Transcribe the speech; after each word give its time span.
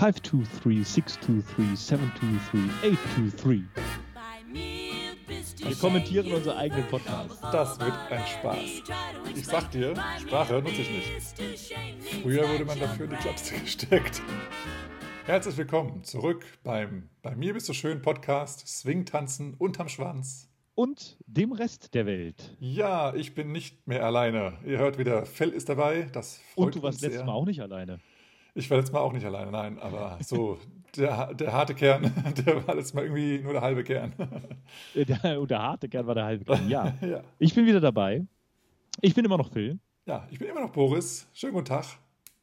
523 0.00 0.82
623 0.82 1.78
723 1.78 2.70
823. 2.82 3.64
Wir 5.58 5.76
kommentieren 5.76 6.32
unseren 6.32 6.56
eigenen 6.56 6.88
Podcast. 6.88 7.38
Das 7.52 7.78
wird 7.78 7.92
ein 8.08 8.26
Spaß. 8.26 8.82
Ich 9.36 9.46
sag 9.46 9.70
dir, 9.72 9.94
Sprache 10.18 10.62
nutze 10.62 10.80
ich 10.80 10.90
nicht. 10.90 12.22
Früher 12.22 12.48
wurde 12.48 12.64
man 12.64 12.80
dafür 12.80 13.04
in 13.04 13.10
die 13.10 13.16
Klapse 13.16 13.58
gesteckt. 13.60 14.22
Herzlich 15.26 15.58
willkommen 15.58 16.02
zurück 16.02 16.46
beim 16.64 17.10
Bei 17.20 17.36
mir 17.36 17.52
bist 17.52 17.68
du 17.68 17.74
schön 17.74 18.00
Podcast 18.00 18.66
Swing 18.66 19.04
tanzen 19.04 19.52
unterm 19.52 19.90
Schwanz. 19.90 20.48
Und 20.74 21.18
dem 21.26 21.52
Rest 21.52 21.92
der 21.92 22.06
Welt. 22.06 22.56
Ja, 22.58 23.12
ich 23.14 23.34
bin 23.34 23.52
nicht 23.52 23.86
mehr 23.86 24.06
alleine. 24.06 24.56
Ihr 24.64 24.78
hört 24.78 24.96
wieder, 24.96 25.26
Fell 25.26 25.50
ist 25.50 25.68
dabei. 25.68 26.08
Das 26.10 26.38
freut 26.54 26.68
Und 26.68 26.76
du 26.76 26.82
warst 26.84 27.02
letztes. 27.02 27.22
Mal 27.22 27.32
auch 27.32 27.44
nicht 27.44 27.60
alleine. 27.60 28.00
Ich 28.54 28.68
war 28.70 28.76
letztes 28.78 28.92
Mal 28.92 29.00
auch 29.00 29.12
nicht 29.12 29.24
alleine, 29.24 29.50
nein, 29.50 29.78
aber 29.78 30.18
so, 30.22 30.58
der, 30.96 31.32
der 31.34 31.52
harte 31.52 31.74
Kern, 31.74 32.12
der 32.46 32.66
war 32.66 32.74
letztes 32.74 32.94
Mal 32.94 33.04
irgendwie 33.04 33.38
nur 33.38 33.52
der 33.52 33.62
halbe 33.62 33.84
Kern. 33.84 34.12
Äh, 34.94 35.04
Der, 35.04 35.40
und 35.40 35.50
der 35.50 35.62
harte 35.62 35.88
Kern 35.88 36.06
war 36.06 36.14
der 36.14 36.24
halbe 36.24 36.44
Kern. 36.44 36.68
Ja. 36.68 36.94
Ja. 37.06 37.22
Ich 37.38 37.54
bin 37.54 37.66
wieder 37.66 37.80
dabei. 37.80 38.24
Ich 39.00 39.14
bin 39.14 39.24
immer 39.24 39.38
noch 39.38 39.50
Phil. 39.52 39.78
Ja, 40.06 40.26
ich 40.30 40.38
bin 40.38 40.48
immer 40.48 40.60
noch 40.60 40.70
Boris. 40.70 41.28
Schönen 41.32 41.52
guten 41.52 41.66
Tag. 41.66 41.84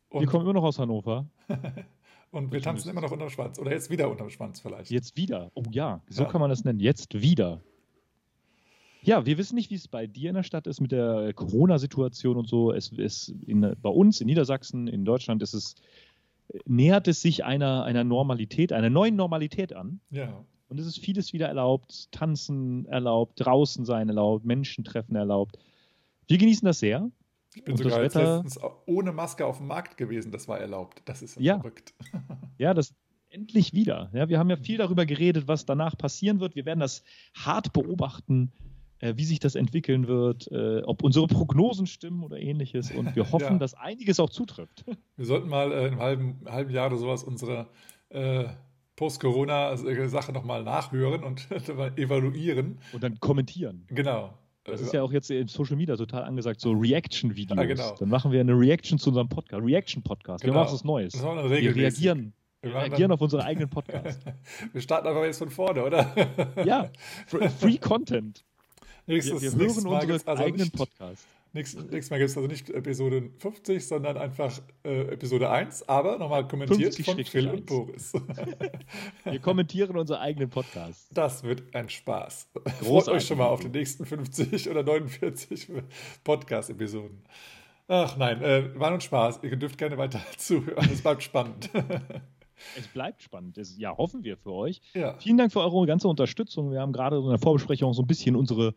Und, 0.10 0.22
Wir 0.22 0.28
kommen 0.28 0.44
immer 0.46 0.54
noch 0.54 0.64
aus 0.64 0.80
Hannover. 0.80 1.26
und 2.32 2.52
wir 2.52 2.62
tanzen 2.62 2.90
immer 2.90 3.02
noch 3.02 3.12
unterm 3.12 3.30
Schwanz. 3.30 3.60
Oder 3.60 3.72
jetzt 3.72 3.90
wieder 3.90 4.10
unterm 4.10 4.30
Schwanz 4.30 4.62
vielleicht. 4.62 4.90
Jetzt 4.90 5.18
wieder. 5.18 5.52
Oh 5.54 5.64
ja, 5.72 6.02
so 6.08 6.24
Ja. 6.24 6.30
kann 6.30 6.40
man 6.40 6.50
das 6.50 6.64
nennen. 6.64 6.80
Jetzt 6.80 7.22
wieder. 7.22 7.62
Ja, 9.02 9.26
wir 9.26 9.38
wissen 9.38 9.56
nicht, 9.56 9.70
wie 9.72 9.76
es 9.76 9.88
bei 9.88 10.08
dir 10.08 10.30
in 10.30 10.36
der 10.36 10.44
Stadt 10.44 10.68
ist 10.68 10.82
mit 10.82 10.92
der 10.92 11.34
Corona-Situation 11.34 12.38
und 12.38 12.48
so. 12.48 12.72
Es 12.72 12.90
ist 12.92 13.30
in, 13.46 13.62
bei 13.82 13.90
uns 13.90 14.20
in 14.22 14.28
Niedersachsen, 14.28 14.88
in 14.88 15.06
Deutschland, 15.06 15.42
ist 15.42 15.54
es, 15.54 15.76
nähert 16.66 17.08
es 17.08 17.22
sich 17.22 17.46
einer, 17.46 17.84
einer 17.84 18.04
Normalität, 18.04 18.74
einer 18.74 18.90
neuen 18.90 19.16
Normalität 19.16 19.74
an. 19.74 20.00
Ja. 20.10 20.44
Und 20.70 20.80
es 20.80 20.88
ist 20.88 21.00
vieles 21.00 21.32
wieder 21.32 21.48
erlaubt, 21.48 22.12
tanzen 22.12 22.86
erlaubt, 22.88 23.34
draußen 23.38 23.86
sein 23.86 24.10
erlaubt, 24.10 24.44
Menschen 24.46 24.84
treffen 24.84 25.16
erlaubt. 25.16 25.58
Wir 26.28 26.38
genießen 26.38 26.66
das 26.66 26.80
sehr. 26.80 27.10
Ich 27.56 27.64
bin 27.64 27.74
Und 27.74 27.80
das 27.80 27.86
sogar 27.92 28.04
jetzt 28.04 28.16
Wetter- 28.16 28.44
letztens 28.44 28.60
ohne 28.86 29.14
Maske 29.14 29.46
auf 29.46 29.58
dem 29.58 29.68
Markt 29.68 29.96
gewesen. 29.98 30.32
Das 30.32 30.48
war 30.50 30.60
erlaubt. 30.60 31.02
Das 31.06 31.22
ist 31.22 31.40
Ja. 31.40 31.60
verrückt. 31.60 31.94
Ja, 32.58 32.74
das 32.74 32.94
endlich 33.30 33.74
wieder. 33.74 34.10
Ja, 34.14 34.28
wir 34.30 34.40
haben 34.40 34.50
ja 34.50 34.58
viel 34.58 34.78
darüber 34.78 35.06
geredet, 35.06 35.48
was 35.48 35.66
danach 35.66 35.96
passieren 35.98 36.40
wird. 36.40 36.56
Wir 36.56 36.66
werden 36.66 36.80
das 36.80 37.04
hart 37.36 37.72
beobachten, 37.72 38.52
wie 39.16 39.26
sich 39.26 39.40
das 39.40 39.56
entwickeln 39.56 40.08
wird, 40.08 40.52
äh, 40.52 40.82
ob 40.84 41.04
unsere 41.04 41.28
Prognosen 41.28 41.86
stimmen 41.88 42.24
oder 42.24 42.40
ähnliches. 42.40 42.92
Und 42.92 43.16
wir 43.16 43.24
hoffen, 43.32 43.54
Ja. 43.54 43.58
dass 43.60 43.74
einiges 43.76 44.20
auch 44.20 44.30
zutrifft. 44.30 44.86
Wir 45.18 45.26
sollten 45.26 45.50
mal 45.50 45.72
äh, 45.72 45.76
einem 45.88 46.00
halben, 46.00 46.36
halben 46.46 46.72
Jahr 46.72 46.88
oder 46.88 46.98
sowas 46.98 47.24
unsere 47.24 47.68
äh, 48.10 48.46
Post-Corona-Sache 48.96 50.32
nochmal 50.32 50.64
nachhören 50.64 51.24
und 51.24 51.48
evaluieren. 51.98 52.80
Und 52.94 53.04
dann 53.04 53.20
kommentieren. 53.20 53.86
Genau. 53.90 54.34
Das 54.64 54.82
ist 54.82 54.92
ja 54.94 55.02
auch 55.02 55.14
jetzt 55.14 55.32
in 55.32 55.48
Social 55.48 55.78
Media 55.78 55.96
total 55.96 56.24
angesagt, 56.26 56.60
so 56.60 56.72
Reaction-Videos. 56.74 57.58
Ja, 57.58 57.64
genau. 57.66 57.96
Dann 57.98 58.10
machen 58.10 58.32
wir 58.34 58.42
eine 58.42 58.52
Reaction 58.58 59.00
zu 59.00 59.10
unserem 59.12 59.30
Podcast. 59.30 59.64
Reaction-Podcast. 59.66 60.44
Wir 60.44 60.50
Genau. 60.52 60.64
machen 60.64 60.74
was 60.74 60.84
Neues. 60.84 61.14
Das 61.14 61.24
wir 61.24 61.50
Wir 61.62 61.76
reagieren, 61.76 62.34
Wir 62.62 62.74
wir 62.74 62.80
reagieren 62.82 63.12
auf 63.14 63.22
unsere 63.22 63.46
eigenen 63.46 63.70
Podcasts. 63.70 64.20
Wir 64.74 64.82
starten 64.82 65.08
einfach 65.08 65.24
jetzt 65.24 65.38
von 65.38 65.50
vorne, 65.50 65.86
oder? 65.86 66.14
ja, 66.66 66.90
Fr- 67.32 67.48
Free 67.50 67.78
Content. 67.78 68.44
Wir, 69.08 69.16
nächstes, 69.16 69.42
wir 69.42 69.52
nächstes 69.58 69.84
hören 69.84 69.92
Mal 69.92 70.00
unsere 70.02 70.14
gibt's 70.14 70.28
also 70.28 70.44
eigenen 70.44 70.64
nicht, 70.66 70.76
Podcasts. 70.76 71.26
nächstes, 71.54 71.84
nächstes 71.86 72.10
Mal 72.10 72.18
gibt 72.18 72.30
es 72.30 72.38
also 72.38 72.48
nicht 72.50 72.70
Episode 72.70 73.30
50, 73.40 73.88
sondern 73.88 74.18
einfach 74.18 74.60
äh, 74.84 75.14
Episode 75.14 75.50
1, 75.50 75.88
aber 75.88 76.18
nochmal 76.18 76.46
kommentiert 76.48 76.94
50 76.94 77.06
von 77.06 77.24
Phil 77.24 77.48
und 77.48 77.56
1. 77.62 77.66
Boris. 77.66 78.14
Wir 79.24 79.40
kommentieren 79.40 79.96
unsere 79.98 80.20
eigenen 80.20 80.50
Podcasts. 80.50 81.08
Das 81.14 81.44
wird 81.44 81.74
ein 81.74 81.90
Spaß. 81.90 82.50
Freut 82.54 82.80
Großartig. 82.82 83.14
euch 83.22 83.28
schon 83.28 83.38
mal 83.38 83.48
auf 83.48 83.62
die 83.62 83.70
nächsten 83.70 84.06
50 84.06 84.70
oder 84.70 84.84
49 84.84 85.70
Podcast-Episoden. 86.26 87.24
Ach 87.88 88.18
nein, 88.18 88.42
äh, 88.44 88.78
war 88.78 88.90
nun 88.92 89.00
Spaß. 89.00 89.40
Ihr 89.44 89.56
dürft 89.56 89.78
gerne 89.78 89.98
weiter 89.98 90.20
zuhören. 90.38 90.90
Es 90.92 91.02
bleibt 91.02 91.24
spannend. 91.24 91.70
Es 92.76 92.88
bleibt 92.88 93.22
spannend. 93.22 93.56
Es, 93.60 93.78
ja, 93.78 93.96
hoffen 93.96 94.24
wir 94.24 94.36
für 94.36 94.52
euch. 94.52 94.82
ja. 94.96 95.16
Vielen 95.20 95.38
Dank 95.38 95.54
für 95.54 95.60
eure 95.62 95.86
ganze 95.86 96.08
Unterstützung. 96.08 96.72
Wir 96.72 96.82
haben 96.82 96.92
gerade 96.92 97.18
in 97.18 97.30
der 97.30 97.38
Vorbesprechung 97.38 97.94
so 97.94 98.02
ein 98.02 98.08
bisschen 98.08 98.36
unsere 98.36 98.74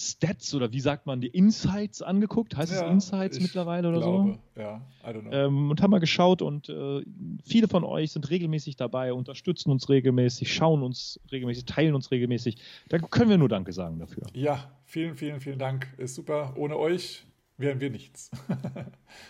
Stats 0.00 0.54
oder 0.54 0.70
wie 0.72 0.78
sagt 0.78 1.06
man, 1.06 1.20
die 1.20 1.26
Insights 1.26 2.02
angeguckt. 2.02 2.56
Heißt 2.56 2.72
Ja, 2.72 2.86
es 2.86 2.92
Insights 2.92 3.40
mittlerweile 3.40 3.88
oder 3.88 3.98
glaube, 3.98 4.38
Ja, 4.54 4.80
I 5.02 5.08
don't 5.08 5.22
know. 5.22 5.30
so? 5.32 5.36
Ähm, 5.36 5.70
und 5.72 5.82
haben 5.82 5.90
mal 5.90 5.98
geschaut 5.98 6.40
und 6.40 6.68
äh, 6.68 7.02
viele 7.44 7.66
von 7.66 7.82
euch 7.82 8.12
sind 8.12 8.30
regelmäßig 8.30 8.76
dabei, 8.76 9.12
unterstützen 9.12 9.72
uns 9.72 9.88
regelmäßig, 9.88 10.54
schauen 10.54 10.84
uns 10.84 11.18
regelmäßig, 11.32 11.64
teilen 11.64 11.96
uns 11.96 12.12
regelmäßig. 12.12 12.58
Da 12.88 12.98
können 12.98 13.28
wir 13.28 13.38
nur 13.38 13.48
Danke 13.48 13.72
sagen 13.72 13.98
dafür. 13.98 14.22
Ja, 14.34 14.70
vielen, 14.84 15.16
vielen, 15.16 15.40
vielen 15.40 15.58
Dank. 15.58 15.92
Ist 15.96 16.14
super. 16.14 16.52
Ohne 16.56 16.76
euch 16.78 17.24
wären 17.56 17.80
wir 17.80 17.90
nichts. 17.90 18.30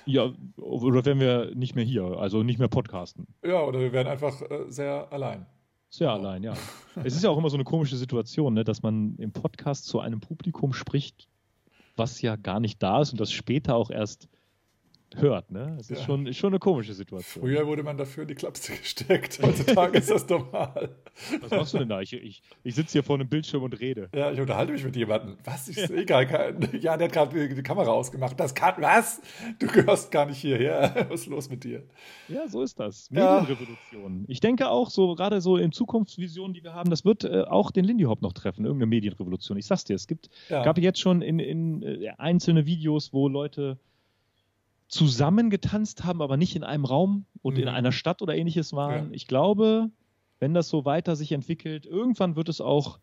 Ja, 0.06 0.32
oder 0.56 1.04
wenn 1.04 1.20
wir 1.20 1.54
nicht 1.54 1.74
mehr 1.76 1.84
hier, 1.84 2.02
also 2.02 2.42
nicht 2.42 2.58
mehr 2.58 2.68
podcasten. 2.68 3.26
ja, 3.44 3.62
oder 3.62 3.78
wir 3.78 3.92
wären 3.92 4.06
einfach 4.06 4.42
äh, 4.42 4.64
sehr 4.68 5.10
allein. 5.12 5.46
Sehr 5.90 6.10
allein, 6.10 6.42
ja. 6.42 6.54
es 7.04 7.14
ist 7.14 7.24
ja 7.24 7.30
auch 7.30 7.38
immer 7.38 7.50
so 7.50 7.56
eine 7.56 7.64
komische 7.64 7.96
Situation, 7.96 8.54
ne, 8.54 8.64
dass 8.64 8.82
man 8.82 9.16
im 9.16 9.32
Podcast 9.32 9.86
zu 9.86 10.00
einem 10.00 10.20
Publikum 10.20 10.72
spricht, 10.72 11.28
was 11.96 12.20
ja 12.22 12.36
gar 12.36 12.60
nicht 12.60 12.82
da 12.82 13.00
ist 13.00 13.12
und 13.12 13.20
das 13.20 13.32
später 13.32 13.74
auch 13.74 13.90
erst 13.90 14.28
hört. 15.16 15.50
Ne? 15.50 15.76
Es 15.80 15.90
ist 15.90 16.00
Ja. 16.00 16.04
schon, 16.06 16.26
ist 16.26 16.36
schon 16.36 16.50
eine 16.52 16.58
komische 16.58 16.92
Situation. 16.94 17.42
Früher 17.42 17.66
wurde 17.66 17.82
man 17.82 17.96
dafür 17.96 18.22
in 18.22 18.28
die 18.28 18.34
Klapse 18.34 18.72
gesteckt. 18.76 19.38
Heutzutage 19.42 19.98
ist 19.98 20.10
das 20.10 20.28
normal. 20.28 20.96
Was 21.40 21.50
machst 21.50 21.74
du 21.74 21.78
denn 21.78 21.88
da? 21.88 22.00
Ich, 22.00 22.12
ich, 22.12 22.42
ich 22.62 22.74
sitze 22.74 22.92
hier 22.92 23.02
vor 23.02 23.16
einem 23.16 23.28
Bildschirm 23.28 23.62
und 23.62 23.78
rede. 23.80 24.08
Ja, 24.14 24.30
ich 24.32 24.40
unterhalte 24.40 24.72
mich 24.72 24.84
mit 24.84 24.94
jemandem. 24.96 25.36
Was? 25.44 25.68
Ich 25.68 25.76
sehe 25.76 26.04
gar 26.04 26.24
keinen. 26.24 26.68
Ja, 26.80 26.96
der 26.96 27.06
hat 27.08 27.12
gerade 27.14 27.48
die 27.54 27.62
Kamera 27.62 27.90
ausgemacht. 27.90 28.38
Das 28.38 28.54
kann 28.54 28.74
was? 28.80 29.20
Du 29.58 29.66
gehörst 29.66 30.10
gar 30.10 30.26
nicht 30.26 30.38
hierher. 30.38 31.06
Was 31.08 31.20
ist 31.22 31.26
los 31.26 31.48
mit 31.50 31.64
dir? 31.64 31.82
Ja, 32.28 32.46
so 32.48 32.62
ist 32.62 32.78
das. 32.78 33.08
Ja. 33.10 33.40
Medienrevolution. 33.40 34.24
Ich 34.28 34.40
denke 34.40 34.68
auch, 34.68 34.90
so 34.90 35.14
gerade 35.14 35.40
so 35.40 35.56
in 35.56 35.72
Zukunftsvisionen, 35.72 36.54
die 36.54 36.62
wir 36.62 36.74
haben, 36.74 36.90
das 36.90 37.04
wird 37.04 37.24
äh, 37.24 37.42
auch 37.42 37.70
den 37.70 37.84
Lindy 37.84 38.04
Hop 38.04 38.22
noch 38.22 38.32
treffen, 38.32 38.64
irgendeine 38.64 38.88
Medienrevolution. 38.90 39.56
Ich 39.58 39.66
sag's 39.66 39.84
dir, 39.84 39.94
es 39.96 40.06
gibt 40.06 40.28
Ja. 40.48 40.62
gab 40.62 40.78
jetzt 40.78 41.00
schon 41.00 41.22
in, 41.22 41.38
in 41.38 41.82
äh, 41.82 42.10
einzelne 42.18 42.66
Videos, 42.66 43.12
wo 43.12 43.28
Leute 43.28 43.78
zusammen 44.88 45.50
getanzt 45.50 46.04
haben, 46.04 46.22
aber 46.22 46.36
nicht 46.36 46.56
in 46.56 46.64
einem 46.64 46.84
Raum 46.84 47.26
und 47.42 47.54
Mhm. 47.54 47.62
in 47.62 47.68
einer 47.68 47.92
Stadt 47.92 48.22
oder 48.22 48.34
ähnliches 48.34 48.72
waren. 48.72 49.06
Ja. 49.06 49.12
Ich 49.12 49.26
glaube, 49.26 49.90
wenn 50.40 50.54
das 50.54 50.68
so 50.68 50.84
weiter 50.84 51.14
sich 51.16 51.32
entwickelt, 51.32 51.84
irgendwann 51.86 52.36
wird 52.36 52.48
es 52.48 52.60
auch 52.60 52.98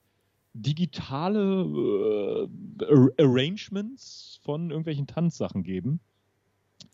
digitale 0.54 2.48
äh, 2.80 2.86
Ar- 2.86 3.10
Arrangements 3.20 4.40
von 4.44 4.70
irgendwelchen 4.70 5.06
Tanzsachen 5.06 5.64
geben, 5.64 6.00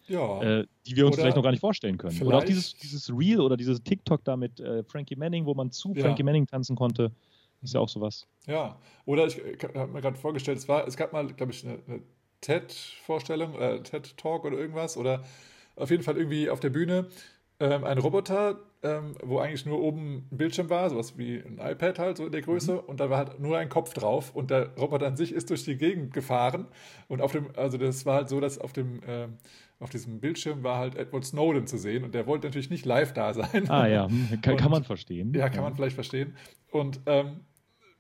ja. 0.08 0.42
äh, 0.42 0.68
die 0.86 0.96
wir 0.96 1.06
uns 1.06 1.16
Oder 1.16 1.24
vielleicht 1.24 1.38
noch 1.38 1.44
gar 1.44 1.52
nicht 1.52 1.60
vorstellen 1.62 1.98
können. 1.98 2.22
Oder 2.24 2.40
auch 2.40 2.44
dieses, 2.44 2.74
dieses 2.74 3.10
Reel 3.16 3.40
oder 3.40 3.58
dieses 3.58 3.82
TikTok 3.84 4.24
da 4.24 4.36
mit 4.36 4.60
äh, 4.60 4.84
Frankie 4.84 5.16
Manning, 5.16 5.46
wo 5.46 5.54
man 5.54 5.72
zu 5.72 5.94
Ja. 5.94 6.04
Frankie 6.06 6.24
Manning 6.24 6.48
tanzen 6.48 6.76
konnte. 6.76 7.12
Ist 7.62 7.76
ja 7.76 7.80
auch 7.80 7.90
sowas. 7.90 8.28
Ja, 8.48 8.80
oder 9.06 9.28
ich, 9.28 9.38
habe 9.76 9.92
mir 9.94 10.02
gerade 10.02 10.18
vorgestellt, 10.18 10.58
es, 10.58 10.68
war, 10.68 10.88
es 10.88 10.98
gab 10.98 11.14
mal, 11.14 11.28
glaube 11.28 11.52
ich, 11.52 11.64
eine, 11.64 11.78
eine 11.88 12.02
TED-Vorstellung, 12.42 13.56
äh, 13.60 13.82
TED-Talk 13.82 14.46
oder 14.46 14.58
irgendwas, 14.58 14.98
oder 14.98 15.24
auf 15.76 15.90
jeden 15.90 16.04
Fall 16.04 16.18
irgendwie 16.18 16.50
auf 16.50 16.60
der 16.60 16.70
Bühne 16.70 17.08
ähm, 17.60 17.84
ein 17.84 17.98
Roboter, 18.00 18.60
ähm, 18.84 19.16
wo 19.24 19.38
eigentlich 19.40 19.66
nur 19.68 19.80
oben 19.80 20.28
ein 20.32 20.38
Bildschirm 20.38 20.70
war, 20.72 20.90
sowas 20.90 21.18
wie 21.18 21.36
ein 21.38 21.60
iPad 21.60 22.00
halt, 22.00 22.18
so 22.18 22.26
in 22.26 22.32
der 22.32 22.42
Größe, 22.42 22.82
und 22.82 23.00
da 23.00 23.10
war 23.12 23.20
halt 23.20 23.40
nur 23.40 23.58
ein 23.60 23.70
Kopf 23.70 23.94
drauf 23.94 24.36
und 24.36 24.50
der 24.50 24.76
Roboter 24.78 25.06
an 25.08 25.16
sich 25.16 25.32
ist 25.32 25.50
durch 25.52 25.64
die 25.64 25.78
Gegend 25.78 26.14
gefahren 26.14 26.68
und 27.08 27.22
auf 27.22 27.32
dem, 27.32 27.50
also 27.56 27.78
das 27.78 28.06
war 28.08 28.16
halt 28.16 28.30
so, 28.30 28.40
dass 28.40 28.58
auf 28.58 28.74
dem, 28.74 29.02
ähm, 29.08 29.38
auf 29.80 29.92
diesem 29.92 30.20
Bildschirm 30.20 30.64
war 30.64 30.78
halt 30.80 30.96
Edward 30.96 31.26
Snowden 31.26 31.68
zu 31.68 31.78
sehen 31.78 32.04
und 32.04 32.14
der 32.16 32.26
wollte 32.28 32.48
natürlich 32.48 32.70
nicht 32.72 32.86
live 32.86 33.14
da 33.14 33.34
sein. 33.36 33.70
Ah 33.70 33.88
ja, 33.88 34.08
hm, 34.10 34.28
kann, 34.42 34.56
kann 34.58 34.66
Und- 34.66 34.72
man 34.72 34.84
verstehen. 34.84 35.34
Ja, 35.36 35.50
kann 35.50 35.64
man 35.64 35.76
vielleicht 35.76 35.96
verstehen. 35.96 36.36
Und 36.72 37.00
ähm, 37.06 37.42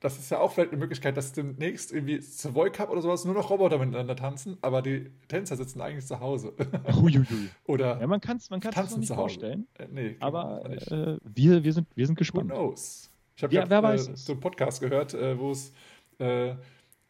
das 0.01 0.19
ist 0.19 0.31
ja 0.31 0.39
auch 0.39 0.51
vielleicht 0.53 0.71
eine 0.71 0.79
Möglichkeit, 0.79 1.15
dass 1.15 1.31
demnächst 1.31 1.93
irgendwie 1.93 2.19
zur 2.19 2.53
World 2.55 2.73
Cup 2.73 2.89
oder 2.89 3.01
sowas 3.01 3.23
nur 3.25 3.33
noch 3.35 3.49
Roboter 3.49 3.77
miteinander 3.79 4.15
tanzen, 4.17 4.57
aber 4.61 4.81
die 4.81 5.09
Tänzer 5.29 5.55
sitzen 5.55 5.79
eigentlich 5.81 6.05
zu 6.07 6.19
Hause. 6.19 6.53
Huiuiui. 6.87 7.49
oder 7.65 8.01
Ja, 8.01 8.07
man 8.07 8.19
kann 8.21 8.37
es 8.37 8.49
man 8.49 8.59
kann's 8.59 8.75
tanzen 8.75 8.99
nicht 9.01 9.07
zu 9.09 9.15
Hause. 9.15 9.39
vorstellen. 9.39 9.67
Äh, 9.77 9.87
nee, 9.91 10.17
Aber 10.19 10.61
man 10.63 10.71
nicht. 10.71 10.91
äh, 10.91 11.17
wir, 11.23 11.63
wir, 11.63 11.73
sind, 11.73 11.87
wir 11.95 12.07
sind 12.07 12.15
Who 12.15 12.17
gespannt. 12.19 12.49
knows? 12.49 13.11
Ich 13.35 13.43
habe 13.43 13.53
Ja, 13.53 13.65
grad, 13.65 13.71
äh, 13.83 13.97
so 14.15 14.33
einen 14.33 14.41
Podcast 14.41 14.81
gehört, 14.81 15.13
äh, 15.13 15.37
wo 15.39 15.51
es 15.51 15.71
äh, 16.19 16.55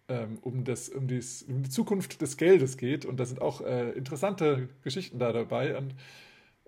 ähm, 0.10 0.40
um, 0.42 0.64
das, 0.66 0.90
um, 0.90 1.08
dies, 1.08 1.44
um 1.44 1.64
die 1.64 1.70
Zukunft 1.70 2.22
des 2.22 2.38
Geldes 2.38 2.78
geht 2.78 3.06
und 3.06 3.20
da 3.20 3.26
sind 3.26 3.42
auch 3.42 3.62
äh, 3.62 3.92
interessante 3.92 4.70
Geschichten 4.84 5.20
da 5.20 5.32
dabei 5.32 5.78
und 5.78 5.96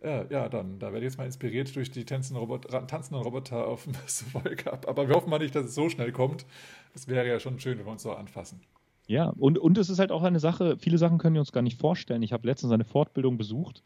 äh, 0.03 0.25
ja, 0.31 0.49
dann, 0.49 0.79
da 0.79 0.87
werde 0.87 0.99
ich 0.99 1.11
jetzt 1.11 1.17
mal 1.17 1.25
inspiriert 1.25 1.75
durch 1.75 1.91
die 1.91 2.05
tanzenden 2.05 2.41
Roboter, 2.41 2.85
tanzenden 2.87 3.23
Roboter 3.23 3.67
auf 3.67 3.85
dem 3.85 3.93
World 4.33 4.57
Cup. 4.57 4.87
Aber 4.87 5.07
wir 5.07 5.15
hoffen 5.15 5.29
mal 5.29 5.39
nicht, 5.39 5.55
dass 5.55 5.65
es 5.65 5.75
so 5.75 5.89
schnell 5.89 6.11
kommt. 6.11 6.45
Es 6.93 7.07
wäre 7.07 7.27
ja 7.27 7.39
schon 7.39 7.59
schön, 7.59 7.77
wenn 7.79 7.85
wir 7.85 7.91
uns 7.91 8.03
so 8.03 8.13
anfassen. 8.13 8.61
Ja, 9.07 9.29
und, 9.29 9.57
und 9.57 9.77
es 9.77 9.89
ist 9.89 9.99
halt 9.99 10.11
auch 10.11 10.23
eine 10.23 10.39
Sache, 10.39 10.77
viele 10.77 10.97
Sachen 10.97 11.17
können 11.17 11.35
wir 11.35 11.41
uns 11.41 11.51
gar 11.51 11.61
nicht 11.61 11.79
vorstellen. 11.79 12.21
Ich 12.21 12.33
habe 12.33 12.47
letztens 12.47 12.71
eine 12.71 12.85
Fortbildung 12.85 13.37
besucht 13.37 13.83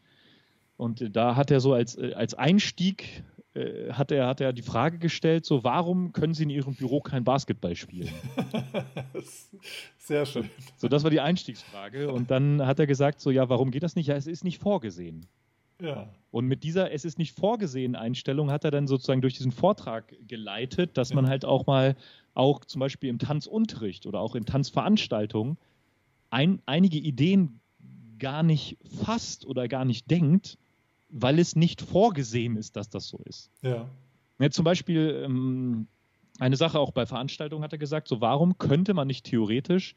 Und 0.76 1.16
da 1.16 1.34
hat 1.36 1.50
er 1.50 1.60
so 1.60 1.72
als, 1.72 1.96
äh, 1.96 2.12
als 2.14 2.34
Einstieg 2.34 3.24
äh, 3.54 3.92
hat, 3.92 4.12
er, 4.12 4.26
hat 4.26 4.40
er 4.40 4.52
die 4.52 4.62
Frage 4.62 4.98
gestellt, 4.98 5.44
so 5.44 5.64
warum 5.64 6.12
können 6.12 6.34
Sie 6.34 6.44
in 6.44 6.50
Ihrem 6.50 6.74
Büro 6.74 7.00
kein 7.00 7.24
Basketball 7.24 7.74
spielen? 7.74 8.12
Sehr 9.98 10.26
schön. 10.26 10.48
So, 10.76 10.88
das 10.88 11.02
war 11.02 11.10
die 11.10 11.20
Einstiegsfrage. 11.20 12.12
Und 12.12 12.30
dann 12.30 12.64
hat 12.64 12.78
er 12.78 12.86
gesagt, 12.86 13.20
so 13.20 13.30
ja, 13.30 13.48
warum 13.48 13.70
geht 13.70 13.82
das 13.82 13.96
nicht? 13.96 14.06
Ja, 14.06 14.14
es 14.14 14.26
ist 14.26 14.44
nicht 14.44 14.60
vorgesehen. 14.60 15.26
Ja. 15.80 16.08
Und 16.30 16.46
mit 16.46 16.62
dieser 16.62 16.92
Es 16.92 17.04
ist 17.04 17.18
nicht 17.18 17.36
vorgesehen 17.36 17.96
Einstellung 17.96 18.50
hat 18.50 18.64
er 18.64 18.70
dann 18.70 18.86
sozusagen 18.86 19.22
durch 19.22 19.34
diesen 19.34 19.52
Vortrag 19.52 20.14
geleitet, 20.26 20.96
dass 20.96 21.14
man 21.14 21.28
halt 21.28 21.44
auch 21.44 21.66
mal, 21.66 21.96
auch 22.34 22.64
zum 22.64 22.80
Beispiel 22.80 23.08
im 23.08 23.18
Tanzunterricht 23.18 24.06
oder 24.06 24.20
auch 24.20 24.34
in 24.34 24.44
Tanzveranstaltungen, 24.44 25.56
ein, 26.30 26.60
einige 26.66 26.98
Ideen 26.98 27.60
gar 28.18 28.42
nicht 28.42 28.76
fasst 29.04 29.46
oder 29.46 29.68
gar 29.68 29.84
nicht 29.84 30.10
denkt, 30.10 30.58
weil 31.08 31.38
es 31.38 31.56
nicht 31.56 31.80
vorgesehen 31.80 32.56
ist, 32.56 32.76
dass 32.76 32.90
das 32.90 33.08
so 33.08 33.18
ist. 33.24 33.50
Ja. 33.62 33.88
ja 34.38 34.50
zum 34.50 34.64
Beispiel 34.64 35.22
ähm, 35.24 35.86
eine 36.38 36.56
Sache 36.56 36.78
auch 36.78 36.90
bei 36.90 37.06
Veranstaltungen 37.06 37.64
hat 37.64 37.72
er 37.72 37.78
gesagt, 37.78 38.08
so 38.08 38.20
warum 38.20 38.58
könnte 38.58 38.92
man 38.92 39.06
nicht 39.06 39.24
theoretisch 39.24 39.94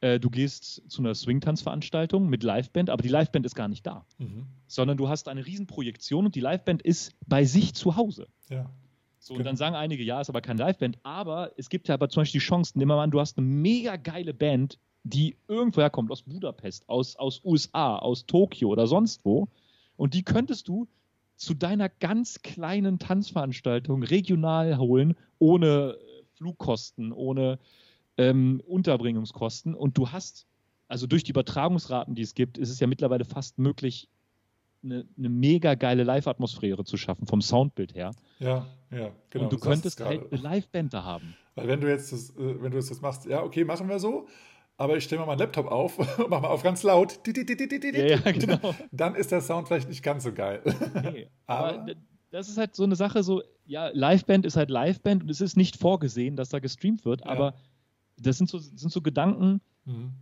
äh, 0.00 0.18
du 0.18 0.30
gehst 0.30 0.82
zu 0.90 1.02
einer 1.02 1.14
Swing-Tanz-Veranstaltung 1.14 2.28
mit 2.28 2.42
Liveband, 2.42 2.90
aber 2.90 3.02
die 3.02 3.08
Liveband 3.08 3.44
ist 3.46 3.54
gar 3.54 3.68
nicht 3.68 3.86
da. 3.86 4.06
Mhm. 4.18 4.46
Sondern 4.66 4.96
du 4.96 5.08
hast 5.08 5.28
eine 5.28 5.44
Riesenprojektion 5.44 6.26
und 6.26 6.34
die 6.34 6.40
Liveband 6.40 6.82
ist 6.82 7.12
bei 7.26 7.44
sich 7.44 7.74
zu 7.74 7.96
Hause. 7.96 8.26
Ja. 8.48 8.70
So, 9.18 9.34
und 9.34 9.44
dann 9.44 9.56
sagen 9.56 9.76
einige, 9.76 10.02
ja, 10.02 10.20
ist 10.20 10.30
aber 10.30 10.40
keine 10.40 10.64
Liveband, 10.64 10.98
aber 11.02 11.52
es 11.58 11.68
gibt 11.68 11.88
ja 11.88 11.94
aber 11.94 12.08
zum 12.08 12.22
Beispiel 12.22 12.40
die 12.40 12.46
Chance, 12.46 12.72
nimm 12.76 12.88
mal 12.88 13.02
an, 13.02 13.10
du 13.10 13.20
hast 13.20 13.36
eine 13.36 13.46
mega 13.46 13.96
geile 13.96 14.32
Band, 14.32 14.78
die 15.02 15.36
irgendwoher 15.46 15.90
kommt, 15.90 16.10
aus 16.10 16.22
Budapest, 16.22 16.88
aus, 16.88 17.16
aus 17.16 17.42
USA, 17.44 17.96
aus 17.96 18.24
Tokio 18.24 18.70
oder 18.70 18.86
sonst 18.86 19.24
wo, 19.24 19.48
und 19.96 20.14
die 20.14 20.22
könntest 20.22 20.68
du 20.68 20.88
zu 21.36 21.52
deiner 21.52 21.90
ganz 21.90 22.40
kleinen 22.40 22.98
Tanzveranstaltung 22.98 24.02
regional 24.02 24.78
holen, 24.78 25.14
ohne 25.38 25.98
Flugkosten, 26.34 27.12
ohne 27.12 27.58
ähm, 28.20 28.62
Unterbringungskosten. 28.66 29.74
Und 29.74 29.96
du 29.96 30.10
hast, 30.10 30.46
also 30.88 31.06
durch 31.06 31.24
die 31.24 31.30
Übertragungsraten, 31.30 32.14
die 32.14 32.22
es 32.22 32.34
gibt, 32.34 32.58
ist 32.58 32.70
es 32.70 32.80
ja 32.80 32.86
mittlerweile 32.86 33.24
fast 33.24 33.58
möglich, 33.58 34.08
eine, 34.82 35.06
eine 35.18 35.28
mega 35.28 35.74
geile 35.74 36.04
Live-Atmosphäre 36.04 36.84
zu 36.84 36.96
schaffen, 36.96 37.26
vom 37.26 37.42
Soundbild 37.42 37.94
her. 37.94 38.12
Ja, 38.38 38.66
ja, 38.90 39.10
genau. 39.30 39.44
Und 39.44 39.52
du 39.52 39.58
könntest 39.58 40.00
halt 40.00 40.32
eine 40.32 40.40
Live-Band 40.40 40.94
da 40.94 41.04
haben. 41.04 41.34
Weil 41.54 41.68
wenn 41.68 41.80
du 41.80 41.88
jetzt 41.88 42.12
das, 42.12 42.30
äh, 42.30 42.62
wenn 42.62 42.70
du 42.70 42.78
das 42.78 43.00
machst, 43.00 43.26
ja, 43.26 43.42
okay, 43.42 43.64
machen 43.64 43.88
wir 43.88 43.98
so, 43.98 44.26
aber 44.76 44.96
ich 44.96 45.04
stelle 45.04 45.20
mal 45.20 45.26
meinen 45.26 45.40
Laptop 45.40 45.66
auf 45.66 45.98
und 46.18 46.30
mache 46.30 46.42
mal 46.42 46.48
auf 46.48 46.62
ganz 46.62 46.82
laut. 46.82 47.20
Ja, 47.26 48.02
ja, 48.06 48.32
genau. 48.32 48.74
Dann 48.92 49.14
ist 49.14 49.32
der 49.32 49.42
Sound 49.42 49.68
vielleicht 49.68 49.88
nicht 49.88 50.02
ganz 50.02 50.24
so 50.24 50.32
geil. 50.32 50.62
Nee, 51.12 51.28
aber, 51.46 51.74
aber 51.74 51.94
das 52.30 52.48
ist 52.48 52.56
halt 52.56 52.74
so 52.74 52.84
eine 52.84 52.96
Sache, 52.96 53.22
so, 53.22 53.42
ja, 53.66 53.88
Liveband 53.88 54.46
ist 54.46 54.56
halt 54.56 54.70
Liveband 54.70 55.24
und 55.24 55.30
es 55.30 55.40
ist 55.40 55.56
nicht 55.56 55.76
vorgesehen, 55.76 56.36
dass 56.36 56.48
da 56.48 56.58
gestreamt 56.58 57.04
wird, 57.04 57.20
ja. 57.20 57.26
aber 57.26 57.54
das 58.20 58.38
sind 58.38 58.48
so, 58.48 58.58
sind 58.58 58.90
so 58.92 59.00
Gedanken, 59.00 59.60
mhm. 59.84 60.12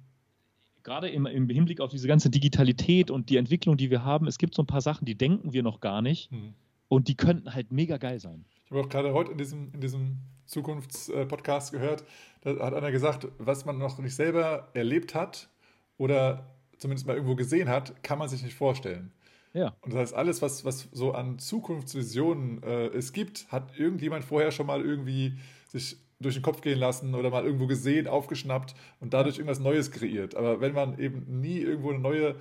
gerade 0.83 1.09
im, 1.09 1.27
im, 1.27 1.49
Hinblick 1.49 1.81
auf 1.81 1.91
diese 1.91 2.09
ganze 2.09 2.31
Digitalität 2.31 3.11
und 3.11 3.31
die 3.31 3.37
Entwicklung, 3.37 3.77
die 3.77 3.91
wir 3.91 4.05
haben. 4.05 4.27
Es 4.27 4.39
gibt 4.39 4.55
so 4.55 4.63
ein 4.63 4.67
paar 4.67 4.81
Sachen, 4.81 5.05
die 5.05 5.17
denken 5.17 5.53
wir 5.53 5.63
noch 5.63 5.81
gar 5.81 6.03
nicht 6.03 6.31
mhm. 6.33 6.55
und 6.89 7.09
die 7.09 7.17
könnten 7.17 7.55
halt 7.55 7.73
mega 7.73 7.97
geil 7.99 8.21
sein. 8.21 8.45
Ich 8.65 8.71
habe 8.71 8.83
auch 8.83 8.89
gerade 8.89 9.13
heute 9.13 9.33
in 9.33 9.39
diesem, 9.39 9.73
in 9.73 9.81
diesem 9.81 10.19
Zukunftspodcast 10.47 11.73
gehört, 11.73 12.05
da 12.43 12.59
hat 12.59 12.75
einer 12.75 12.93
gesagt, 12.93 13.29
was 13.39 13.65
man 13.65 13.79
noch 13.79 13.99
nicht 13.99 14.15
selber 14.15 14.69
erlebt 14.75 15.15
hat 15.15 15.49
oder 15.97 16.55
zumindest 16.79 17.07
mal 17.07 17.15
irgendwo 17.15 17.35
gesehen 17.35 17.69
hat, 17.69 18.03
kann 18.03 18.19
man 18.19 18.29
sich 18.29 18.43
nicht 18.43 18.55
vorstellen. 18.55 19.13
Ja. 19.53 19.75
Und 19.81 19.93
das 19.93 20.01
heißt, 20.01 20.15
alles, 20.15 20.43
was, 20.43 20.65
was 20.65 20.89
so 20.93 21.13
an 21.13 21.39
Zukunftsvisionen 21.39 22.63
äh, 22.63 22.87
es 22.89 23.13
gibt, 23.13 23.51
hat 23.51 23.79
irgendjemand 23.79 24.25
vorher 24.25 24.51
schon 24.51 24.67
mal 24.67 24.83
irgendwie 24.83 25.39
sich 25.69 25.97
durch 26.21 26.35
den 26.35 26.43
Kopf 26.43 26.61
gehen 26.61 26.79
lassen 26.79 27.15
oder 27.15 27.31
mal 27.31 27.45
irgendwo 27.45 27.67
gesehen, 27.67 28.09
aufgeschnappt 28.09 28.75
und 29.01 29.15
dadurch 29.15 29.37
irgendwas 29.39 29.61
Neues 29.61 29.91
kreiert. 29.91 30.35
Aber 30.35 30.61
wenn 30.61 30.73
man 30.73 30.99
eben 30.99 31.41
nie 31.41 31.59
irgendwo 31.59 31.91
eine 31.91 32.01
neue, 32.01 32.29
äh, 32.31 32.35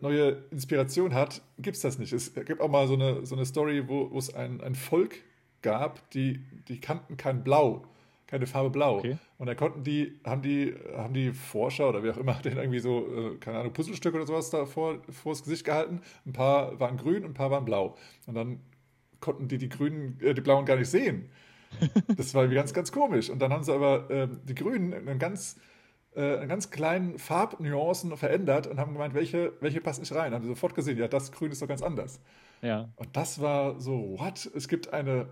neue 0.00 0.44
Inspiration 0.50 1.14
hat, 1.14 1.42
gibt 1.58 1.76
es 1.76 1.82
das 1.82 1.98
nicht. 1.98 2.12
Es 2.12 2.34
gibt 2.34 2.60
auch 2.60 2.68
mal 2.68 2.88
so 2.88 2.94
eine, 2.94 3.24
so 3.24 3.36
eine 3.36 3.46
Story, 3.46 3.88
wo, 3.88 4.16
es 4.18 4.34
ein, 4.34 4.60
ein 4.60 4.74
Volk 4.74 5.16
gab, 5.62 6.10
die, 6.10 6.40
die 6.68 6.80
kannten 6.80 7.16
kein 7.16 7.44
Blau, 7.44 7.84
keine 8.26 8.46
Farbe 8.48 8.70
Blau. 8.70 8.98
Okay. 8.98 9.18
Und 9.38 9.46
da 9.46 9.54
konnten 9.54 9.84
die, 9.84 10.18
haben 10.24 10.42
die, 10.42 10.74
haben 10.96 11.14
die 11.14 11.32
Forscher 11.32 11.88
oder 11.88 12.02
wie 12.02 12.10
auch 12.10 12.16
immer, 12.16 12.34
den 12.44 12.56
irgendwie 12.56 12.80
so, 12.80 13.06
äh, 13.06 13.36
keine 13.36 13.58
Ahnung, 13.58 13.72
Puzzlestücke 13.72 14.16
oder 14.16 14.26
sowas 14.26 14.50
da 14.50 14.66
vor, 14.66 14.98
vor 15.10 15.32
das 15.32 15.44
Gesicht 15.44 15.64
gehalten. 15.64 16.00
Ein 16.26 16.32
paar 16.32 16.78
waren 16.80 16.96
grün, 16.96 17.24
ein 17.24 17.34
paar 17.34 17.52
waren 17.52 17.64
blau. 17.64 17.96
Und 18.26 18.34
dann 18.34 18.60
konnten 19.20 19.46
die 19.46 19.58
die 19.58 19.68
grünen, 19.68 20.18
äh, 20.20 20.34
die 20.34 20.40
blauen 20.40 20.64
gar 20.64 20.76
nicht 20.76 20.90
sehen. 20.90 21.30
Das 22.16 22.34
war 22.34 22.42
irgendwie 22.42 22.56
ganz, 22.56 22.72
ganz 22.72 22.92
komisch. 22.92 23.30
Und 23.30 23.40
dann 23.40 23.52
haben 23.52 23.62
sie 23.62 23.72
aber 23.72 24.10
äh, 24.10 24.28
die 24.44 24.54
Grünen 24.54 24.92
einen 24.92 25.18
ganz, 25.18 25.60
äh, 26.14 26.38
einen 26.38 26.48
ganz 26.48 26.70
kleinen 26.70 27.18
Farbnuancen 27.18 28.16
verändert 28.16 28.66
und 28.66 28.78
haben 28.78 28.92
gemeint, 28.92 29.14
welche, 29.14 29.52
welche 29.60 29.80
passt 29.80 30.00
nicht 30.00 30.14
rein. 30.14 30.32
Haben 30.32 30.42
sie 30.42 30.48
sofort 30.48 30.74
gesehen, 30.74 30.98
ja, 30.98 31.08
das 31.08 31.32
Grün 31.32 31.52
ist 31.52 31.62
doch 31.62 31.68
ganz 31.68 31.82
anders. 31.82 32.20
Ja. 32.62 32.88
Und 32.96 33.16
das 33.16 33.40
war 33.40 33.80
so, 33.80 34.16
what? 34.18 34.50
Es 34.54 34.68
gibt 34.68 34.92
eine, 34.92 35.28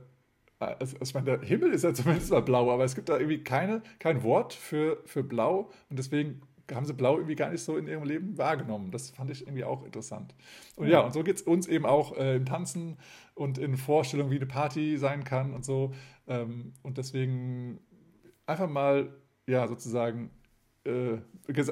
also 0.58 0.96
ich 1.00 1.14
meine, 1.14 1.38
der 1.38 1.40
Himmel 1.40 1.72
ist 1.72 1.84
ja 1.84 1.92
zumindest 1.94 2.30
mal 2.30 2.42
blau, 2.42 2.70
aber 2.70 2.84
es 2.84 2.94
gibt 2.94 3.08
da 3.08 3.18
irgendwie 3.18 3.42
keine, 3.42 3.82
kein 3.98 4.22
Wort 4.22 4.52
für, 4.52 5.02
für 5.04 5.22
blau 5.22 5.70
und 5.90 5.98
deswegen 5.98 6.42
haben 6.74 6.84
sie 6.84 6.94
Blau 6.94 7.16
irgendwie 7.16 7.36
gar 7.36 7.50
nicht 7.50 7.62
so 7.62 7.76
in 7.76 7.86
ihrem 7.86 8.04
Leben 8.04 8.38
wahrgenommen. 8.38 8.90
Das 8.90 9.10
fand 9.10 9.30
ich 9.30 9.42
irgendwie 9.42 9.64
auch 9.64 9.84
interessant. 9.84 10.34
Und 10.74 10.88
ja, 10.88 11.00
und 11.00 11.12
so 11.12 11.22
geht 11.22 11.36
es 11.36 11.42
uns 11.42 11.66
eben 11.68 11.86
auch 11.86 12.16
äh, 12.16 12.36
im 12.36 12.44
Tanzen 12.44 12.96
und 13.34 13.58
in 13.58 13.76
Vorstellungen, 13.76 14.30
wie 14.30 14.36
eine 14.36 14.46
Party 14.46 14.98
sein 14.98 15.24
kann 15.24 15.54
und 15.54 15.64
so. 15.64 15.92
Ähm, 16.28 16.72
und 16.82 16.98
deswegen 16.98 17.80
einfach 18.46 18.68
mal, 18.68 19.12
ja, 19.46 19.66
sozusagen 19.68 20.30
äh, 20.84 21.18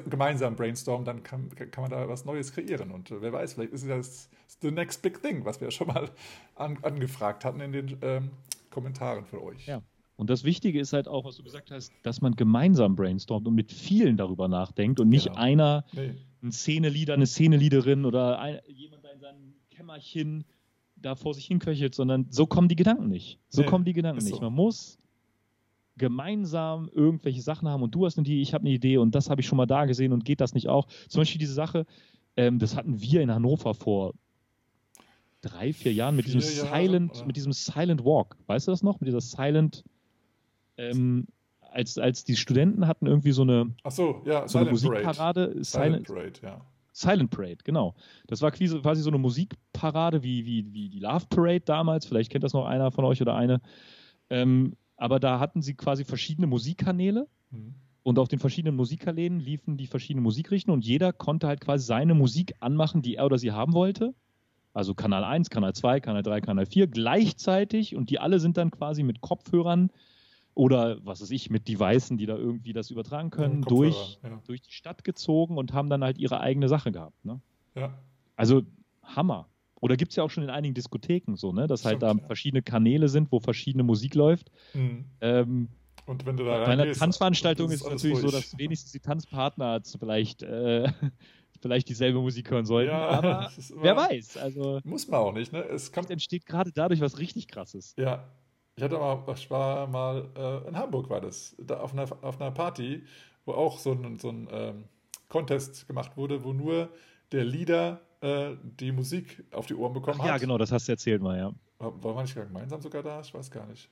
gemeinsam 0.09 0.55
brainstormen, 0.55 1.05
dann 1.05 1.23
kann, 1.23 1.49
kann 1.49 1.81
man 1.81 1.91
da 1.91 2.07
was 2.07 2.25
Neues 2.25 2.51
kreieren. 2.51 2.91
Und 2.91 3.11
äh, 3.11 3.21
wer 3.21 3.33
weiß, 3.33 3.53
vielleicht 3.53 3.73
ist 3.73 3.87
das 3.87 4.29
the 4.61 4.71
next 4.71 5.01
big 5.01 5.21
thing, 5.21 5.45
was 5.45 5.61
wir 5.61 5.71
schon 5.71 5.87
mal 5.87 6.09
an, 6.55 6.77
angefragt 6.81 7.45
hatten 7.45 7.59
in 7.61 7.71
den 7.71 7.97
ähm, 8.01 8.29
Kommentaren 8.69 9.25
für 9.25 9.41
euch. 9.41 9.65
Ja. 9.67 9.81
Und 10.17 10.29
das 10.29 10.45
Wichtige 10.45 10.79
ist 10.79 10.93
halt 10.93 11.09
auch, 11.09 11.25
was 11.25 11.35
du 11.35 11.43
gesagt 11.43 11.71
hast, 11.71 11.91
dass 12.03 12.21
man 12.21 12.35
gemeinsam 12.37 12.95
brainstormt 12.95 13.47
und 13.47 13.55
mit 13.55 13.73
vielen 13.73 14.15
darüber 14.15 14.47
nachdenkt 14.47 15.01
und 15.01 15.09
nicht 15.09 15.25
Genau. 15.27 15.37
einer, 15.37 15.85
Nee. 15.91 16.15
ein 16.41 16.53
Szenelieder, 16.53 17.15
eine 17.15 17.25
Szeneliederin 17.25 18.05
oder 18.05 18.39
ein, 18.39 18.59
jemand 18.67 19.03
da 19.03 19.09
in 19.09 19.19
seinem 19.19 19.53
Kämmerchen 19.71 20.45
da 21.05 21.15
vor 21.15 21.33
sich 21.33 21.45
hinköchelt, 21.45 21.93
sondern 21.95 22.27
so 22.29 22.45
kommen 22.47 22.67
die 22.67 22.75
Gedanken 22.75 23.07
nicht. 23.09 23.39
So 23.49 23.61
Nee, 23.61 23.67
kommen 23.67 23.85
die 23.85 23.93
Gedanken 23.93 24.23
nicht. 24.23 24.35
so. 24.35 24.41
Man 24.41 24.53
muss 24.53 24.97
gemeinsam 25.97 26.89
irgendwelche 26.93 27.41
Sachen 27.41 27.67
haben 27.69 27.81
und 27.83 27.95
du 27.95 28.05
hast 28.05 28.17
eine 28.17 28.27
Idee, 28.27 28.41
ich 28.41 28.53
habe 28.53 28.63
eine 28.63 28.71
Idee 28.73 28.97
und 28.97 29.15
das 29.15 29.29
habe 29.29 29.41
ich 29.41 29.47
schon 29.47 29.57
mal 29.57 29.65
da 29.65 29.85
gesehen 29.85 30.11
und 30.11 30.25
geht 30.25 30.41
das 30.41 30.53
nicht 30.53 30.67
auch? 30.67 30.87
Zum 31.07 31.21
Beispiel 31.21 31.39
diese 31.39 31.53
Sache, 31.53 31.85
ähm, 32.35 32.59
das 32.59 32.75
hatten 32.75 32.99
wir 33.01 33.21
in 33.21 33.31
Hannover 33.31 33.73
vor 33.73 34.13
drei, 35.41 35.71
vier 35.73 35.93
Jahren 35.93 36.15
mit 36.15 36.25
Vier 36.25 36.35
diesem 36.41 36.65
Jahre, 36.65 36.81
Silent, 36.81 37.15
oder? 37.15 37.25
mit 37.27 37.35
diesem 37.37 37.53
Silent 37.53 38.03
Walk. 38.03 38.35
Weißt 38.47 38.67
du 38.67 38.71
das 38.71 38.83
noch? 38.83 38.99
Mit 38.99 39.07
dieser 39.07 39.21
Silent, 39.21 39.83
ähm, 40.77 41.27
als, 41.71 41.97
als 41.97 42.23
die 42.25 42.35
Studenten 42.35 42.87
hatten 42.87 43.05
irgendwie 43.05 43.31
so 43.31 43.43
eine, 43.43 43.73
Ach 43.83 43.91
so, 43.91 44.21
ja, 44.25 44.47
so 44.47 44.57
eine 44.57 44.75
Silent 44.75 45.03
Parade. 45.03 45.51
Musikparade, 45.51 45.63
Silent 45.63 46.07
Silent, 46.07 46.07
Parade, 46.07 46.39
ja. 46.41 46.65
Silent 46.95 47.29
Parade, 47.29 47.57
genau. 47.63 47.93
Das 48.27 48.41
war 48.41 48.51
quasi, 48.51 49.01
so 49.01 49.09
eine 49.09 49.17
Musikparade 49.17 50.23
wie, 50.23 50.45
wie, 50.45 50.73
wie 50.73 50.89
die 50.89 50.99
Love 50.99 51.25
Parade 51.29 51.61
damals. 51.61 52.05
Vielleicht 52.05 52.31
kennt 52.31 52.43
das 52.43 52.53
noch 52.53 52.65
einer 52.65 52.89
von 52.91 53.03
euch 53.03 53.21
oder 53.21 53.35
eine. 53.35 53.61
Ähm, 54.29 54.75
aber 54.95 55.19
da 55.19 55.39
hatten 55.39 55.61
sie 55.61 55.75
quasi 55.75 56.05
verschiedene 56.05 56.47
Musikkanäle 56.47 57.27
Hm. 57.51 57.75
und 58.03 58.17
auf 58.17 58.27
den 58.27 58.39
verschiedenen 58.39 58.75
Musikkanälen 58.75 59.39
liefen 59.39 59.77
die 59.77 59.87
verschiedenen 59.87 60.23
Musikrichtungen 60.23 60.77
und 60.77 60.85
jeder 60.85 61.13
konnte 61.13 61.47
halt 61.47 61.61
quasi 61.61 61.85
seine 61.85 62.13
Musik 62.13 62.55
anmachen, 62.59 63.01
die 63.01 63.15
er 63.15 63.25
oder 63.25 63.37
sie 63.37 63.51
haben 63.51 63.73
wollte. 63.73 64.15
Also 64.73 64.95
Kanal 64.95 65.23
1, 65.23 65.49
Kanal 65.49 65.73
2, 65.73 65.99
Kanal 65.99 66.23
3, 66.23 66.41
Kanal 66.41 66.65
4 66.65 66.87
gleichzeitig 66.87 67.95
und 67.95 68.09
die 68.09 68.19
alle 68.19 68.39
sind 68.39 68.57
dann 68.57 68.71
quasi 68.71 69.03
mit 69.03 69.21
Kopfhörern 69.21 69.91
oder 70.55 70.97
was 71.05 71.21
weiß 71.21 71.29
ich, 71.31 71.49
mit 71.49 71.67
Devices, 71.67 72.17
die 72.17 72.25
da 72.25 72.35
irgendwie 72.35 72.73
das 72.73 72.89
übertragen 72.89 73.29
können, 73.29 73.61
Kopfhörer, 73.61 73.91
durch, 73.91 74.19
Ja. 74.23 74.41
durch 74.45 74.61
die 74.61 74.71
Stadt 74.71 75.03
gezogen 75.03 75.57
und 75.57 75.73
haben 75.73 75.89
dann 75.89 76.03
halt 76.03 76.17
ihre 76.17 76.39
eigene 76.39 76.67
Sache 76.69 76.91
gehabt. 76.91 77.23
Ne? 77.23 77.39
ja. 77.75 77.93
Also 78.37 78.63
Hammer. 79.03 79.47
Oder 79.81 79.97
gibt 79.97 80.11
es 80.11 80.15
ja 80.15 80.23
auch 80.23 80.29
schon 80.31 80.43
in 80.43 80.49
einigen 80.49 80.73
Diskotheken 80.73 81.35
so, 81.35 81.51
ne? 81.51 81.67
dass 81.67 81.85
halt 81.85 81.97
Stimmt, 81.97 82.17
da 82.17 82.21
ja. 82.21 82.25
verschiedene 82.27 82.61
Kanäle 82.63 83.07
sind, 83.09 83.31
wo 83.31 83.39
verschiedene 83.39 83.83
Musik 83.83 84.15
läuft. 84.15 84.49
Hm. 84.71 85.05
Ähm, 85.21 85.67
Und 86.05 86.25
wenn 86.25 86.37
du 86.37 86.43
da 86.45 86.57
bei 86.59 86.65
einer 86.65 86.83
reingehst, 86.83 86.99
Tanzveranstaltung 87.01 87.69
ist 87.69 87.81
es 87.83 87.89
natürlich 87.89 88.17
so, 88.19 88.27
ruhig. 88.27 88.35
dass 88.35 88.57
wenigstens 88.57 88.91
die 88.93 88.99
Tanzpartner 89.01 89.81
vielleicht, 89.99 90.41
äh, 90.43 90.91
vielleicht 91.61 91.89
dieselbe 91.89 92.19
Musik 92.19 92.49
hören 92.49 92.65
sollten. 92.65 92.91
Ja, 92.91 93.09
aber 93.09 93.51
wer 93.81 93.95
weiß. 93.95 94.37
Also 94.37 94.79
Muss 94.83 95.07
man 95.07 95.19
auch 95.19 95.33
nicht, 95.33 95.51
ne? 95.53 95.59
Es 95.63 95.91
kommt, 95.91 96.09
entsteht 96.09 96.45
gerade 96.45 96.71
dadurch 96.71 97.01
was 97.01 97.19
richtig 97.19 97.47
krasses. 97.49 97.93
ja. 97.97 98.23
Ich 98.77 98.83
hatte 98.83 98.97
mal, 98.97 99.23
ich 99.33 99.49
war 99.49 99.87
mal 99.87 100.29
äh, 100.35 100.67
in 100.67 100.77
Hamburg, 100.77 101.09
war 101.09 101.21
das, 101.21 101.55
da 101.57 101.79
auf 101.79 101.93
einer, 101.93 102.07
auf 102.21 102.41
einer 102.41 102.51
Party, 102.51 103.03
wo 103.45 103.53
auch 103.53 103.79
so 103.79 103.93
ein, 103.93 104.17
so 104.17 104.29
ein 104.29 104.49
ähm, 104.51 104.83
Contest 105.29 105.87
gemacht 105.87 106.17
wurde, 106.17 106.43
wo 106.43 106.51
nur 106.51 106.89
der 107.31 107.45
Leader 107.45 108.01
äh, 108.21 108.55
die 108.61 108.91
Musik 108.91 109.45
auf 109.51 109.65
die 109.65 109.75
Ohren 109.75 109.93
bekommen 109.93 110.19
Ach, 110.19 110.23
hat. 110.23 110.29
Ja, 110.29 110.37
genau, 110.37 110.57
das 110.57 110.71
hast 110.71 110.87
du 110.87 110.91
erzählt 110.91 111.21
mal, 111.21 111.37
ja. 111.37 111.53
War, 111.77 112.03
war 112.03 112.13
man 112.15 112.23
nicht 112.25 112.35
gemeinsam 112.35 112.81
sogar 112.81 113.01
da? 113.01 113.21
Ich 113.21 113.33
weiß 113.33 113.49
gar 113.49 113.65
nicht. 113.65 113.89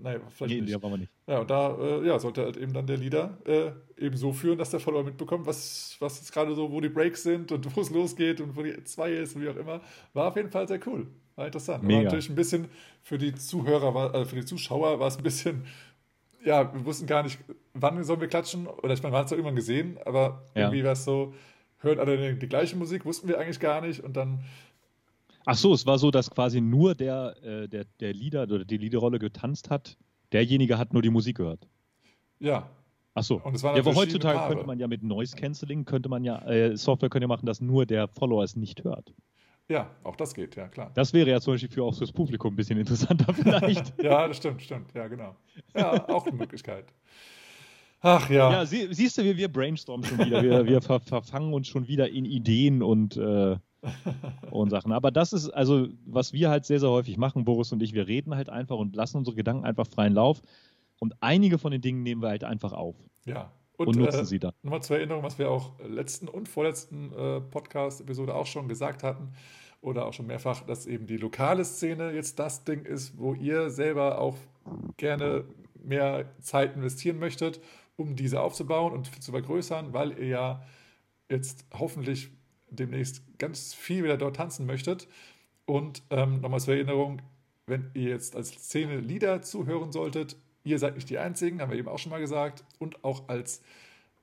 Nein, 0.00 0.20
vielleicht 0.28 0.54
Nee, 0.54 0.60
nicht. 0.62 0.82
waren 0.82 0.92
wir 0.92 0.98
nicht. 0.98 1.12
Ja, 1.26 1.38
und 1.40 1.50
da 1.50 1.76
äh, 1.76 2.06
ja, 2.06 2.18
sollte 2.18 2.42
halt 2.44 2.56
eben 2.56 2.72
dann 2.72 2.86
der 2.86 2.96
Leader 2.98 3.36
äh, 3.44 3.72
eben 3.96 4.16
so 4.16 4.32
führen, 4.32 4.56
dass 4.58 4.70
der 4.70 4.80
Follower 4.80 5.02
mitbekommt, 5.02 5.46
was, 5.46 5.96
was 5.98 6.18
jetzt 6.18 6.32
gerade 6.32 6.54
so, 6.54 6.70
wo 6.70 6.80
die 6.80 6.88
Breaks 6.88 7.22
sind 7.24 7.50
und 7.52 7.66
wo 7.76 7.80
es 7.80 7.90
losgeht 7.90 8.40
und 8.40 8.56
wo 8.56 8.62
die 8.62 8.82
2 8.84 9.12
ist 9.12 9.34
und 9.36 9.42
wie 9.42 9.48
auch 9.48 9.56
immer. 9.56 9.80
War 10.12 10.28
auf 10.28 10.36
jeden 10.36 10.50
Fall 10.50 10.68
sehr 10.68 10.80
cool. 10.86 11.08
War 11.36 11.46
interessant. 11.46 11.82
Mega. 11.82 11.96
War 11.98 12.04
natürlich 12.04 12.28
ein 12.30 12.34
bisschen 12.36 12.68
für 13.02 13.18
die 13.18 13.34
Zuhörer, 13.34 13.94
war, 13.94 14.14
äh, 14.14 14.24
für 14.24 14.36
die 14.36 14.44
Zuschauer 14.44 15.00
war 15.00 15.08
es 15.08 15.16
ein 15.16 15.22
bisschen, 15.24 15.64
ja, 16.44 16.72
wir 16.72 16.84
wussten 16.84 17.06
gar 17.06 17.22
nicht, 17.24 17.38
wann 17.74 18.02
sollen 18.04 18.20
wir 18.20 18.28
klatschen. 18.28 18.66
Oder 18.68 18.94
ich 18.94 19.02
meine, 19.02 19.14
wir 19.14 19.18
haben 19.18 19.26
es 19.26 19.32
irgendwann 19.32 19.56
gesehen, 19.56 19.98
aber 20.04 20.44
Ja. 20.54 20.62
irgendwie 20.62 20.84
war 20.84 20.92
es 20.92 21.04
so, 21.04 21.34
hören 21.80 21.98
alle 21.98 22.16
die, 22.34 22.38
die 22.38 22.48
gleiche 22.48 22.76
Musik, 22.76 23.04
wussten 23.04 23.28
wir 23.28 23.38
eigentlich 23.38 23.60
gar 23.60 23.80
nicht 23.80 24.02
und 24.02 24.16
dann, 24.16 24.44
Ach 25.46 25.56
so, 25.56 25.72
es 25.72 25.86
war 25.86 25.98
so, 25.98 26.10
dass 26.10 26.30
quasi 26.30 26.60
nur 26.60 26.94
der, 26.94 27.36
äh, 27.42 27.68
der, 27.68 27.84
der 28.00 28.12
Leader 28.12 28.42
oder 28.42 28.64
die 28.64 28.76
Leaderrolle 28.78 29.18
getanzt 29.18 29.70
hat. 29.70 29.96
Derjenige 30.32 30.78
hat 30.78 30.92
nur 30.92 31.02
die 31.02 31.10
Musik 31.10 31.38
gehört. 31.38 31.66
ja, 32.38 32.68
Ach 33.18 33.24
so. 33.24 33.40
Und 33.42 33.56
es 33.56 33.64
waren 33.64 33.74
ja, 33.74 33.82
aber 33.82 33.92
verschiedene 33.92 34.12
heutzutage 34.12 34.38
Paare. 34.38 34.48
könnte 34.50 34.66
man 34.66 34.78
ja 34.78 34.86
mit 34.86 35.02
Noise 35.02 35.36
Cancelling, 35.36 35.84
könnte 35.84 36.08
man 36.08 36.22
ja, 36.22 36.40
äh, 36.46 36.76
Software 36.76 37.08
könnte 37.10 37.24
ja 37.24 37.28
machen, 37.28 37.46
dass 37.46 37.60
nur 37.60 37.84
der 37.84 38.06
Follower 38.06 38.44
es 38.44 38.54
nicht 38.54 38.84
hört. 38.84 39.12
ja, 39.68 39.90
auch 40.04 40.14
das 40.14 40.34
geht, 40.34 40.54
ja, 40.54 40.68
klar. 40.68 40.92
Das 40.94 41.12
wäre 41.12 41.28
ja 41.28 41.40
zum 41.40 41.54
Beispiel 41.54 41.68
für 41.68 41.82
auch 41.82 41.94
fürs 41.94 42.12
Publikum 42.12 42.52
ein 42.52 42.56
bisschen 42.56 42.78
interessanter 42.78 43.34
vielleicht. 43.34 43.92
Ja, 44.02 44.28
das 44.28 44.36
stimmt, 44.36 44.62
stimmt, 44.62 44.94
ja, 44.94 45.08
genau. 45.08 45.34
Ja, 45.74 46.08
auch 46.08 46.26
eine 46.28 46.36
Möglichkeit. 46.36 46.94
Ach 48.00 48.30
ja. 48.30 48.52
ja, 48.52 48.66
sie, 48.66 48.86
siehst 48.94 49.18
du, 49.18 49.24
wir, 49.24 49.36
wir 49.36 49.48
brainstormen 49.48 50.06
schon 50.06 50.18
wieder. 50.18 50.40
Wir, 50.40 50.66
wir 50.66 50.80
ver, 50.80 51.00
verfangen 51.00 51.52
uns 51.52 51.66
schon 51.66 51.88
wieder 51.88 52.08
in 52.08 52.24
Ideen 52.24 52.84
und, 52.84 53.16
äh, 53.16 53.56
und 54.50 54.70
Sachen. 54.70 54.92
Aber 54.92 55.10
das 55.10 55.32
ist, 55.32 55.50
also, 55.50 55.88
was 56.06 56.32
wir 56.32 56.50
halt 56.50 56.64
sehr, 56.64 56.80
sehr 56.80 56.90
häufig 56.90 57.16
machen, 57.16 57.44
Boris 57.44 57.72
und 57.72 57.82
ich, 57.82 57.92
wir 57.92 58.06
reden 58.06 58.34
halt 58.34 58.48
einfach 58.48 58.76
und 58.76 58.94
lassen 58.96 59.18
unsere 59.18 59.36
Gedanken 59.36 59.64
einfach 59.64 59.86
freien 59.86 60.14
Lauf. 60.14 60.42
Und 61.00 61.14
einige 61.20 61.58
von 61.58 61.70
den 61.70 61.80
Dingen 61.80 62.02
nehmen 62.02 62.22
wir 62.22 62.28
halt 62.28 62.42
einfach 62.42 62.72
auf 62.72 62.96
ja. 63.24 63.52
und, 63.76 63.96
nutzen 63.96 64.20
äh, 64.20 64.24
sie 64.24 64.40
dann. 64.40 64.52
Nochmal 64.62 64.82
zur 64.82 64.96
Erinnerung, 64.96 65.22
was 65.22 65.38
wir 65.38 65.50
auch 65.50 65.72
letzten 65.86 66.28
und 66.28 66.48
vorletzten 66.48 67.12
äh, 67.12 67.40
Podcast-Episode 67.40 68.34
auch 68.34 68.46
schon 68.46 68.66
gesagt 68.68 69.04
hatten 69.04 69.32
oder 69.80 70.06
auch 70.06 70.12
schon 70.12 70.26
mehrfach, 70.26 70.62
dass 70.62 70.86
eben 70.86 71.06
die 71.06 71.16
lokale 71.16 71.64
Szene 71.64 72.10
jetzt 72.10 72.38
das 72.40 72.64
Ding 72.64 72.84
ist, 72.84 73.16
wo 73.16 73.34
ihr 73.34 73.70
selber 73.70 74.20
auch 74.20 74.36
gerne 74.96 75.44
mehr 75.84 76.26
Zeit 76.40 76.74
investieren 76.74 77.18
möchtet, 77.20 77.60
um 77.96 78.16
diese 78.16 78.40
aufzubauen 78.40 78.92
und 78.92 79.22
zu 79.22 79.30
vergrößern, 79.30 79.92
weil 79.92 80.18
ihr 80.18 80.26
ja 80.26 80.62
jetzt 81.30 81.64
hoffentlich 81.78 82.30
demnächst 82.70 83.22
ganz 83.38 83.74
viel 83.74 84.04
wieder 84.04 84.16
dort 84.16 84.36
tanzen 84.36 84.66
möchtet. 84.66 85.08
Und 85.66 86.02
ähm, 86.10 86.40
nochmal 86.40 86.60
zur 86.60 86.74
Erinnerung, 86.74 87.20
wenn 87.66 87.90
ihr 87.94 88.10
jetzt 88.10 88.34
als 88.34 88.50
Szene 88.50 89.00
Lieder 89.00 89.42
zuhören 89.42 89.92
solltet, 89.92 90.36
ihr 90.64 90.78
seid 90.78 90.94
nicht 90.94 91.10
die 91.10 91.18
Einzigen, 91.18 91.60
haben 91.60 91.70
wir 91.70 91.78
eben 91.78 91.88
auch 91.88 91.98
schon 91.98 92.10
mal 92.10 92.20
gesagt, 92.20 92.64
und 92.78 93.04
auch 93.04 93.28
als 93.28 93.62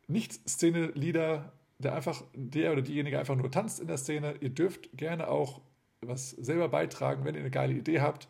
Nicht-Szene-Leader, 0.07 1.51
der 1.79 1.95
einfach, 1.95 2.23
der 2.33 2.71
oder 2.71 2.81
diejenige 2.81 3.19
einfach 3.19 3.35
nur 3.35 3.51
tanzt 3.51 3.79
in 3.79 3.87
der 3.87 3.97
Szene, 3.97 4.35
ihr 4.39 4.49
dürft 4.49 4.89
gerne 4.97 5.27
auch 5.27 5.61
was 6.01 6.31
selber 6.31 6.69
beitragen, 6.69 7.25
wenn 7.25 7.35
ihr 7.35 7.41
eine 7.41 7.51
geile 7.51 7.73
Idee 7.73 8.01
habt. 8.01 8.27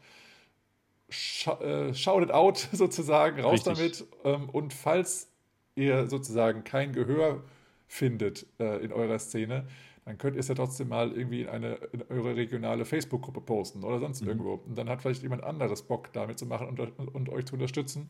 Scha 1.09 1.59
äh, 1.61 1.93
shout 1.93 2.21
it 2.21 2.31
out 2.31 2.57
sozusagen, 2.71 3.41
raus 3.41 3.67
Richtig. 3.67 4.07
damit. 4.23 4.41
Ähm, 4.41 4.49
und 4.49 4.73
falls 4.73 5.29
ihr 5.75 6.07
sozusagen 6.07 6.63
kein 6.63 6.93
Gehör 6.93 7.43
findet 7.87 8.45
äh, 8.59 8.83
in 8.83 8.91
eurer 8.91 9.19
Szene, 9.19 9.67
dann 10.05 10.17
könnt 10.17 10.35
ihr 10.35 10.39
es 10.39 10.47
ja 10.47 10.55
trotzdem 10.55 10.87
mal 10.89 11.11
irgendwie 11.11 11.41
in, 11.41 11.49
eine, 11.49 11.75
in 11.91 12.03
eure 12.09 12.35
regionale 12.35 12.85
Facebook-Gruppe 12.85 13.41
posten 13.41 13.83
oder 13.83 13.99
sonst 13.99 14.21
Mhm. 14.21 14.27
irgendwo. 14.29 14.53
Und 14.65 14.77
dann 14.77 14.87
hat 14.89 15.01
vielleicht 15.01 15.23
jemand 15.23 15.43
anderes 15.43 15.81
Bock, 15.81 16.13
damit 16.13 16.37
zu 16.39 16.45
machen 16.45 16.67
und, 16.67 16.79
und 17.15 17.29
euch 17.29 17.45
zu 17.45 17.53
unterstützen. 17.55 18.09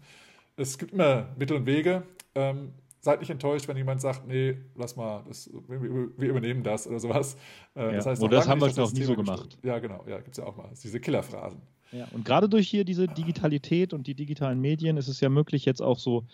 Es 0.58 0.78
gibt 0.78 0.92
immer 0.94 1.30
Mittel 1.38 1.58
und 1.58 1.66
Wege. 1.66 2.04
Ähm, 2.36 2.74
seid 3.00 3.20
nicht 3.20 3.30
enttäuscht, 3.30 3.68
wenn 3.68 3.78
jemand 3.78 4.02
sagt, 4.02 4.28
nee, 4.28 4.58
lass 4.76 4.96
mal, 4.96 5.24
das, 5.28 5.50
wir, 5.68 6.28
übernehmen 6.30 6.64
das 6.64 6.88
oder 6.88 7.00
sowas. 7.00 7.38
Äh, 7.76 7.82
Ja. 7.86 7.92
Das 7.94 8.06
heißt, 8.08 8.22
noch 8.22 8.30
das 8.30 8.48
haben 8.48 8.60
wir 8.62 8.68
noch 8.76 8.92
nie 8.94 9.04
so 9.04 9.16
gemacht. 9.16 9.44
gestorben- 9.44 9.68
Ja, 9.68 9.80
genau, 9.80 10.04
ja, 10.08 10.18
gibt 10.18 10.32
es 10.32 10.38
ja 10.38 10.46
auch 10.46 10.56
mal. 10.58 10.70
Diese 10.84 11.00
Killerphrasen. 11.00 11.62
Ja, 11.92 12.08
und 12.14 12.26
gerade 12.26 12.50
durch 12.50 12.68
hier 12.68 12.84
diese 12.84 13.08
Digitalität 13.08 13.94
und 13.94 14.08
die 14.08 14.16
digitalen 14.16 14.60
Medien 14.60 14.98
ist 14.98 15.08
es 15.08 15.22
ja 15.22 15.30
möglich, 15.30 15.66
jetzt 15.66 15.82
auch 15.82 16.00
so 16.00 16.26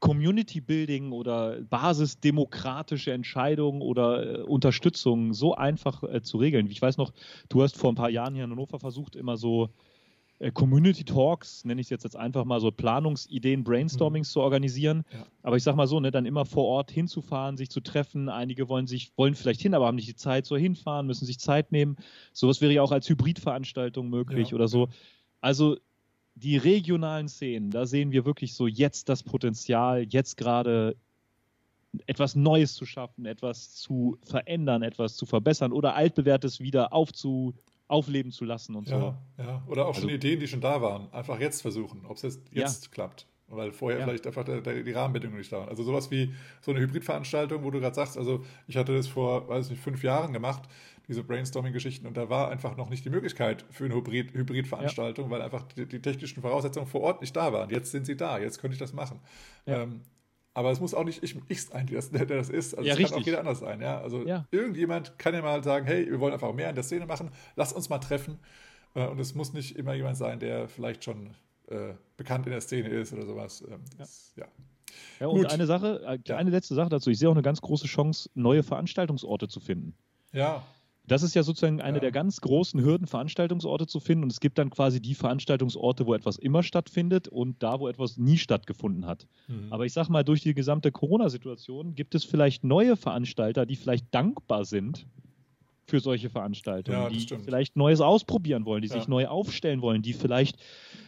Community 0.00 0.60
Building 0.60 1.12
oder 1.12 1.60
basisdemokratische 1.62 3.12
Entscheidungen 3.12 3.80
oder 3.80 4.40
äh, 4.40 4.42
Unterstützung 4.42 5.32
so 5.32 5.54
einfach 5.54 6.02
äh, 6.02 6.22
zu 6.22 6.36
regeln. 6.38 6.66
Ich 6.70 6.82
weiß 6.82 6.96
noch, 6.96 7.12
du 7.48 7.62
hast 7.62 7.76
vor 7.76 7.90
ein 7.92 7.94
paar 7.96 8.10
Jahren 8.10 8.34
hier 8.34 8.44
in 8.44 8.50
Hannover 8.50 8.78
versucht, 8.78 9.16
immer 9.16 9.36
so 9.36 9.70
äh, 10.40 10.50
Community 10.50 11.04
Talks, 11.04 11.64
nenne 11.64 11.80
ich 11.80 11.86
es 11.86 11.90
jetzt, 11.90 12.04
jetzt 12.04 12.16
einfach 12.16 12.44
mal 12.44 12.60
so 12.60 12.70
Planungsideen, 12.70 13.64
Brainstormings 13.64 14.30
zu 14.30 14.40
organisieren. 14.40 15.04
Ja. 15.12 15.26
Aber 15.42 15.56
ich 15.56 15.62
sag 15.62 15.76
mal 15.76 15.86
so, 15.86 16.00
ne, 16.00 16.10
dann 16.10 16.26
immer 16.26 16.44
vor 16.44 16.64
Ort 16.64 16.90
hinzufahren, 16.90 17.56
sich 17.56 17.70
zu 17.70 17.80
treffen. 17.80 18.28
Einige 18.28 18.68
wollen 18.68 18.86
sich, 18.86 19.12
wollen 19.16 19.34
vielleicht 19.34 19.62
hin, 19.62 19.74
aber 19.74 19.86
haben 19.86 19.94
nicht 19.94 20.08
die 20.08 20.16
Zeit, 20.16 20.44
so 20.44 20.56
hinfahren, 20.56 21.06
müssen 21.06 21.24
sich 21.24 21.38
Zeit 21.38 21.72
nehmen. 21.72 21.96
Sowas 22.32 22.60
wäre 22.60 22.72
ja 22.72 22.82
auch 22.82 22.92
als 22.92 23.08
Hybridveranstaltung 23.08 24.10
möglich 24.10 24.50
Ja. 24.50 24.54
oder 24.56 24.68
so. 24.68 24.88
Also 25.40 25.76
die 26.34 26.56
regionalen 26.56 27.28
Szenen, 27.28 27.70
da 27.70 27.86
sehen 27.86 28.10
wir 28.12 28.24
wirklich 28.24 28.54
so 28.54 28.66
jetzt 28.66 29.08
das 29.08 29.22
Potenzial, 29.22 30.04
jetzt 30.08 30.36
gerade 30.36 30.96
etwas 32.06 32.34
Neues 32.34 32.74
zu 32.74 32.86
schaffen, 32.86 33.24
etwas 33.24 33.74
zu 33.76 34.18
verändern, 34.24 34.82
etwas 34.82 35.14
zu 35.16 35.26
verbessern 35.26 35.72
oder 35.72 35.94
altbewährtes 35.94 36.58
wieder 36.58 36.92
aufzu, 36.92 37.54
aufleben 37.86 38.32
zu 38.32 38.44
lassen 38.44 38.74
und 38.74 38.88
so. 38.88 38.94
Ja, 38.94 39.18
ja. 39.38 39.62
Oder 39.68 39.86
auch 39.86 39.94
schon 39.94 40.04
Also- 40.04 40.16
Ideen, 40.16 40.40
die 40.40 40.48
schon 40.48 40.60
da 40.60 40.82
waren. 40.82 41.12
Einfach 41.12 41.38
jetzt 41.38 41.62
versuchen, 41.62 42.04
ob 42.06 42.16
es 42.16 42.22
jetzt, 42.22 42.40
Ja. 42.50 42.62
jetzt 42.62 42.90
klappt. 42.90 43.26
Weil 43.46 43.72
vorher 43.72 44.00
Ja. 44.00 44.06
vielleicht 44.06 44.26
einfach 44.26 44.42
der, 44.42 44.62
der, 44.62 44.82
die 44.82 44.90
Rahmenbedingungen 44.90 45.38
nicht 45.38 45.52
da 45.52 45.58
waren. 45.58 45.68
Also 45.68 45.84
sowas 45.84 46.10
wie 46.10 46.34
so 46.62 46.72
eine 46.72 46.80
Hybridveranstaltung, 46.80 47.62
wo 47.62 47.70
du 47.70 47.78
gerade 47.78 47.94
sagst, 47.94 48.16
also 48.18 48.42
ich 48.66 48.76
hatte 48.76 48.94
das 48.96 49.06
vor, 49.06 49.46
weiß 49.48 49.70
nicht, 49.70 49.80
fünf 49.82 50.02
Jahren 50.02 50.32
gemacht, 50.32 50.62
diese 51.08 51.22
Brainstorming-Geschichten, 51.22 52.06
und 52.06 52.16
da 52.16 52.28
war 52.30 52.50
einfach 52.50 52.76
noch 52.76 52.88
nicht 52.90 53.04
die 53.04 53.10
Möglichkeit 53.10 53.64
für 53.70 53.84
eine 53.84 53.94
Hybrid- 53.94 54.32
Hybridveranstaltung, 54.32 55.30
weil 55.30 55.42
einfach 55.42 55.62
die, 55.62 55.86
die 55.86 56.00
technischen 56.00 56.40
Voraussetzungen 56.42 56.86
vor 56.86 57.02
Ort 57.02 57.20
nicht 57.20 57.34
da 57.36 57.52
waren. 57.52 57.70
Jetzt 57.70 57.90
sind 57.90 58.06
sie 58.06 58.16
da, 58.16 58.38
jetzt 58.38 58.58
könnte 58.60 58.74
ich 58.74 58.78
das 58.80 58.92
machen. 58.92 59.20
Ja. 59.66 59.82
Ähm, 59.82 60.00
aber 60.54 60.70
es 60.70 60.80
muss 60.80 60.94
auch 60.94 61.04
nicht 61.04 61.22
ich, 61.22 61.36
ich 61.48 61.62
sein, 61.64 61.86
der 61.88 61.96
das, 61.96 62.10
der 62.10 62.24
das 62.26 62.48
ist. 62.48 62.74
Also 62.74 62.86
Ja, 62.86 62.92
es 62.92 62.98
kann 62.98 63.04
richtig. 63.06 63.22
auch 63.22 63.26
jeder 63.26 63.40
anders 63.40 63.58
sein. 63.58 63.80
Ja? 63.80 64.00
Also 64.00 64.24
Ja. 64.26 64.46
irgendjemand 64.52 65.18
kann 65.18 65.34
ja 65.34 65.42
mal 65.42 65.62
sagen, 65.64 65.84
hey, 65.86 66.08
wir 66.08 66.20
wollen 66.20 66.32
einfach 66.32 66.52
mehr 66.52 66.68
in 66.70 66.74
der 66.76 66.84
Szene 66.84 67.06
machen, 67.06 67.30
lass 67.56 67.72
uns 67.72 67.88
mal 67.88 67.98
treffen. 67.98 68.38
Äh, 68.94 69.06
Und 69.08 69.18
es 69.18 69.34
muss 69.34 69.52
nicht 69.52 69.76
immer 69.76 69.94
jemand 69.94 70.16
sein, 70.16 70.38
der 70.38 70.68
vielleicht 70.68 71.02
schon 71.04 71.30
äh, 71.68 71.94
bekannt 72.16 72.46
in 72.46 72.52
der 72.52 72.60
Szene 72.60 72.88
ist 72.88 73.12
oder 73.12 73.26
sowas. 73.26 73.64
Ähm, 73.68 73.80
das, 73.98 74.32
ja. 74.36 74.46
Ja, 75.18 75.26
und 75.26 75.38
Gut. 75.42 75.50
eine 75.52 75.66
Sache, 75.66 76.02
äh, 76.06 76.18
Ja. 76.24 76.36
eine 76.36 76.50
letzte 76.50 76.74
Sache 76.76 76.88
dazu. 76.88 77.10
Ich 77.10 77.18
sehe 77.18 77.28
auch 77.28 77.32
eine 77.34 77.42
ganz 77.42 77.60
große 77.60 77.86
Chance, 77.86 78.30
neue 78.34 78.62
Veranstaltungsorte 78.62 79.48
zu 79.48 79.58
finden. 79.60 79.94
ja, 80.32 80.62
Das 81.06 81.22
ist 81.22 81.34
ja 81.34 81.42
sozusagen 81.42 81.80
eine 81.82 81.98
Ja. 81.98 82.00
der 82.00 82.12
ganz 82.12 82.40
großen 82.40 82.80
Hürden, 82.82 83.06
Veranstaltungsorte 83.06 83.86
zu 83.86 84.00
finden. 84.00 84.24
Und 84.24 84.32
es 84.32 84.40
gibt 84.40 84.56
dann 84.58 84.70
quasi 84.70 85.00
die 85.02 85.14
Veranstaltungsorte, 85.14 86.06
wo 86.06 86.14
etwas 86.14 86.38
immer 86.38 86.62
stattfindet 86.62 87.28
und 87.28 87.62
da, 87.62 87.78
wo 87.80 87.88
etwas 87.88 88.16
nie 88.16 88.38
stattgefunden 88.38 89.04
hat. 89.06 89.26
Mhm. 89.48 89.66
Aber 89.70 89.84
ich 89.84 89.92
sag 89.92 90.08
mal, 90.08 90.24
durch 90.24 90.40
die 90.40 90.54
gesamte 90.54 90.90
Corona-Situation 90.92 91.94
gibt 91.94 92.14
es 92.14 92.24
vielleicht 92.24 92.64
neue 92.64 92.96
Veranstalter, 92.96 93.66
die 93.66 93.76
vielleicht 93.76 94.06
dankbar 94.14 94.64
sind 94.64 95.06
für 95.86 96.00
solche 96.00 96.30
Veranstaltungen, 96.30 96.98
Ja, 96.98 97.08
die 97.10 97.20
stimmt. 97.20 97.44
vielleicht 97.44 97.76
Neues 97.76 98.00
ausprobieren 98.00 98.64
wollen, 98.64 98.80
die 98.80 98.88
Ja. 98.88 98.94
sich 98.94 99.06
neu 99.06 99.26
aufstellen 99.26 99.82
wollen, 99.82 100.00
die 100.00 100.14
vielleicht 100.14 100.56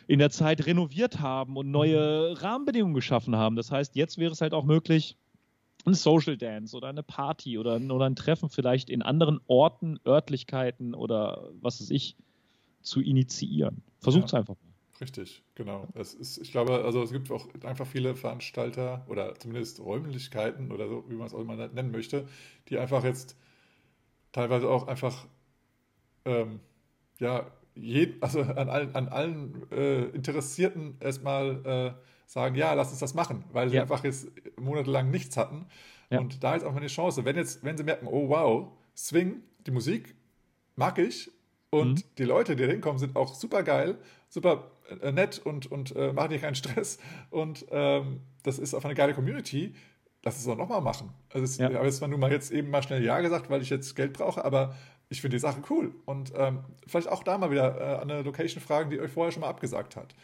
in 0.06 0.18
der 0.18 0.28
Zeit 0.28 0.66
renoviert 0.66 1.20
haben 1.20 1.56
und 1.56 1.70
neue 1.70 2.32
Mhm. 2.32 2.36
Rahmenbedingungen 2.36 2.94
geschaffen 2.94 3.34
haben. 3.36 3.56
Das 3.56 3.70
heißt, 3.72 3.96
jetzt 3.96 4.18
wäre 4.18 4.32
es 4.32 4.42
halt 4.42 4.52
auch 4.52 4.64
möglich, 4.64 5.16
ein 5.86 5.94
Social 5.94 6.36
Dance 6.36 6.76
oder 6.76 6.88
eine 6.88 7.02
Party 7.02 7.58
oder, 7.58 7.74
ein- 7.76 7.90
oder 7.90 8.06
ein 8.06 8.16
Treffen 8.16 8.48
vielleicht 8.48 8.90
in 8.90 9.02
anderen 9.02 9.40
Orten, 9.46 9.98
Örtlichkeiten 10.06 10.94
oder 10.94 11.50
was 11.60 11.80
weiß 11.80 11.90
ich 11.90 12.16
zu 12.82 13.00
initiieren. 13.00 13.82
Versucht 14.00 14.26
es 14.26 14.32
Ja. 14.32 14.38
einfach 14.40 14.54
mal. 14.54 15.00
Richtig, 15.00 15.42
genau. 15.54 15.86
Es 15.94 16.14
ist, 16.14 16.38
ich 16.38 16.52
glaube, 16.52 16.84
also 16.84 17.02
es 17.02 17.12
gibt 17.12 17.30
auch 17.30 17.48
einfach 17.64 17.86
viele 17.86 18.14
Veranstalter 18.14 19.04
oder 19.08 19.34
zumindest 19.34 19.78
Räumlichkeiten 19.80 20.72
oder 20.72 20.88
so, 20.88 21.04
wie 21.08 21.14
man 21.14 21.26
es 21.26 21.34
auch 21.34 21.40
immer 21.40 21.54
nennen 21.56 21.90
möchte, 21.90 22.26
die 22.68 22.78
einfach 22.78 23.04
jetzt 23.04 23.36
teilweise 24.32 24.68
auch 24.70 24.86
einfach 24.86 25.26
ähm, 26.24 26.60
ja, 27.20 27.50
je, 27.74 28.14
also 28.20 28.40
an 28.42 28.68
allen, 28.68 28.94
an 28.94 29.08
allen 29.08 29.70
äh, 29.70 30.04
Interessierten 30.06 30.96
erstmal 31.00 31.96
äh, 31.96 32.06
sagen, 32.26 32.54
ja, 32.56 32.72
lass 32.74 32.90
uns 32.90 32.98
das 32.98 33.14
machen, 33.14 33.44
weil 33.52 33.68
sie 33.70 33.76
Ja. 33.76 33.82
einfach 33.82 34.04
jetzt 34.04 34.28
monatelang 34.58 35.10
nichts 35.10 35.36
hatten. 35.36 35.66
Ja. 36.10 36.18
Und 36.20 36.42
da 36.44 36.54
ist 36.54 36.64
auch 36.64 36.72
mal 36.72 36.78
eine 36.78 36.86
Chance. 36.88 37.24
Wenn 37.24 37.36
jetzt, 37.36 37.64
wenn 37.64 37.76
sie 37.76 37.84
merken, 37.84 38.06
oh 38.08 38.28
wow, 38.28 38.68
Swing, 38.96 39.42
die 39.66 39.70
Musik 39.70 40.14
mag 40.74 40.98
ich 40.98 41.30
und 41.70 41.98
Mhm. 41.98 42.02
die 42.18 42.24
Leute, 42.24 42.56
die 42.56 42.64
da 42.64 42.70
hinkommen, 42.70 42.98
sind 42.98 43.16
auch 43.16 43.34
super 43.34 43.62
geil, 43.62 43.98
super 44.28 44.70
äh, 45.02 45.10
nett 45.12 45.38
und, 45.44 45.70
und 45.70 45.94
äh, 45.96 46.12
machen 46.12 46.30
dir 46.30 46.38
keinen 46.38 46.54
Stress 46.54 46.98
und 47.30 47.66
ähm, 47.70 48.20
das 48.42 48.58
ist 48.58 48.74
auf 48.74 48.84
eine 48.84 48.94
geile 48.94 49.14
Community, 49.14 49.74
lass 50.22 50.36
es 50.38 50.44
doch 50.44 50.56
nochmal 50.56 50.80
machen. 50.80 51.12
Also 51.30 51.44
es, 51.44 51.58
Ja. 51.58 51.68
ich 51.70 51.74
habe 51.76 51.86
jetzt 51.86 51.96
zwar 51.98 52.08
nur 52.08 52.18
mal 52.18 52.30
jetzt 52.30 52.50
eben 52.52 52.70
mal 52.70 52.82
schnell 52.82 53.04
Ja 53.04 53.20
gesagt, 53.20 53.50
weil 53.50 53.62
ich 53.62 53.70
jetzt 53.70 53.94
Geld 53.96 54.12
brauche, 54.12 54.44
aber 54.44 54.74
ich 55.08 55.20
finde 55.20 55.36
die 55.36 55.40
Sache 55.40 55.60
cool. 55.70 55.92
Und 56.04 56.32
ähm, 56.36 56.60
vielleicht 56.86 57.08
auch 57.08 57.22
da 57.24 57.38
mal 57.38 57.50
wieder 57.50 57.80
äh, 57.98 58.02
eine 58.02 58.22
Location 58.22 58.60
fragen, 58.62 58.90
die 58.90 59.00
euch 59.00 59.10
vorher 59.10 59.32
schon 59.32 59.40
mal 59.42 59.48
abgesagt 59.48 59.96
hat. 59.96 60.14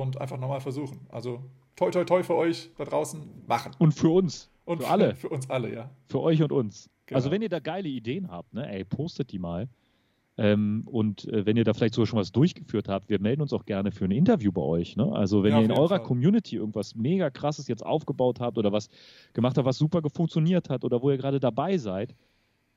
Und 0.00 0.20
einfach 0.20 0.38
nochmal 0.38 0.60
versuchen. 0.60 1.00
Also 1.08 1.40
toi, 1.76 1.90
toi, 1.90 2.04
toi 2.04 2.22
für 2.22 2.34
euch 2.34 2.70
da 2.76 2.84
draußen 2.84 3.20
machen. 3.46 3.72
Und 3.78 3.92
für 3.92 4.08
uns. 4.08 4.50
Und 4.64 4.82
für 4.82 4.88
alle. 4.88 5.14
Für 5.16 5.30
uns 5.30 5.48
alle, 5.48 5.72
ja. 5.74 5.90
Für 6.08 6.20
euch 6.20 6.42
und 6.42 6.52
uns. 6.52 6.90
Genau. 7.06 7.16
Also 7.16 7.30
wenn 7.30 7.40
ihr 7.40 7.48
da 7.48 7.58
geile 7.58 7.88
Ideen 7.88 8.30
habt, 8.30 8.52
ne, 8.52 8.70
ey, 8.70 8.84
postet 8.84 9.32
die 9.32 9.38
mal. 9.38 9.68
Ähm, 10.36 10.82
und 10.86 11.26
äh, 11.28 11.46
wenn 11.46 11.56
ihr 11.56 11.64
da 11.64 11.72
vielleicht 11.74 11.94
sogar 11.94 12.06
schon 12.06 12.18
was 12.18 12.30
durchgeführt 12.30 12.88
habt, 12.88 13.08
wir 13.08 13.18
melden 13.20 13.42
uns 13.42 13.52
auch 13.52 13.64
gerne 13.64 13.90
für 13.90 14.04
ein 14.04 14.12
Interview 14.12 14.52
bei 14.52 14.62
euch. 14.62 14.94
Ne? 14.96 15.10
Also 15.12 15.42
wenn 15.42 15.52
Ja, 15.52 15.58
ihr 15.58 15.64
in 15.64 15.72
eurer 15.72 15.88
Fall. 15.88 16.02
Community 16.02 16.56
irgendwas 16.56 16.94
mega 16.94 17.28
krasses 17.30 17.66
jetzt 17.66 17.84
aufgebaut 17.84 18.38
habt 18.38 18.56
oder 18.56 18.70
was 18.70 18.88
gemacht 19.32 19.56
habt, 19.58 19.66
was 19.66 19.78
super 19.78 20.00
funktioniert 20.14 20.68
hat 20.70 20.84
oder 20.84 21.02
wo 21.02 21.10
ihr 21.10 21.16
gerade 21.16 21.40
dabei 21.40 21.76
seid, 21.78 22.14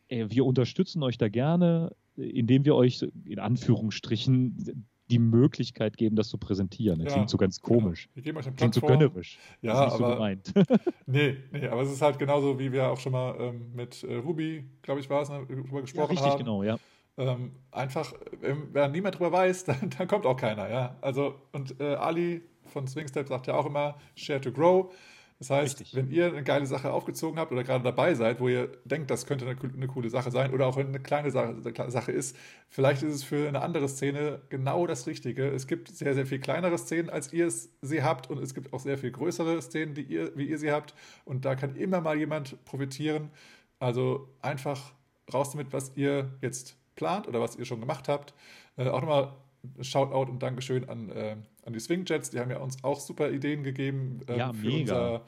ey, 0.08 0.32
wir 0.32 0.46
unterstützen 0.46 1.04
euch 1.04 1.20
da 1.20 1.30
gerne, 1.30 1.92
äh, 2.18 2.24
indem 2.24 2.66
wir 2.66 2.75
euch 2.75 3.06
in 3.25 3.38
Anführungsstrichen 3.40 4.86
die 5.12 5.20
Möglichkeit 5.20 5.98
geben, 5.98 6.15
das 6.15 6.30
zu 6.30 6.38
präsentieren. 6.38 7.00
Das 7.00 7.08
Ja, 7.08 7.13
klingt 7.13 7.30
so 7.30 7.38
ganz 7.38 7.62
genau. 7.62 7.80
komisch. 7.80 8.10
Wir 8.13 8.24
geben 8.24 8.38
euch 8.38 8.48
eine 8.48 8.56
Klingt 8.56 8.74
so 8.74 8.82
gönnerisch. 8.82 9.38
Ja, 9.62 9.74
ist 9.74 9.80
nicht 9.86 9.98
so 9.98 10.06
aber 10.06 10.15
gemeint. 10.15 10.53
nee, 11.06 11.38
nee, 11.51 11.68
aber 11.68 11.82
es 11.82 11.91
ist 11.91 12.01
halt 12.01 12.18
genauso, 12.18 12.58
wie 12.58 12.72
wir 12.72 12.89
auch 12.89 13.00
schon 13.00 13.12
mal 13.12 13.36
ähm, 13.39 13.72
mit 13.74 14.03
äh, 14.03 14.15
Ruby, 14.15 14.65
glaube 14.82 15.01
ich, 15.01 15.10
war 15.10 15.22
es, 15.22 15.30
ne, 15.30 15.46
drüber 15.46 15.75
ja, 15.75 15.82
gesprochen 15.82 16.12
richtig, 16.12 16.32
haben. 16.32 16.38
genau, 16.39 16.63
ja. 16.63 16.77
Ähm, 17.18 17.51
einfach, 17.72 18.13
wenn 18.39 18.91
niemand 18.91 19.15
drüber 19.20 19.32
weiß, 19.32 19.63
dann, 19.65 19.89
dann 19.98 20.08
kommt 20.08 20.25
auch 20.25 20.38
keiner, 20.38 20.70
ja. 20.70 20.96
Also, 21.01 21.36
und 21.51 21.80
äh, 21.80 21.96
Ali 21.96 22.41
von 22.65 22.88
Swingstep 22.88 23.27
sagt 23.27 23.48
ja 23.48 23.56
auch 23.56 23.65
immer, 23.65 23.98
share 24.15 24.39
to 24.39 24.51
grow. 24.51 24.94
Das 25.42 25.50
heißt, 25.50 25.80
Richtig. 25.80 25.96
wenn 25.96 26.12
ihr 26.12 26.28
eine 26.28 26.44
geile 26.44 26.68
Sache 26.68 26.94
aufgezogen 26.94 27.40
habt 27.40 27.52
oder 27.52 27.64
gerade 27.64 27.84
dabei 27.84 28.14
seid, 28.14 28.40
wo 28.40 28.48
ihr 28.48 28.68
denkt, 28.86 29.10
das 29.10 29.26
könnte 29.26 29.48
eine, 29.48 29.58
eine 29.60 29.88
coole 29.88 30.08
Sache 30.08 30.30
sein, 30.30 30.54
oder 30.54 30.68
auch 30.68 30.78
wenn 30.78 30.90
eine 30.90 31.00
kleine 31.00 31.32
Sache, 31.32 31.56
Sache 31.90 32.12
ist, 32.12 32.38
vielleicht 32.70 33.02
ist 33.02 33.16
es 33.16 33.24
für 33.24 33.48
eine 33.48 33.64
andere 33.64 33.90
Szene 33.90 34.44
genau 34.50 34.86
das 34.86 35.08
Richtige. 35.08 35.48
Es 35.50 35.66
gibt 35.66 35.88
sehr, 35.88 36.14
sehr 36.14 36.28
viel 36.28 36.38
kleinere 36.38 36.78
Szenen, 36.78 37.10
als 37.10 37.34
ihr 37.34 37.48
es 37.48 37.72
sie 37.82 38.04
habt, 38.04 38.30
und 38.30 38.38
es 38.38 38.54
gibt 38.54 38.72
auch 38.72 38.80
sehr 38.82 39.00
viel 39.00 39.10
größere 39.10 39.60
Szenen, 39.64 39.96
die 39.96 40.04
ihr, 40.04 40.32
wie 40.38 40.46
ihr 40.46 40.60
sie 40.60 40.72
habt. 40.72 40.94
Und 41.26 41.44
da 41.44 41.56
kann 41.56 41.76
immer 41.76 42.02
mal 42.02 42.20
jemand 42.20 42.64
profitieren. 42.64 43.32
Also 43.80 44.30
einfach 44.44 44.94
raus 45.34 45.54
damit, 45.54 45.74
was 45.74 45.94
ihr 45.96 46.30
jetzt 46.42 46.78
plant 46.94 47.28
oder 47.28 47.42
was 47.42 47.56
ihr 47.56 47.66
schon 47.66 47.80
gemacht 47.80 48.10
habt. 48.10 48.36
Äh, 48.78 48.90
auch 48.90 49.02
nochmal 49.02 49.34
Shoutout 49.82 50.32
und 50.32 50.41
Dankeschön 50.41 50.88
an, 50.89 51.10
äh, 51.10 51.36
an 51.65 51.74
die 51.74 51.80
Swingjets. 51.80 52.32
Die 52.32 52.39
haben 52.39 52.51
ja 52.51 52.60
uns 52.60 52.84
auch 52.84 53.00
super 53.00 53.30
Ideen 53.32 53.63
gegeben 53.63 54.22
ähm, 54.27 54.38
Ja, 54.38 54.53
für, 54.53 54.72
unser, 54.72 55.22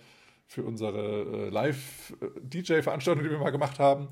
für 0.47 0.63
unsere 0.63 1.47
äh, 1.47 1.49
Live-DJ-Veranstaltung, 1.49 3.23
die 3.23 3.29
wir 3.29 3.39
mal 3.39 3.51
gemacht 3.51 3.79
haben. 3.79 4.09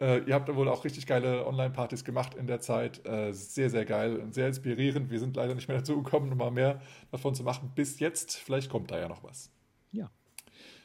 Äh, 0.00 0.24
ihr 0.24 0.34
habt 0.34 0.48
da 0.48 0.56
wohl 0.56 0.68
auch 0.68 0.84
richtig 0.84 1.06
geile 1.06 1.46
Online-Partys 1.46 2.04
gemacht 2.04 2.34
in 2.34 2.46
der 2.46 2.60
Zeit. 2.60 3.06
Äh, 3.06 3.32
sehr, 3.32 3.70
sehr 3.70 3.84
geil 3.84 4.16
und 4.16 4.34
sehr 4.34 4.48
inspirierend. 4.48 5.10
Wir 5.10 5.18
sind 5.20 5.36
leider 5.36 5.54
nicht 5.54 5.68
mehr 5.68 5.78
dazu 5.78 6.02
gekommen, 6.02 6.30
nochmal 6.30 6.50
mehr 6.50 6.80
davon 7.10 7.34
zu 7.34 7.42
machen 7.42 7.72
bis 7.74 8.00
jetzt. 8.00 8.36
Vielleicht 8.36 8.70
kommt 8.70 8.90
da 8.90 8.98
ja 8.98 9.08
noch 9.08 9.22
was. 9.22 9.50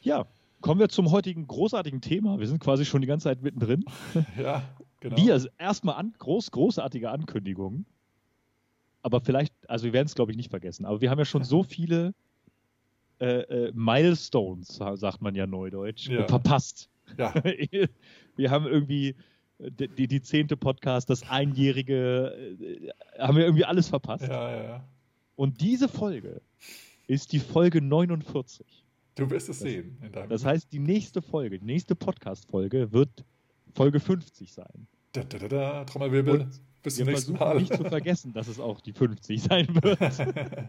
Ja, 0.06 0.26
kommen 0.60 0.78
wir 0.78 0.88
zum 0.88 1.10
heutigen 1.10 1.48
großartigen 1.48 2.00
Thema. 2.00 2.38
Wir 2.38 2.46
sind 2.46 2.60
quasi 2.60 2.84
schon 2.84 3.00
die 3.00 3.08
ganze 3.08 3.24
Zeit 3.24 3.42
mittendrin. 3.42 3.84
Ja, 4.38 4.62
genau. 5.00 5.16
Wir 5.16 5.44
erstmal 5.58 5.96
an, 5.96 6.14
groß, 6.18 6.52
großartige 6.52 7.10
Ankündigungen. 7.10 7.86
Aber 9.06 9.20
vielleicht, 9.20 9.54
also 9.70 9.84
wir 9.84 9.92
werden 9.92 10.06
es 10.08 10.16
glaube 10.16 10.32
ich 10.32 10.36
nicht 10.36 10.50
vergessen, 10.50 10.84
aber 10.84 11.00
wir 11.00 11.10
haben 11.10 11.18
ja 11.20 11.24
schon 11.24 11.44
so 11.44 11.62
viele 11.62 12.12
äh, 13.20 13.68
äh, 13.68 13.72
Milestones, 13.72 14.66
sagt 14.94 15.22
man 15.22 15.36
ja 15.36 15.46
neudeutsch, 15.46 16.08
Ja. 16.08 16.26
verpasst. 16.26 16.90
Ja, 17.16 17.32
wir 18.36 18.50
haben 18.50 18.66
irgendwie 18.66 19.14
äh, 19.60 19.70
die, 19.70 19.86
die, 19.86 20.08
die 20.08 20.20
zehnte 20.22 20.56
Podcast, 20.56 21.08
das 21.08 21.22
einjährige, 21.30 22.56
äh, 22.60 22.90
haben 23.20 23.36
wir 23.36 23.44
irgendwie 23.44 23.64
alles 23.64 23.88
verpasst. 23.88 24.26
ja, 24.26 24.50
ja, 24.56 24.62
ja. 24.64 24.84
Und 25.36 25.60
diese 25.60 25.88
Folge 25.88 26.40
ist 27.06 27.32
die 27.32 27.38
Folge 27.38 27.80
49. 27.80 28.66
Du 29.14 29.30
wirst 29.30 29.48
es 29.48 29.60
sehen 29.60 29.98
in 30.02 30.10
deinem 30.10 30.30
Das 30.30 30.44
heißt, 30.44 30.72
die 30.72 30.80
nächste 30.80 31.22
Folge, 31.22 31.60
die 31.60 31.64
nächste 31.64 31.94
Podcast-Folge 31.94 32.90
wird 32.92 33.24
Folge 33.72 34.00
50 34.00 34.52
sein. 34.52 34.88
Da, 35.12 35.22
da, 35.22 35.38
da, 35.38 35.46
da, 35.48 35.84
Trommelwirbel. 35.84 36.40
Und 36.40 36.60
Bis 36.86 36.98
Wir 36.98 37.04
zum 37.04 37.12
nächsten 37.14 37.36
versuchen 37.36 37.54
Mal. 37.56 37.60
nicht 37.60 37.74
zu 37.74 37.82
vergessen, 37.84 38.32
dass 38.32 38.46
es 38.46 38.60
auch 38.60 38.80
die 38.80 38.92
50 38.92 39.42
sein 39.42 39.66
wird. 39.82 39.98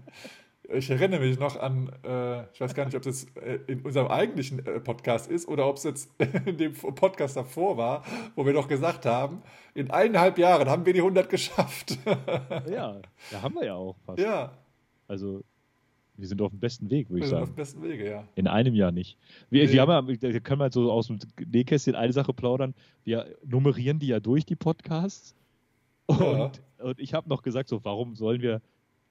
Ich 0.70 0.90
erinnere 0.90 1.22
mich 1.22 1.40
noch 1.40 1.58
an, 1.58 1.90
äh, 2.04 2.44
ich 2.52 2.60
weiß 2.60 2.74
gar 2.74 2.84
nicht, 2.84 2.96
ob 2.98 3.02
das 3.02 3.24
äh, 3.36 3.60
in 3.68 3.84
unserem 3.84 4.08
eigentlichen 4.08 4.60
äh, 4.66 4.82
Podcast 4.82 5.32
ist 5.32 5.48
oder 5.48 5.66
ob 5.66 5.78
es 5.78 5.84
jetzt 5.84 6.10
in 6.46 6.58
dem 6.58 6.74
Podcast 6.74 7.38
davor 7.38 7.78
war, 7.78 8.04
wo 8.36 8.46
wir 8.46 8.52
doch 8.52 8.68
gesagt 8.68 9.06
haben, 9.06 9.44
in 9.76 9.92
eineinhalb 9.92 10.38
Jahren 10.38 10.68
haben 10.68 10.86
wir 10.86 10.92
die 10.92 11.00
100 11.00 11.30
geschafft. 11.30 11.98
ja, 12.70 13.00
da 13.32 13.42
haben 13.42 13.56
wir 13.56 13.66
ja 13.66 13.76
auch 13.76 13.96
fast. 14.06 14.20
ja, 14.20 14.52
Also, 15.08 15.42
wir 16.18 16.28
sind 16.28 16.42
auf 16.42 16.50
dem 16.52 16.60
besten 16.60 16.90
Weg, 16.90 17.10
würde 17.12 17.22
wir 17.22 17.24
ich 17.24 17.30
sind 17.30 17.38
auf 17.38 17.46
sagen. 17.46 17.56
dem 17.56 17.62
besten 17.62 17.84
Wege, 17.84 18.10
ja. 18.10 18.28
In 18.36 18.48
einem 18.48 18.76
Jahr 18.76 18.92
nicht. 18.92 19.18
Wir, 19.50 19.68
Nee. 19.68 19.72
wir 19.72 19.82
haben 19.84 20.18
ja, 20.20 20.40
können 20.42 20.60
wir 20.60 20.70
so 20.70 20.92
aus 20.92 21.08
dem 21.08 21.20
Nähkästchen 21.46 21.96
eine 21.96 22.12
Sache 22.12 22.34
plaudern. 22.34 22.74
Wir 23.06 23.38
nummerieren 23.46 24.00
die 24.00 24.08
ja 24.08 24.20
durch, 24.20 24.46
die 24.46 24.58
Podcasts. 24.58 25.34
Und, 26.08 26.20
Ja. 26.20 26.52
und 26.86 27.00
ich 27.00 27.14
habe 27.14 27.30
noch 27.30 27.42
gesagt, 27.44 27.70
so, 27.70 27.84
warum 27.84 28.16
sollen 28.16 28.42
wir 28.42 28.62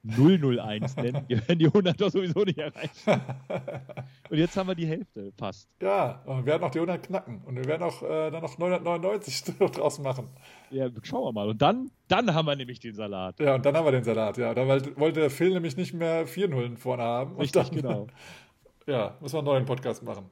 001 0.03 0.97
nennen? 0.97 1.25
Wir 1.27 1.39
werden 1.49 1.59
die 1.59 1.67
100 1.67 2.01
doch 2.01 2.11
sowieso 2.11 2.41
nicht 2.45 2.59
erreichen. 2.59 2.91
Und 4.31 4.39
jetzt 4.39 4.57
haben 4.57 4.69
wir 4.69 4.75
die 4.75 4.87
Hälfte 4.87 5.33
fast. 5.37 5.69
Ja, 5.81 6.23
und 6.27 6.39
wir 6.39 6.47
werden 6.47 6.65
auch 6.65 6.71
die 6.71 6.79
100 6.79 7.03
knacken 7.03 7.43
und 7.45 7.57
wir 7.57 7.65
werden 7.65 7.83
auch 7.85 8.03
äh, 8.03 8.31
dann 8.31 8.43
noch 8.43 8.59
999 8.59 9.45
draus 9.73 9.99
machen. 10.01 10.29
Ja, 10.71 10.89
schauen 11.03 11.25
wir 11.25 11.33
mal. 11.33 11.49
Und 11.49 11.63
dann, 11.63 11.91
dann 12.09 12.35
haben 12.35 12.47
wir 12.47 12.57
nämlich 12.57 12.81
den 12.81 12.95
Salat. 12.95 13.39
Ja, 13.39 13.55
und 13.55 13.65
dann 13.65 13.77
haben 13.77 13.85
wir 13.85 13.93
den 13.93 14.03
Salat, 14.05 14.37
ja. 14.37 14.53
Da 14.55 14.67
wollte 14.67 15.21
der 15.21 15.31
Phil 15.31 15.51
nämlich 15.55 15.77
nicht 15.77 15.93
mehr 15.95 16.27
vier 16.27 16.49
Nullen 16.49 16.77
vorne 16.77 17.03
haben. 17.05 17.37
Richtig, 17.37 17.69
dann, 17.71 17.77
genau. 17.77 18.07
Ja, 18.89 19.17
müssen 19.21 19.35
wir 19.35 19.39
einen 19.39 19.47
neuen 19.47 19.65
Podcast 19.65 20.03
machen. 20.05 20.31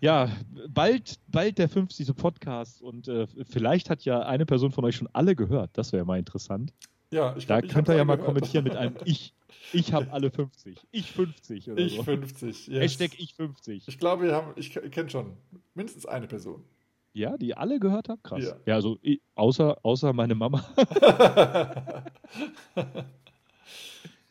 Ja, 0.00 0.28
bald, 0.68 1.16
bald 1.28 1.58
der 1.58 1.68
50. 1.68 2.14
Podcast 2.16 2.80
und 2.82 3.08
äh, 3.08 3.26
vielleicht 3.48 3.90
hat 3.90 4.04
ja 4.04 4.20
eine 4.20 4.46
Person 4.46 4.70
von 4.72 4.84
euch 4.84 4.96
schon 4.96 5.08
alle 5.12 5.34
gehört. 5.36 5.70
Das 5.74 5.92
wäre 5.92 6.04
mal 6.04 6.18
interessant. 6.18 6.72
Ja, 7.12 7.34
ich 7.36 7.46
Da 7.46 7.56
glaub, 7.60 7.64
ich 7.68 7.74
könnt 7.74 7.88
ihr 7.88 7.96
ja 7.96 8.04
mal 8.04 8.16
gehört. 8.16 8.34
kommentieren 8.34 8.64
mit 8.64 8.76
einem 8.76 8.94
Ich. 9.04 9.34
Ich 9.72 9.92
habe 9.92 10.10
alle 10.12 10.30
50. 10.32 10.78
Ich 10.92 11.12
50 11.12 11.70
oder 11.70 11.82
Ich 11.82 11.96
so. 11.96 12.02
50. 12.04 12.68
Yes. 12.68 12.80
Hashtag 12.82 13.18
Ich 13.18 13.34
50. 13.34 13.88
Ich 13.88 13.98
glaube, 13.98 14.24
wir 14.24 14.34
haben, 14.34 14.52
ich 14.56 14.72
kenne 14.72 15.10
schon 15.10 15.36
mindestens 15.74 16.06
eine 16.06 16.26
Person. 16.26 16.62
Ja, 17.12 17.36
die 17.36 17.56
alle 17.56 17.80
gehört 17.80 18.08
haben? 18.08 18.22
Krass. 18.22 18.44
Ja. 18.44 18.54
Ja, 18.66 18.74
also 18.76 18.98
außer, 19.34 19.76
außer 19.82 20.12
meine 20.12 20.34
Mama. 20.36 20.64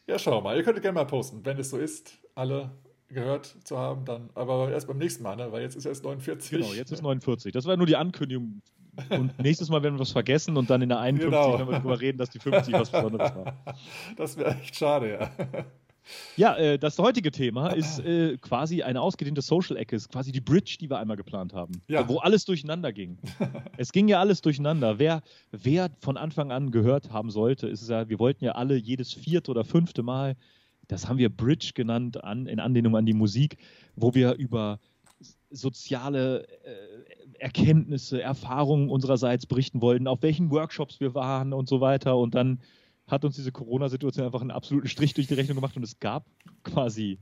Ja, 0.08 0.18
schau 0.18 0.42
mal. 0.42 0.58
Ihr 0.58 0.64
könnt 0.64 0.82
gerne 0.82 0.96
mal 0.96 1.06
posten, 1.06 1.46
wenn 1.46 1.60
es 1.60 1.70
so 1.70 1.78
ist, 1.78 2.18
alle 2.34 2.72
gehört 3.10 3.56
zu 3.64 3.78
haben, 3.78 4.06
dann 4.06 4.30
aber 4.36 4.72
erst 4.72 4.88
beim 4.88 4.98
nächsten 4.98 5.24
Mal, 5.24 5.36
ne? 5.36 5.52
weil 5.52 5.62
jetzt 5.62 5.76
ist 5.76 5.86
erst 5.86 6.04
49. 6.04 6.52
Genau, 6.52 6.74
jetzt 6.74 6.92
ist 6.92 7.02
49. 7.02 7.52
Das 7.52 7.66
war 7.66 7.76
nur 7.78 7.88
die 7.88 7.96
Ankündigung. 7.96 8.62
Und 9.10 9.38
nächstes 9.40 9.70
Mal 9.70 9.82
werden 9.84 9.96
wir 9.96 10.00
was 10.02 10.12
vergessen 10.12 10.58
und 10.58 10.70
dann 10.70 10.82
in 10.82 10.90
der 10.90 11.00
51 11.00 11.32
Genau. 11.40 11.58
werden 11.58 11.70
wir 11.70 11.78
darüber 11.80 12.00
reden, 12.00 12.18
dass 12.18 12.30
die 12.30 12.40
50 12.40 12.74
was 12.74 12.90
Besonderes 12.92 13.36
war. 13.36 13.56
Das 14.18 14.38
wäre 14.38 14.56
echt 14.56 14.76
schade, 14.76 15.12
ja. 15.12 15.66
Ja, 16.38 16.56
äh, 16.58 16.80
das 16.80 16.98
heutige 16.98 17.30
Thema 17.32 17.68
ist 17.70 18.00
äh, 18.00 18.38
quasi 18.38 18.82
eine 18.82 19.00
ausgedehnte 19.02 19.42
Social-Ecke, 19.42 19.96
ist 19.96 20.10
quasi 20.12 20.32
die 20.32 20.42
Bridge, 20.42 20.78
die 20.80 20.90
wir 20.90 20.98
einmal 20.98 21.18
geplant 21.18 21.54
haben, 21.54 21.82
Ja. 21.88 22.08
wo 22.10 22.18
alles 22.18 22.46
durcheinander 22.46 22.92
ging. 22.94 23.20
es 23.78 23.92
ging 23.92 24.08
ja 24.08 24.20
alles 24.20 24.42
durcheinander. 24.42 24.98
Wer, 24.98 25.22
wer 25.52 25.90
von 26.02 26.18
Anfang 26.18 26.52
an 26.52 26.72
gehört 26.72 27.12
haben 27.12 27.30
sollte, 27.30 27.68
ist 27.68 27.82
es 27.84 27.90
ja, 27.90 28.10
wir 28.10 28.18
wollten 28.18 28.44
ja 28.44 28.54
alle 28.54 28.76
jedes 28.76 29.14
vierte 29.14 29.52
oder 29.52 29.64
fünfte 29.64 30.02
Mal, 30.02 30.36
das 30.90 31.08
haben 31.08 31.20
wir 31.20 31.30
Bridge 31.30 31.72
genannt, 31.74 32.22
an, 32.24 32.48
in 32.48 32.60
Anlehnung 32.60 32.98
an 32.98 33.06
die 33.06 33.14
Musik, 33.14 33.58
wo 33.96 34.14
wir 34.14 34.34
über 34.34 34.80
soziale 35.50 36.48
äh, 36.64 37.40
Erkenntnisse, 37.40 38.22
Erfahrungen 38.22 38.90
unsererseits 38.90 39.46
berichten 39.46 39.82
wollten, 39.82 40.08
auf 40.08 40.22
welchen 40.22 40.52
Workshops 40.52 41.00
wir 41.00 41.14
waren 41.14 41.54
und 41.54 41.70
so 41.70 41.80
weiter. 41.80 42.18
Und 42.18 42.36
dann 42.36 42.60
hat 43.08 43.24
uns 43.24 43.36
diese 43.36 43.52
Corona-Situation 43.52 44.26
einfach 44.26 44.42
einen 44.42 44.52
absoluten 44.52 44.88
Strich 44.88 45.14
durch 45.14 45.28
die 45.28 45.34
Rechnung 45.36 45.56
gemacht 45.56 45.78
und 45.78 45.84
es 45.84 46.00
gab 46.00 46.26
quasi 46.64 47.20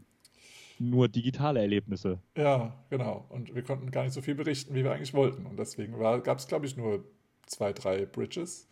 nur 0.79 1.07
digitale 1.07 1.59
Erlebnisse. 1.59 2.19
Ja, 2.37 2.73
genau. 2.89 3.25
Und 3.29 3.53
wir 3.53 3.63
konnten 3.63 3.91
gar 3.91 4.03
nicht 4.03 4.13
so 4.13 4.21
viel 4.21 4.35
berichten, 4.35 4.75
wie 4.75 4.83
wir 4.83 4.91
eigentlich 4.91 5.13
wollten. 5.13 5.45
Und 5.45 5.57
deswegen 5.57 5.97
gab 5.97 6.37
es, 6.37 6.47
glaube 6.47 6.65
ich, 6.65 6.77
nur 6.77 7.03
zwei, 7.45 7.73
drei 7.73 8.05
Bridges. 8.05 8.67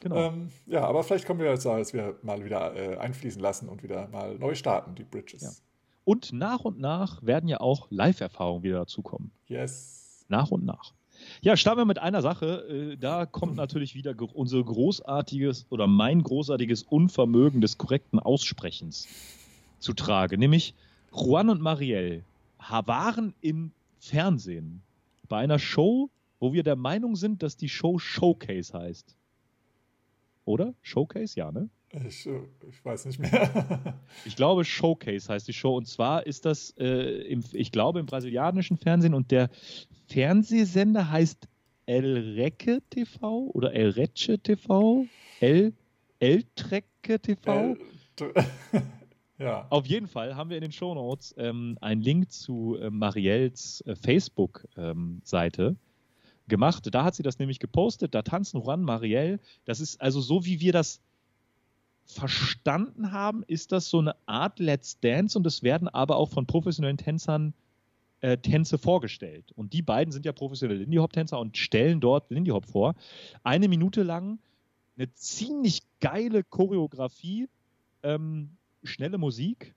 Genau. 0.00 0.16
Ähm, 0.16 0.48
ja, 0.66 0.84
aber 0.84 1.02
vielleicht 1.02 1.26
kommen 1.26 1.40
wir 1.40 1.50
jetzt, 1.50 1.64
dass 1.64 1.92
wir 1.92 2.18
mal 2.22 2.44
wieder 2.44 2.74
äh, 2.74 2.96
einfließen 2.96 3.40
lassen 3.40 3.68
und 3.68 3.82
wieder 3.82 4.08
mal 4.08 4.38
neu 4.38 4.54
starten, 4.54 4.94
die 4.94 5.04
Bridges. 5.04 5.42
Ja. 5.42 5.50
Und 6.04 6.32
nach 6.32 6.60
und 6.60 6.78
nach 6.78 7.22
werden 7.22 7.48
ja 7.48 7.60
auch 7.60 7.88
Live-Erfahrungen 7.90 8.62
wieder 8.62 8.78
dazukommen. 8.78 9.30
Yes. 9.46 10.24
Nach 10.28 10.50
und 10.50 10.64
nach. 10.64 10.94
Ja, 11.40 11.56
starten 11.56 11.80
wir 11.80 11.84
mit 11.84 11.98
einer 11.98 12.22
Sache. 12.22 12.92
Äh, 12.92 12.96
Da 12.96 13.26
kommt 13.26 13.56
natürlich 13.56 13.94
wieder 13.94 14.14
unser 14.34 14.62
großartiges 14.62 15.66
oder 15.68 15.86
mein 15.86 16.22
großartiges 16.22 16.84
Unvermögen 16.84 17.60
des 17.60 17.76
korrekten 17.76 18.20
Aussprechens 18.20 19.08
zu 19.80 19.92
Trage. 19.92 20.38
Nämlich 20.38 20.74
Juan 21.12 21.50
und 21.50 21.60
Marielle 21.60 22.22
waren 22.58 23.34
im 23.40 23.72
Fernsehen 23.98 24.82
bei 25.28 25.38
einer 25.38 25.58
Show 25.58 26.10
wo 26.40 26.52
wir 26.52 26.62
der 26.62 26.76
Meinung 26.76 27.16
sind, 27.16 27.42
dass 27.42 27.56
die 27.56 27.68
Show 27.68 27.98
Showcase 27.98 28.72
heißt. 28.72 29.16
Oder? 30.48 30.74
Showcase, 30.80 31.38
ja, 31.38 31.52
ne? 31.52 31.68
Ich, 31.90 32.26
äh, 32.26 32.40
ich 32.70 32.82
weiß 32.82 33.04
nicht 33.04 33.18
mehr. 33.18 33.98
ich 34.24 34.34
glaube, 34.34 34.64
Showcase 34.64 35.30
heißt 35.30 35.46
die 35.46 35.52
Show. 35.52 35.76
Und 35.76 35.86
zwar 35.86 36.26
ist 36.26 36.46
das, 36.46 36.70
äh, 36.78 37.22
im, 37.28 37.44
ich 37.52 37.70
glaube, 37.70 38.00
im 38.00 38.06
brasilianischen 38.06 38.78
Fernsehen 38.78 39.12
und 39.12 39.30
der 39.30 39.50
Fernsehsender 40.06 41.10
heißt 41.10 41.48
El 41.84 42.34
Reque 42.34 42.80
TV 42.88 43.50
oder 43.52 43.74
El 43.74 43.90
Reche 43.90 44.38
TV? 44.38 45.04
El, 45.40 45.74
El 46.18 46.44
Trecke 46.54 47.20
TV? 47.20 47.76
El, 47.76 47.76
ja. 49.38 49.66
Auf 49.68 49.86
jeden 49.86 50.06
Fall 50.06 50.34
haben 50.34 50.48
wir 50.48 50.56
in 50.56 50.62
den 50.62 50.72
Shownotes 50.72 51.34
ähm, 51.36 51.76
einen 51.82 52.00
Link 52.00 52.32
zu 52.32 52.76
äh, 52.80 52.88
Marielles 52.88 53.82
äh, 53.82 53.94
Facebook-Seite. 53.96 55.62
Ähm, 55.62 55.76
gemacht. 56.48 56.88
Da 56.92 57.04
hat 57.04 57.14
sie 57.14 57.22
das 57.22 57.38
nämlich 57.38 57.58
gepostet. 57.58 58.14
Da 58.14 58.22
tanzen 58.22 58.60
Juan 58.60 58.82
Marielle. 58.82 59.40
Das 59.64 59.80
ist 59.80 60.00
also 60.00 60.20
so, 60.20 60.44
wie 60.44 60.60
wir 60.60 60.72
das 60.72 61.00
verstanden 62.06 63.12
haben, 63.12 63.42
ist 63.46 63.70
das 63.72 63.90
so 63.90 63.98
eine 63.98 64.16
Art 64.26 64.58
Let's 64.58 64.98
Dance 65.00 65.36
und 65.38 65.46
es 65.46 65.62
werden 65.62 65.88
aber 65.88 66.16
auch 66.16 66.30
von 66.30 66.46
professionellen 66.46 66.96
Tänzern 66.96 67.52
äh, 68.20 68.38
Tänze 68.38 68.78
vorgestellt. 68.78 69.52
Und 69.56 69.72
die 69.74 69.82
beiden 69.82 70.10
sind 70.10 70.24
ja 70.24 70.32
professionelle 70.32 70.80
Lindy 70.80 70.96
Hop 70.96 71.12
Tänzer 71.12 71.38
und 71.38 71.56
stellen 71.56 72.00
dort 72.00 72.30
Lindy 72.30 72.50
Hop 72.50 72.64
vor. 72.64 72.94
Eine 73.44 73.68
Minute 73.68 74.02
lang 74.02 74.38
eine 74.98 75.12
ziemlich 75.14 75.82
geile 76.00 76.42
Choreografie, 76.42 77.48
ähm, 78.02 78.50
schnelle 78.82 79.18
Musik, 79.18 79.74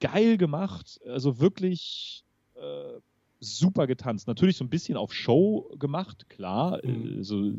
geil 0.00 0.36
gemacht, 0.36 1.00
also 1.06 1.38
wirklich 1.38 2.24
äh, 2.54 3.00
super 3.40 3.86
getanzt. 3.86 4.26
Natürlich 4.26 4.56
so 4.56 4.64
ein 4.64 4.70
bisschen 4.70 4.96
auf 4.96 5.12
Show 5.12 5.70
gemacht, 5.78 6.28
klar. 6.28 6.80
Mhm. 6.84 7.14
Also, 7.18 7.52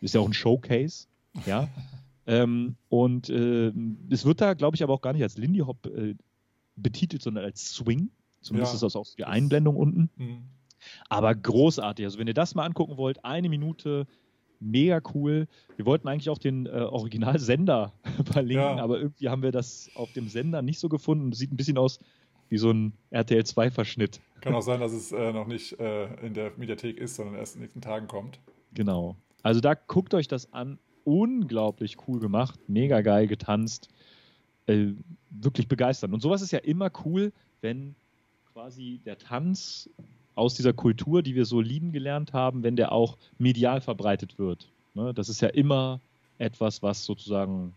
ist 0.00 0.14
ja 0.14 0.20
auch 0.20 0.26
ein 0.26 0.32
Showcase, 0.32 1.06
ja. 1.46 1.68
ähm, 2.26 2.76
und 2.88 3.28
äh, 3.28 3.72
es 4.10 4.24
wird 4.24 4.40
da, 4.40 4.54
glaube 4.54 4.76
ich, 4.76 4.82
aber 4.82 4.94
auch 4.94 5.02
gar 5.02 5.12
nicht 5.12 5.22
als 5.22 5.36
Lindy 5.36 5.60
Hop 5.60 5.86
äh, 5.86 6.14
betitelt, 6.76 7.22
sondern 7.22 7.44
als 7.44 7.74
Swing. 7.74 8.10
Zumindest 8.40 8.72
ja. 8.72 8.76
ist 8.76 8.82
das 8.82 8.96
auch 8.96 9.06
die 9.16 9.24
Einblendung 9.24 9.76
unten. 9.76 10.10
Mhm. 10.16 10.42
Aber 11.08 11.34
großartig. 11.34 12.06
Also, 12.06 12.18
wenn 12.18 12.26
ihr 12.26 12.34
das 12.34 12.54
mal 12.54 12.64
angucken 12.64 12.96
wollt, 12.96 13.24
eine 13.24 13.48
Minute, 13.48 14.06
mega 14.60 15.00
cool. 15.14 15.48
Wir 15.76 15.86
wollten 15.86 16.08
eigentlich 16.08 16.30
auch 16.30 16.38
den 16.38 16.66
äh, 16.66 16.70
Originalsender 16.70 17.92
verlinken, 18.24 18.76
ja. 18.76 18.82
aber 18.82 18.98
irgendwie 18.98 19.28
haben 19.28 19.42
wir 19.42 19.52
das 19.52 19.90
auf 19.94 20.12
dem 20.12 20.28
Sender 20.28 20.62
nicht 20.62 20.78
so 20.78 20.88
gefunden. 20.88 21.32
Sieht 21.32 21.52
ein 21.52 21.56
bisschen 21.56 21.78
aus 21.78 22.00
wie 22.50 22.58
so 22.58 22.70
ein 22.70 22.92
RTL 23.10 23.40
2-Verschnitt. 23.42 24.20
Kann 24.42 24.54
auch 24.54 24.62
sein, 24.62 24.80
dass 24.80 24.92
es 24.92 25.12
äh, 25.12 25.32
noch 25.32 25.46
nicht 25.46 25.78
äh, 25.80 26.26
in 26.26 26.34
der 26.34 26.52
Mediathek 26.56 26.98
ist, 26.98 27.16
sondern 27.16 27.36
erst 27.36 27.54
in 27.54 27.60
den 27.60 27.64
nächsten 27.64 27.80
Tagen 27.80 28.06
kommt. 28.06 28.38
Genau. 28.74 29.16
Also 29.42 29.60
da 29.60 29.74
guckt 29.74 30.12
euch 30.12 30.28
das 30.28 30.52
an. 30.52 30.78
Unglaublich 31.04 31.96
cool 32.06 32.20
gemacht, 32.20 32.58
mega 32.68 33.00
geil 33.00 33.26
getanzt. 33.26 33.88
Äh, 34.66 34.92
wirklich 35.30 35.68
begeistert. 35.68 36.12
Und 36.12 36.20
sowas 36.20 36.42
ist 36.42 36.50
ja 36.50 36.58
immer 36.58 36.90
cool, 37.04 37.32
wenn 37.60 37.94
quasi 38.52 39.00
der 39.04 39.18
Tanz 39.18 39.88
aus 40.34 40.54
dieser 40.54 40.72
Kultur, 40.72 41.22
die 41.22 41.34
wir 41.34 41.44
so 41.44 41.60
lieben 41.60 41.92
gelernt 41.92 42.32
haben, 42.32 42.62
wenn 42.62 42.76
der 42.76 42.92
auch 42.92 43.16
medial 43.38 43.80
verbreitet 43.80 44.38
wird. 44.38 44.70
Ne? 44.94 45.14
Das 45.14 45.28
ist 45.28 45.40
ja 45.40 45.48
immer 45.48 46.00
etwas, 46.38 46.82
was 46.82 47.04
sozusagen 47.04 47.74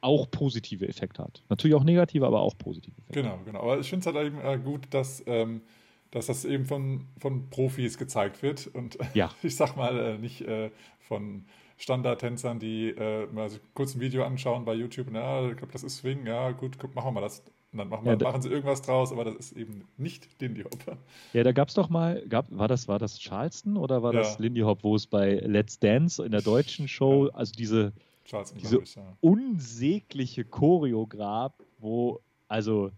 auch 0.00 0.30
positive 0.30 0.88
Effekte 0.88 1.22
hat. 1.22 1.42
Natürlich 1.48 1.74
auch 1.74 1.84
negative, 1.84 2.26
aber 2.26 2.40
auch 2.40 2.56
positive 2.56 2.96
Effekte. 2.98 3.22
Genau, 3.22 3.38
genau. 3.44 3.60
Aber 3.60 3.78
ich 3.80 3.88
finde 3.88 4.08
es 4.08 4.14
halt 4.14 4.26
eben 4.26 4.40
äh, 4.40 4.58
gut, 4.58 4.88
dass, 4.90 5.22
ähm, 5.26 5.62
dass 6.10 6.26
das 6.26 6.44
eben 6.44 6.66
von, 6.66 7.06
von 7.18 7.50
Profis 7.50 7.98
gezeigt 7.98 8.42
wird 8.42 8.66
und 8.68 8.98
ja. 9.14 9.30
ich 9.42 9.56
sag 9.56 9.76
mal 9.76 9.98
äh, 9.98 10.18
nicht 10.18 10.42
äh, 10.42 10.70
von 11.00 11.44
Standardtänzern, 11.76 12.58
die 12.58 12.90
äh, 12.90 13.26
mal 13.32 13.48
so 13.48 13.58
kurz 13.74 13.94
ein 13.94 14.00
Video 14.00 14.24
anschauen 14.24 14.64
bei 14.64 14.74
YouTube, 14.74 15.08
na, 15.10 15.48
ich 15.48 15.56
glaube, 15.56 15.72
das 15.72 15.82
ist 15.82 15.98
Swing, 15.98 16.26
ja, 16.26 16.50
gut, 16.50 16.78
guck, 16.78 16.94
machen 16.94 17.08
wir 17.08 17.12
mal 17.12 17.20
das. 17.22 17.42
Und 17.72 17.78
dann 17.78 17.88
machen, 17.88 18.04
wir, 18.04 18.12
ja, 18.12 18.18
machen 18.18 18.42
sie 18.42 18.48
irgendwas 18.48 18.82
draus, 18.82 19.12
aber 19.12 19.24
das 19.24 19.36
ist 19.36 19.52
eben 19.52 19.84
nicht 19.96 20.28
Lindy 20.40 20.62
Hop. 20.64 20.76
Ja, 21.32 21.44
da 21.44 21.52
gab 21.52 21.68
es 21.68 21.74
doch 21.74 21.88
mal, 21.88 22.22
gab, 22.28 22.46
war, 22.50 22.68
das, 22.68 22.88
war 22.88 22.98
das 22.98 23.18
Charleston 23.18 23.76
oder 23.76 24.02
war 24.02 24.12
ja. 24.12 24.20
das 24.20 24.38
Lindy 24.38 24.60
Hop, 24.62 24.82
wo 24.82 24.96
es 24.96 25.06
bei 25.06 25.34
Let's 25.36 25.78
Dance 25.78 26.24
in 26.24 26.32
der 26.32 26.42
deutschen 26.42 26.88
Show, 26.88 27.26
ja. 27.26 27.34
also 27.34 27.52
diese 27.52 27.92
Charleston, 28.30 28.58
diese 28.58 28.80
ich, 28.80 28.94
ja. 28.94 29.16
unsägliche 29.20 30.44
Choreograf, 30.44 31.52
wo, 31.78 32.20
also, 32.46 32.92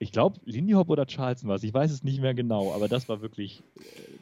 ich 0.00 0.10
glaube, 0.10 0.40
Lindy 0.44 0.72
Hop 0.72 0.90
oder 0.90 1.06
Charleston 1.06 1.48
war 1.48 1.56
es, 1.56 1.62
ich 1.62 1.72
weiß 1.72 1.90
es 1.90 2.02
nicht 2.02 2.20
mehr 2.20 2.34
genau, 2.34 2.72
aber 2.72 2.88
das 2.88 3.08
war 3.08 3.20
wirklich 3.20 3.62
äh, 3.76 3.80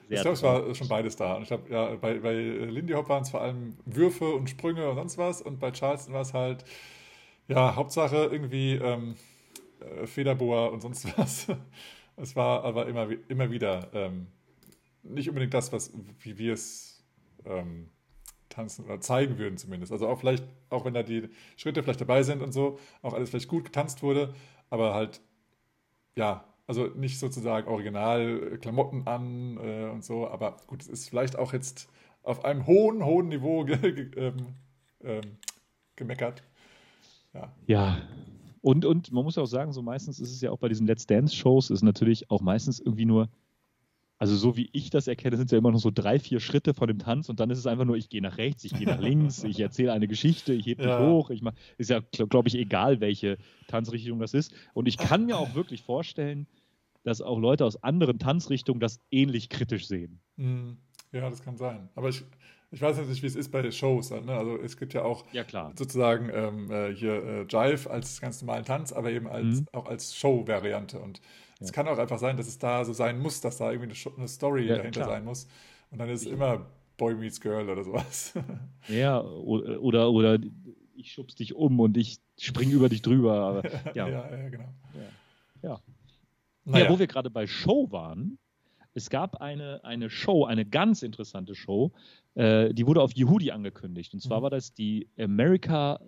sehr 0.08 0.16
Ich 0.16 0.20
glaube, 0.20 0.34
es 0.34 0.42
war 0.42 0.74
schon 0.74 0.88
beides 0.88 1.16
da. 1.16 1.36
Und 1.36 1.42
ich 1.42 1.48
glaube, 1.48 1.70
ja, 1.70 1.94
bei, 1.96 2.18
bei 2.18 2.34
Lindy 2.34 2.92
Hop 2.92 3.08
waren 3.08 3.22
es 3.22 3.30
vor 3.30 3.40
allem 3.40 3.76
Würfe 3.86 4.34
und 4.34 4.50
Sprünge 4.50 4.88
und 4.88 4.96
sonst 4.96 5.16
was 5.18 5.40
und 5.40 5.60
bei 5.60 5.72
Charleston 5.72 6.12
war 6.12 6.22
es 6.22 6.34
halt, 6.34 6.64
ja, 7.48 7.74
Hauptsache 7.74 8.16
irgendwie 8.16 8.72
ähm, 8.74 9.14
äh, 9.80 10.06
Federboa 10.06 10.66
und 10.66 10.82
sonst 10.82 11.06
was. 11.18 11.46
Es 12.16 12.36
war 12.36 12.64
aber 12.64 12.86
immer, 12.86 13.08
immer 13.28 13.50
wieder 13.50 13.88
ähm, 13.94 14.26
nicht 15.02 15.28
unbedingt 15.28 15.54
das, 15.54 15.72
was, 15.72 15.92
wie 16.20 16.38
wir 16.38 16.54
es 16.54 17.02
ähm, 17.44 17.88
tanzen 18.56 18.86
oder 18.86 19.00
zeigen 19.00 19.38
würden 19.38 19.58
zumindest. 19.58 19.92
Also 19.92 20.08
auch 20.08 20.18
vielleicht, 20.18 20.44
auch 20.70 20.84
wenn 20.84 20.94
da 20.94 21.02
die 21.02 21.28
Schritte 21.56 21.82
vielleicht 21.82 22.00
dabei 22.00 22.22
sind 22.22 22.42
und 22.42 22.52
so, 22.52 22.78
auch 23.02 23.12
alles 23.12 23.30
vielleicht 23.30 23.48
gut 23.48 23.64
getanzt 23.66 24.02
wurde, 24.02 24.34
aber 24.70 24.94
halt, 24.94 25.20
ja, 26.16 26.44
also 26.66 26.86
nicht 26.86 27.18
sozusagen 27.18 27.68
original 27.68 28.58
Klamotten 28.60 29.06
an 29.06 29.58
äh, 29.58 29.90
und 29.90 30.04
so, 30.04 30.26
aber 30.26 30.56
gut, 30.66 30.82
es 30.82 30.88
ist 30.88 31.08
vielleicht 31.08 31.38
auch 31.38 31.52
jetzt 31.52 31.88
auf 32.22 32.44
einem 32.44 32.66
hohen, 32.66 33.04
hohen 33.04 33.28
Niveau 33.28 33.64
ge 33.66 34.10
ähm, 34.16 34.46
ähm, 35.04 35.20
gemeckert. 35.94 36.42
Ja. 37.34 37.52
ja. 37.66 37.98
Und, 38.62 38.84
und 38.84 39.12
man 39.12 39.22
muss 39.22 39.38
auch 39.38 39.46
sagen, 39.46 39.72
so 39.72 39.82
meistens 39.82 40.18
ist 40.18 40.32
es 40.32 40.40
ja 40.40 40.50
auch 40.50 40.58
bei 40.58 40.68
diesen 40.68 40.86
Let's 40.86 41.06
Dance-Shows, 41.06 41.70
ist 41.70 41.82
natürlich 41.82 42.30
auch 42.30 42.40
meistens 42.40 42.80
irgendwie 42.80 43.04
nur 43.04 43.28
also 44.18 44.34
so 44.34 44.56
wie 44.56 44.68
ich 44.72 44.90
das 44.90 45.08
erkenne, 45.08 45.36
sind 45.36 45.46
es 45.46 45.52
ja 45.52 45.58
immer 45.58 45.70
noch 45.70 45.78
so 45.78 45.90
drei, 45.92 46.18
vier 46.18 46.40
Schritte 46.40 46.72
von 46.72 46.88
dem 46.88 46.98
Tanz 46.98 47.28
und 47.28 47.38
dann 47.38 47.50
ist 47.50 47.58
es 47.58 47.66
einfach 47.66 47.84
nur, 47.84 47.96
ich 47.96 48.08
gehe 48.08 48.22
nach 48.22 48.38
rechts, 48.38 48.64
ich 48.64 48.72
gehe 48.72 48.86
nach 48.86 49.00
links, 49.00 49.44
ich 49.44 49.60
erzähle 49.60 49.92
eine 49.92 50.08
Geschichte, 50.08 50.54
ich 50.54 50.66
hebe 50.66 50.84
ja. 50.84 50.98
mich 50.98 51.08
hoch, 51.08 51.30
ich 51.30 51.42
mach, 51.42 51.52
ist 51.76 51.90
ja, 51.90 52.00
glaube 52.00 52.48
ich, 52.48 52.54
egal, 52.54 53.00
welche 53.00 53.36
Tanzrichtung 53.68 54.18
das 54.18 54.32
ist. 54.32 54.54
Und 54.72 54.88
ich 54.88 54.96
kann 54.96 55.26
mir 55.26 55.36
auch 55.36 55.54
wirklich 55.54 55.82
vorstellen, 55.82 56.46
dass 57.02 57.20
auch 57.20 57.38
Leute 57.38 57.64
aus 57.64 57.82
anderen 57.82 58.18
Tanzrichtungen 58.18 58.80
das 58.80 59.00
ähnlich 59.10 59.48
kritisch 59.48 59.86
sehen. 59.86 60.20
Mhm. 60.36 60.78
Ja, 61.12 61.30
das 61.30 61.42
kann 61.42 61.56
sein. 61.56 61.88
Aber 61.94 62.08
ich, 62.08 62.24
ich 62.70 62.82
weiß 62.82 62.98
nicht, 63.06 63.22
wie 63.22 63.26
es 63.26 63.36
ist 63.36 63.50
bei 63.50 63.70
Shows. 63.70 64.10
Ne? 64.10 64.32
Also 64.32 64.56
es 64.56 64.76
gibt 64.76 64.92
ja 64.92 65.02
auch 65.02 65.24
ja, 65.32 65.44
sozusagen 65.76 66.30
ähm, 66.32 66.70
äh, 66.70 66.92
hier 66.94 67.22
äh, 67.22 67.46
Jive 67.48 67.88
als 67.90 68.20
ganz 68.20 68.42
normalen 68.42 68.64
Tanz, 68.64 68.92
aber 68.92 69.10
eben 69.10 69.28
als, 69.28 69.60
mhm. 69.60 69.66
auch 69.72 69.86
als 69.86 70.16
Show-Variante. 70.16 70.98
Und 70.98 71.20
es 71.60 71.72
kann 71.72 71.88
auch 71.88 71.98
einfach 71.98 72.18
sein, 72.18 72.36
dass 72.36 72.48
es 72.48 72.58
da 72.58 72.84
so 72.84 72.92
sein 72.92 73.18
muss, 73.18 73.40
dass 73.40 73.58
da 73.58 73.70
irgendwie 73.72 73.94
eine, 74.16 74.28
Story 74.28 74.66
ja, 74.66 74.76
dahinter 74.76 75.00
klar. 75.00 75.10
sein 75.10 75.24
muss. 75.24 75.48
Und 75.90 75.98
dann 75.98 76.08
ist 76.10 76.22
es 76.22 76.26
immer 76.26 76.66
Boy 76.96 77.14
Meets 77.14 77.40
Girl 77.40 77.68
oder 77.68 77.84
sowas. 77.84 78.34
Ja, 78.88 79.20
oder, 79.20 80.10
oder 80.12 80.38
ich 80.94 81.12
schubs 81.12 81.34
dich 81.34 81.54
um 81.54 81.80
und 81.80 81.96
ich 81.96 82.18
spring 82.38 82.70
über 82.70 82.88
dich 82.88 83.02
drüber. 83.02 83.34
Aber, 83.34 83.64
ja. 83.94 84.08
ja, 84.08 84.30
ja, 84.30 84.48
genau. 84.48 84.74
Ja. 85.62 85.70
ja. 85.70 85.80
Naja. 86.64 86.84
ja 86.84 86.90
wo 86.90 86.98
wir 86.98 87.06
gerade 87.06 87.30
bei 87.30 87.46
Show 87.46 87.90
waren, 87.90 88.38
es 88.94 89.10
gab 89.10 89.42
eine, 89.42 89.84
eine 89.84 90.08
Show, 90.08 90.44
eine 90.44 90.64
ganz 90.64 91.02
interessante 91.02 91.54
Show, 91.54 91.92
äh, 92.34 92.72
die 92.72 92.86
wurde 92.86 93.02
auf 93.02 93.12
Yehudi 93.14 93.50
angekündigt. 93.50 94.14
Und 94.14 94.20
zwar 94.20 94.38
mhm. 94.38 94.42
war 94.44 94.50
das 94.50 94.72
die 94.72 95.08
America 95.18 96.00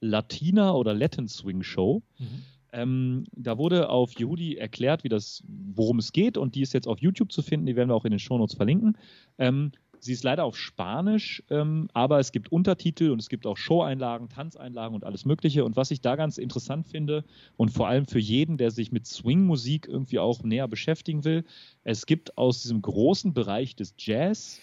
Latina 0.00 0.74
oder 0.74 0.94
Latin 0.94 1.28
Swing 1.28 1.62
Show. 1.62 2.02
Mhm. 2.18 2.42
Ähm, 2.76 3.24
da 3.32 3.56
wurde 3.56 3.88
auf 3.88 4.12
Yehudi 4.20 4.56
erklärt, 4.56 5.02
wie 5.02 5.08
das, 5.08 5.42
worum 5.48 5.98
es 5.98 6.12
geht, 6.12 6.36
und 6.36 6.54
die 6.54 6.60
ist 6.60 6.74
jetzt 6.74 6.86
auf 6.86 6.98
YouTube 6.98 7.32
zu 7.32 7.40
finden. 7.40 7.64
Die 7.64 7.74
werden 7.74 7.88
wir 7.88 7.94
auch 7.94 8.04
in 8.04 8.10
den 8.10 8.18
Shownotes 8.18 8.54
verlinken. 8.54 8.98
Ähm, 9.38 9.72
sie 9.98 10.12
ist 10.12 10.22
leider 10.22 10.44
auf 10.44 10.58
Spanisch, 10.58 11.42
ähm, 11.48 11.88
aber 11.94 12.20
es 12.20 12.32
gibt 12.32 12.52
Untertitel 12.52 13.10
und 13.10 13.18
es 13.18 13.30
gibt 13.30 13.46
auch 13.46 13.56
Showeinlagen, 13.56 14.28
Tanzeinlagen 14.28 14.94
und 14.94 15.04
alles 15.04 15.24
Mögliche. 15.24 15.64
Und 15.64 15.74
was 15.74 15.90
ich 15.90 16.02
da 16.02 16.16
ganz 16.16 16.36
interessant 16.36 16.86
finde 16.86 17.24
und 17.56 17.70
vor 17.70 17.88
allem 17.88 18.06
für 18.06 18.18
jeden, 18.18 18.58
der 18.58 18.70
sich 18.70 18.92
mit 18.92 19.06
Swing-Musik 19.06 19.88
irgendwie 19.88 20.18
auch 20.18 20.42
näher 20.42 20.68
beschäftigen 20.68 21.24
will, 21.24 21.46
es 21.82 22.04
gibt 22.04 22.36
aus 22.36 22.60
diesem 22.60 22.82
großen 22.82 23.32
Bereich 23.32 23.74
des 23.74 23.94
Jazz 23.96 24.60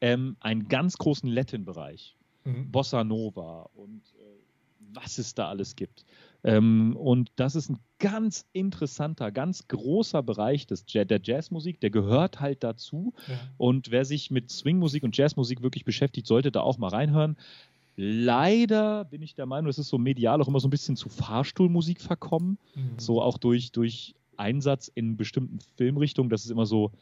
ähm, 0.00 0.36
einen 0.38 0.68
ganz 0.68 0.98
großen 0.98 1.28
Latin-Bereich. 1.28 2.14
Mhm. 2.44 2.70
Bossa 2.70 3.02
Nova 3.02 3.68
und 3.74 4.02
äh, 4.20 4.28
was 4.92 5.18
es 5.18 5.34
da 5.34 5.48
alles 5.48 5.74
gibt. 5.74 6.04
Ähm, 6.44 6.96
und 6.96 7.30
das 7.36 7.54
ist 7.56 7.68
ein 7.68 7.78
ganz 7.98 8.46
interessanter, 8.52 9.32
ganz 9.32 9.66
großer 9.68 10.22
Bereich 10.22 10.66
des, 10.66 10.86
der 10.86 11.20
Jazzmusik, 11.22 11.80
der 11.80 11.90
gehört 11.90 12.40
halt 12.40 12.62
dazu. 12.62 13.12
Ja. 13.26 13.34
Und 13.56 13.90
wer 13.90 14.04
sich 14.04 14.30
mit 14.30 14.50
Swingmusik 14.50 15.02
und 15.02 15.16
Jazzmusik 15.16 15.62
wirklich 15.62 15.84
beschäftigt, 15.84 16.26
sollte 16.26 16.52
da 16.52 16.60
auch 16.60 16.78
mal 16.78 16.88
reinhören. 16.88 17.36
Leider 17.96 19.04
bin 19.04 19.22
ich 19.22 19.34
der 19.34 19.46
Meinung, 19.46 19.68
es 19.68 19.78
ist 19.78 19.88
so 19.88 19.98
medial 19.98 20.40
auch 20.40 20.46
immer 20.46 20.60
so 20.60 20.68
ein 20.68 20.70
bisschen 20.70 20.94
zu 20.94 21.08
Fahrstuhlmusik 21.08 22.00
verkommen. 22.00 22.58
Mhm. 22.76 22.98
So 22.98 23.20
auch 23.20 23.38
durch, 23.38 23.72
durch 23.72 24.14
Einsatz 24.36 24.88
in 24.94 25.16
bestimmten 25.16 25.58
Filmrichtungen, 25.76 26.30
dass 26.30 26.44
es 26.44 26.50
immer 26.50 26.66
so 26.66 26.92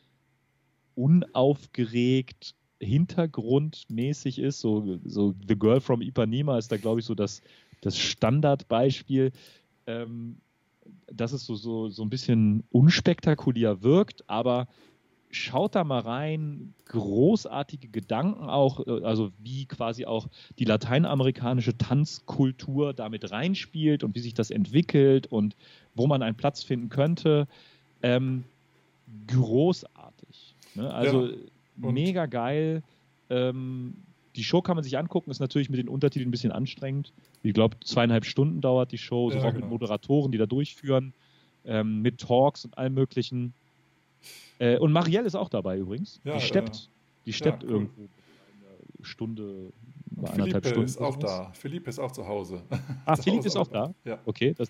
unaufgeregt, 0.94 2.55
hintergrundmäßig 2.81 4.38
ist. 4.38 4.61
So, 4.61 4.99
so 5.05 5.35
The 5.46 5.59
Girl 5.59 5.81
from 5.81 6.01
Ipanema 6.01 6.59
ist 6.59 6.72
da, 6.72 6.79
glaube 6.79 7.01
ich, 7.01 7.07
so 7.07 7.14
das, 7.14 7.42
das 7.87 7.99
Standardbeispiel. 7.99 9.33
Ähm, 9.87 10.37
dass 11.12 11.33
es 11.33 11.46
so, 11.46 11.55
so, 11.55 11.88
so 11.88 12.03
ein 12.03 12.11
bisschen 12.11 12.64
unspektakulär 12.70 13.83
wirkt, 13.83 14.29
aber 14.29 14.68
schaut 15.31 15.75
da 15.75 15.85
mal 15.85 16.01
rein, 16.01 16.75
großartige 16.87 17.88
Gedanken 17.88 18.49
auch, 18.49 18.87
äh, 18.87 19.05
also 19.05 19.31
wie 19.38 19.66
quasi 19.66 20.07
auch 20.07 20.29
die 20.59 20.64
lateinamerikanische 20.64 21.77
Tanzkultur 21.77 22.94
damit 22.94 23.31
reinspielt 23.31 24.05
und 24.05 24.14
wie 24.14 24.20
sich 24.20 24.35
das 24.35 24.51
entwickelt 24.51 25.27
und 25.27 25.57
wo 25.94 26.07
man 26.07 26.22
einen 26.22 26.37
Platz 26.37 26.62
finden 26.62 26.88
könnte. 26.88 27.49
Ähm, 28.03 28.44
großartig. 29.27 30.55
Ne? 30.75 30.92
Also 30.92 31.27
ja, 31.27 31.35
mega 31.77 32.27
geil. 32.27 32.83
Ähm, 33.29 33.94
die 34.37 34.44
Show 34.44 34.62
kann 34.62 34.77
man 34.77 34.85
sich 34.85 34.99
angucken, 34.99 35.31
ist 35.31 35.40
natürlich 35.40 35.70
mit 35.70 35.79
den 35.79 35.88
Untertiteln 35.88 36.29
ein 36.29 36.31
bisschen 36.31 36.53
anstrengend. 36.53 37.12
Ich 37.42 37.55
glaube, 37.55 37.77
zweieinhalb 37.85 38.25
Stunden 38.25 38.61
dauert 38.61 38.92
die 38.92 38.99
Show, 38.99 39.31
ja, 39.31 39.38
auch 39.38 39.53
genau. 39.53 39.61
mit 39.61 39.68
Moderatoren, 39.68 40.31
die 40.31 40.38
da 40.38 40.46
durchführen, 40.46 41.14
ähm, 41.64 42.03
mit 42.03 42.18
Talks 42.18 42.64
und 42.64 42.77
allem 42.77 42.94
Möglichen. 42.94 43.55
Äh, 44.59 44.79
und 44.79 44.92
Marielle 44.92 45.27
ist 45.27 45.35
auch 45.35 45.49
dabei 45.49 45.79
übrigens. 45.79 46.20
Ja, 46.25 46.35
die 46.35 46.44
steppt, 46.44 46.77
äh, 46.77 47.25
die 47.27 47.33
steppt 47.33 47.62
ja, 47.62 47.68
cool. 47.68 47.75
irgendwo 47.75 48.01
eine 48.03 49.07
Stunde, 49.07 49.72
eine 50.16 50.31
anderthalb 50.31 50.66
Stunden. 50.66 50.85
ist 50.85 51.01
auch 51.01 51.16
da. 51.16 51.51
Philippe 51.55 51.90
ist 51.90 51.99
auch 51.99 52.12
zu 52.12 52.27
Hause. 52.27 52.62
Ah, 53.05 53.16
Philippe 53.22 53.46
ist 53.46 53.57
auch 53.57 53.68
da? 53.68 53.94
da? 54.05 54.11
Ja. 54.11 54.18
Okay. 54.27 54.55
Das, 54.57 54.68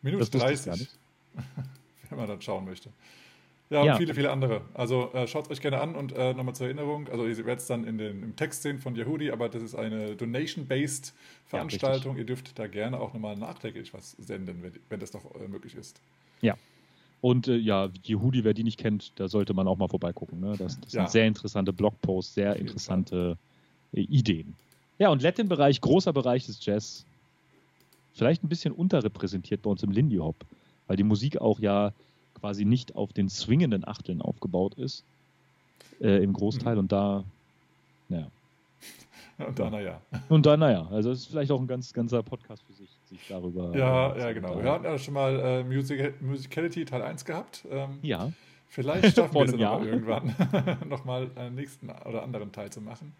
Minute 0.00 0.30
das 0.30 0.30
30. 0.30 0.88
Wenn 2.08 2.18
man 2.18 2.28
dann 2.28 2.40
schauen 2.40 2.64
möchte. 2.64 2.90
Ja, 3.72 3.80
und 3.80 3.86
ja. 3.86 3.96
viele, 3.96 4.14
viele 4.14 4.30
andere. 4.30 4.60
Also 4.74 5.10
äh, 5.14 5.26
schaut 5.26 5.46
es 5.46 5.50
euch 5.50 5.62
gerne 5.62 5.80
an 5.80 5.94
und 5.94 6.12
äh, 6.12 6.34
nochmal 6.34 6.54
zur 6.54 6.66
Erinnerung, 6.66 7.08
also 7.08 7.26
ihr 7.26 7.36
werdet 7.38 7.60
es 7.60 7.66
dann 7.66 7.84
in 7.84 7.96
den, 7.96 8.22
im 8.22 8.36
Text 8.36 8.62
sehen 8.62 8.78
von 8.78 8.94
Yehudi, 8.94 9.30
aber 9.30 9.48
das 9.48 9.62
ist 9.62 9.74
eine 9.74 10.14
Donation-based 10.14 11.14
Veranstaltung. 11.46 12.16
Ja, 12.16 12.20
ihr 12.20 12.26
dürft 12.26 12.58
da 12.58 12.66
gerne 12.66 13.00
auch 13.00 13.14
nochmal 13.14 13.34
nachträglich 13.34 13.94
was 13.94 14.10
senden, 14.18 14.62
wenn, 14.62 14.72
wenn 14.90 15.00
das 15.00 15.10
doch 15.10 15.24
äh, 15.36 15.48
möglich 15.48 15.74
ist. 15.74 16.02
Ja. 16.42 16.54
Und 17.22 17.48
äh, 17.48 17.56
ja, 17.56 17.88
Yehudi, 18.06 18.44
wer 18.44 18.52
die 18.52 18.62
nicht 18.62 18.78
kennt, 18.78 19.18
da 19.18 19.26
sollte 19.28 19.54
man 19.54 19.66
auch 19.66 19.78
mal 19.78 19.88
vorbeigucken. 19.88 20.40
Ne? 20.40 20.54
Das, 20.58 20.78
das 20.78 20.92
ja. 20.92 21.02
sind 21.02 21.10
sehr 21.10 21.26
interessante 21.26 21.72
Blogposts, 21.72 22.34
sehr 22.34 22.56
interessante 22.56 23.38
äh, 23.94 24.00
Ideen. 24.00 24.54
Ja, 24.98 25.08
und 25.08 25.22
Latin-Bereich, 25.22 25.80
großer 25.80 26.12
Bereich 26.12 26.44
des 26.44 26.62
Jazz. 26.62 27.06
Vielleicht 28.12 28.44
ein 28.44 28.48
bisschen 28.50 28.74
unterrepräsentiert 28.74 29.62
bei 29.62 29.70
uns 29.70 29.82
im 29.82 29.92
Lindy 29.92 30.16
Hop, 30.16 30.44
weil 30.86 30.96
die 30.96 31.04
Musik 31.04 31.40
auch 31.40 31.58
ja 31.58 31.94
quasi 32.42 32.64
nicht 32.64 32.96
auf 32.96 33.12
den 33.12 33.28
swingenden 33.28 33.86
Achteln 33.86 34.20
aufgebaut 34.20 34.74
ist, 34.74 35.04
äh, 36.00 36.22
im 36.22 36.32
Großteil. 36.32 36.74
Mhm. 36.74 36.80
Und 36.80 36.92
da, 36.92 37.24
naja. 38.08 38.26
Und 39.38 39.58
da, 39.58 39.70
naja. 39.70 40.00
Und 40.28 40.44
da, 40.44 40.56
naja. 40.56 40.88
Also, 40.90 41.12
es 41.12 41.20
ist 41.20 41.26
vielleicht 41.26 41.52
auch 41.52 41.60
ein 41.60 41.68
ganz 41.68 41.92
ganzer 41.92 42.22
Podcast 42.22 42.64
für 42.64 42.72
sich, 42.72 42.90
sich 43.08 43.20
darüber. 43.28 43.76
Ja, 43.76 44.12
äh, 44.12 44.18
ja, 44.18 44.32
genau. 44.32 44.60
Wir 44.60 44.72
hatten 44.72 44.84
ja 44.84 44.98
schon 44.98 45.14
mal 45.14 45.38
äh, 45.38 45.64
Music 45.64 46.20
Musicality 46.20 46.84
Teil 46.84 47.02
1 47.02 47.24
gehabt. 47.24 47.64
Ähm, 47.70 48.00
ja. 48.02 48.32
Vielleicht 48.68 49.14
schaffen 49.16 49.34
wir 49.34 49.44
es 49.44 49.52
noch 49.56 49.84
irgendwann, 49.84 50.34
nochmal 50.88 51.30
einen 51.36 51.54
nächsten 51.54 51.90
oder 51.90 52.24
anderen 52.24 52.50
Teil 52.50 52.70
zu 52.70 52.80
machen. 52.80 53.12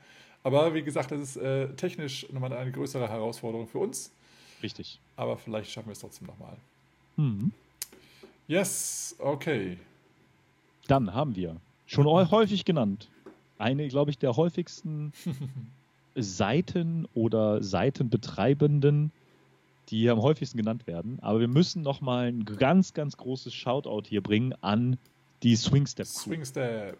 Aber 0.42 0.74
wie 0.74 0.82
gesagt, 0.82 1.12
das 1.12 1.20
ist 1.20 1.37
äh, 1.37 1.68
technisch 1.74 2.26
nochmal 2.32 2.52
eine 2.52 2.72
größere 2.72 3.08
Herausforderung 3.08 3.68
für 3.68 3.78
uns. 3.78 4.12
Richtig. 4.64 4.98
Aber 5.14 5.37
vielleicht 5.37 5.70
schaffen 5.70 5.88
wir 5.88 5.92
es 5.92 6.00
trotzdem 6.00 6.26
nochmal. 6.26 6.56
Mhm. 7.16 7.52
Yes, 8.46 9.16
okay. 9.18 9.78
Dann 10.88 11.14
haben 11.14 11.37
wir 11.37 11.57
schon 11.87 12.07
häufig 12.07 12.64
genannt 12.64 13.09
eine, 13.59 13.87
glaube 13.88 14.11
ich, 14.11 14.18
der 14.18 14.37
häufigsten 14.37 15.12
Seiten 16.14 17.07
oder 17.14 17.62
Seitenbetreibenden, 17.62 19.12
die 19.88 20.11
am 20.11 20.20
häufigsten 20.20 20.59
genannt 20.59 20.87
werden. 20.87 21.18
Aber 21.20 21.40
wir 21.40 21.48
müssen 21.48 21.83
noch 21.83 22.00
mal 22.00 22.26
ein 22.26 22.44
ganz, 22.44 22.92
ganz 22.92 23.16
großes 23.16 23.55
Shoutout 23.55 24.02
hier 24.09 24.22
bringen 24.22 24.55
an 24.61 24.98
die 25.42 25.57
Swingstep. 25.57 26.07
Swingstep. 26.07 26.98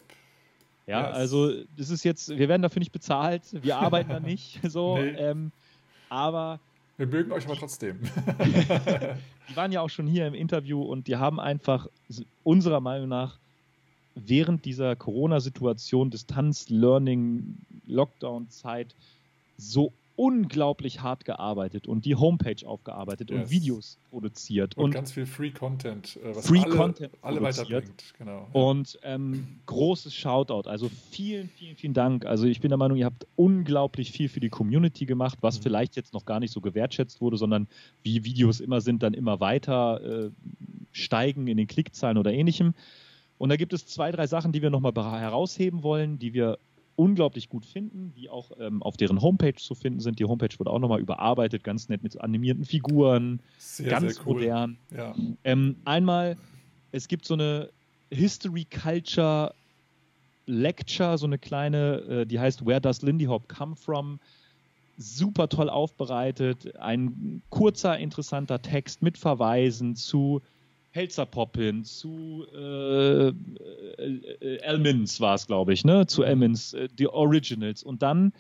Ja, 0.87 1.09
yes. 1.09 1.17
also 1.17 1.65
das 1.77 1.91
ist 1.91 2.05
jetzt, 2.05 2.29
wir 2.29 2.49
werden 2.49 2.63
dafür 2.63 2.81
nicht 2.81 2.93
bezahlt, 2.93 3.43
wir 3.53 3.77
arbeiten 3.77 4.11
da 4.11 4.21
nicht 4.21 4.61
so, 4.69 4.97
nee. 4.97 5.11
ähm, 5.11 5.53
aber 6.09 6.59
wir 6.97 7.07
mögen 7.07 7.33
euch 7.33 7.47
aber 7.47 7.57
trotzdem. 7.57 8.01
die 9.49 9.57
waren 9.57 9.73
ja 9.73 9.81
auch 9.81 9.91
schon 9.91 10.07
hier 10.07 10.27
im 10.27 10.35
Interview 10.35 10.83
und 10.83 11.09
die 11.09 11.17
haben 11.17 11.41
einfach 11.41 11.87
unserer 12.43 12.81
Meinung 12.81 13.09
nach 13.09 13.39
während 14.15 14.65
dieser 14.65 14.95
Corona-Situation, 14.97 16.11
Distanz, 16.11 16.69
Learning, 16.69 17.57
Lockdown-Zeit 17.87 18.95
so 19.57 19.93
unglaublich 20.17 21.01
hart 21.03 21.25
gearbeitet 21.25 21.87
und 21.87 22.05
die 22.05 22.15
Homepage 22.15 22.67
aufgearbeitet 22.67 23.31
yes. 23.31 23.41
und 23.41 23.51
Videos 23.51 23.99
produziert. 24.11 24.77
Und, 24.77 24.85
und, 24.85 24.91
ganz 24.93 25.13
viel 25.13 25.27
Free 25.27 25.51
Content, 25.51 26.19
äh, 26.23 26.35
was 26.37 26.47
Free 26.47 26.61
alle, 26.61 26.77
Content 26.77 27.13
alle 27.23 27.43
weiterbringt. 27.43 28.15
Genau. 28.19 28.49
Und 28.53 28.99
ähm, 29.03 29.61
großes 29.67 30.15
Shoutout. 30.15 30.69
Also 30.69 30.91
vielen, 31.11 31.49
vielen, 31.49 31.77
vielen 31.77 31.95
Dank. 31.95 32.27
Also 32.27 32.47
ich 32.47 32.61
bin 32.61 32.69
der 32.69 32.79
Meinung, 32.79 32.97
ihr 32.97 33.07
habt 33.07 33.27
unglaublich 33.37 34.13
viel 34.13 34.29
für 34.29 34.41
die 34.41 34.51
Community 34.51 35.07
gemacht, 35.07 35.39
was 35.41 35.59
mhm. 35.59 35.63
vielleicht 35.63 35.97
jetzt 35.97 36.13
noch 36.13 36.25
gar 36.25 36.41
nicht 36.41 36.53
so 36.53 36.61
gewertschätzt 36.61 37.21
wurde, 37.21 37.37
sondern 37.37 37.67
wie 38.03 38.25
Videos 38.25 38.61
immer 38.61 38.81
sind, 38.81 39.03
dann 39.03 39.15
immer 39.15 39.41
weiter 39.41 40.27
äh, 40.27 40.31
steigen 40.93 41.47
in 41.47 41.57
den 41.57 41.67
Klickzahlen 41.67 42.19
oder 42.19 42.33
ähnlichem. 42.33 42.75
Und 43.39 43.49
da 43.49 43.57
gibt 43.57 43.73
es 43.73 43.87
zwei, 43.87 44.13
drei 44.13 44.27
Sachen, 44.27 44.53
die 44.53 44.63
wir 44.63 44.71
nochmal 44.71 44.93
herausheben 44.95 45.83
wollen, 45.83 46.19
die 46.19 46.33
wir 46.33 46.59
unglaublich 46.97 47.49
gut 47.49 47.65
finden, 47.65 48.13
die 48.15 48.29
auch 48.29 48.53
ähm, 48.59 48.83
auf 48.83 48.97
deren 48.97 49.21
Homepage 49.23 49.55
zu 49.55 49.75
finden 49.75 50.01
sind. 50.01 50.19
Die 50.19 50.25
Homepage 50.25 50.59
wurde 50.59 50.71
auch 50.71 50.79
nochmal 50.79 51.01
überarbeitet, 51.01 51.65
ganz 51.65 51.89
nett 51.89 52.03
mit 52.03 52.21
animierten 52.21 52.65
Figuren, 52.65 53.41
sehr, 53.59 53.91
ganz 53.91 54.17
sehr 54.17 54.27
cool. 54.27 54.35
modern. 54.35 54.79
Ja. 54.95 55.15
Ähm, 55.45 55.77
einmal, 55.85 56.37
es 56.93 57.09
gibt 57.09 57.25
so 57.25 57.35
eine 57.35 57.71
History 58.11 58.65
Culture 58.65 59.55
Lecture, 60.47 61.19
so 61.19 61.27
eine 61.27 61.39
kleine, 61.39 61.97
äh, 62.09 62.27
die 62.27 62.39
heißt 62.39 62.67
Where 62.67 62.81
Does 62.81 63.03
Lindy 63.03 63.27
Hop 63.27 63.49
Come 63.49 63.77
From? 63.77 64.19
Super 64.99 65.49
toll 65.49 65.71
aufbereitet, 65.71 66.77
ein 66.77 67.43
kurzer, 67.49 67.99
interessanter 67.99 68.61
Text 68.61 69.03
mit 69.03 69.17
Verweisen 69.17 69.97
zu 69.97 70.43
Helzer 70.93 71.27
Poppin, 71.27 71.85
zu 71.85 72.47
äh, 72.55 73.29
äh, 73.29 74.57
Elmins 74.59 75.21
war 75.21 75.35
es, 75.35 75.47
glaube 75.47 75.73
ich, 75.73 75.85
ne? 75.85 76.07
Zu 76.07 76.23
Elmins, 76.23 76.75
äh, 76.75 76.89
die 76.99 77.09
Originals. 77.09 77.83
Und 77.83 78.03
dann 78.03 78.33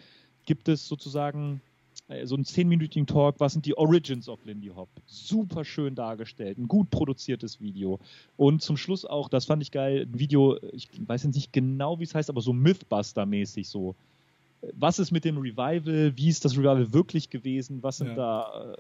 gibt 0.45 0.69
es 0.69 0.87
sozusagen 0.87 1.63
äh, 2.09 2.27
so 2.27 2.35
einen 2.35 2.45
zehnminütigen 2.45 3.07
Talk, 3.07 3.37
was 3.39 3.55
sind 3.55 3.65
die 3.65 3.77
Origins 3.77 4.29
of 4.29 4.45
Lindy 4.45 4.69
Hop? 4.69 4.89
Super 5.07 5.65
schön 5.65 5.95
dargestellt, 5.95 6.59
ein 6.59 6.69
gut 6.69 6.91
produziertes 6.91 7.61
Video. 7.61 7.99
Und 8.37 8.61
zum 8.63 8.77
Schluss 8.77 9.07
auch, 9.07 9.31
das 9.31 9.47
fand 9.47 9.63
ich 9.63 9.71
geil, 9.71 10.07
ein 10.07 10.19
Video, 10.19 10.59
ich 10.73 10.89
weiß 11.07 11.25
jetzt 11.25 11.35
nicht 11.35 11.53
genau, 11.53 12.01
wie 12.01 12.05
es 12.05 12.15
heißt, 12.15 12.29
aber 12.29 12.43
so 12.43 12.53
Mythbuster-mäßig 12.53 13.67
so. 13.67 13.95
Was 14.75 15.01
ist 15.01 15.11
mit 15.11 15.25
dem 15.25 15.39
Revival? 15.39 16.13
Wie 16.17 16.29
ist 16.29 16.45
das 16.45 16.53
Revival 16.57 16.93
wirklich 16.93 17.31
gewesen? 17.31 17.83
Was 17.83 17.97
sind 17.97 18.09
ja. 18.09 18.15
da, 18.15 18.75
äh, 18.75 18.77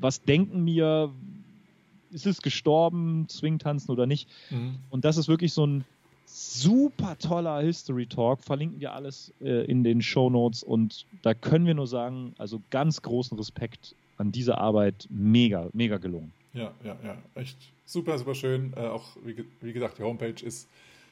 was 0.00 0.22
denken 0.22 0.64
wir? 0.66 1.12
Ist 2.14 2.26
es 2.26 2.40
gestorben, 2.40 3.26
Swing-Tanzen 3.28 3.90
oder 3.90 4.06
nicht. 4.06 4.28
Mhm. 4.50 4.76
Und 4.90 5.04
das 5.04 5.16
ist 5.16 5.28
wirklich 5.28 5.52
so 5.52 5.66
ein 5.66 5.84
super 6.26 7.18
toller 7.18 7.60
History 7.60 8.06
Talk. 8.06 8.42
Verlinken 8.42 8.80
wir 8.80 8.92
alles 8.92 9.32
äh, 9.40 9.64
in 9.66 9.84
den 9.84 10.00
Show 10.00 10.30
Notes 10.30 10.62
und 10.62 11.06
da 11.22 11.34
können 11.34 11.66
wir 11.66 11.74
nur 11.74 11.86
sagen, 11.86 12.34
also 12.38 12.62
ganz 12.70 13.02
großen 13.02 13.36
Respekt 13.36 13.94
an 14.16 14.32
diese 14.32 14.58
Arbeit. 14.58 15.06
Mega, 15.10 15.68
mega 15.72 15.98
gelungen. 15.98 16.32
Ja, 16.52 16.72
ja, 16.84 16.96
ja. 17.04 17.16
Echt 17.34 17.58
super, 17.84 18.18
super 18.18 18.34
schön. 18.34 18.72
Äh, 18.76 18.80
auch, 18.80 19.16
wie, 19.24 19.44
wie, 19.60 19.72
gesagt, 19.72 19.98
die 19.98 20.02
Homepage 20.02 20.44
ist 20.44 20.68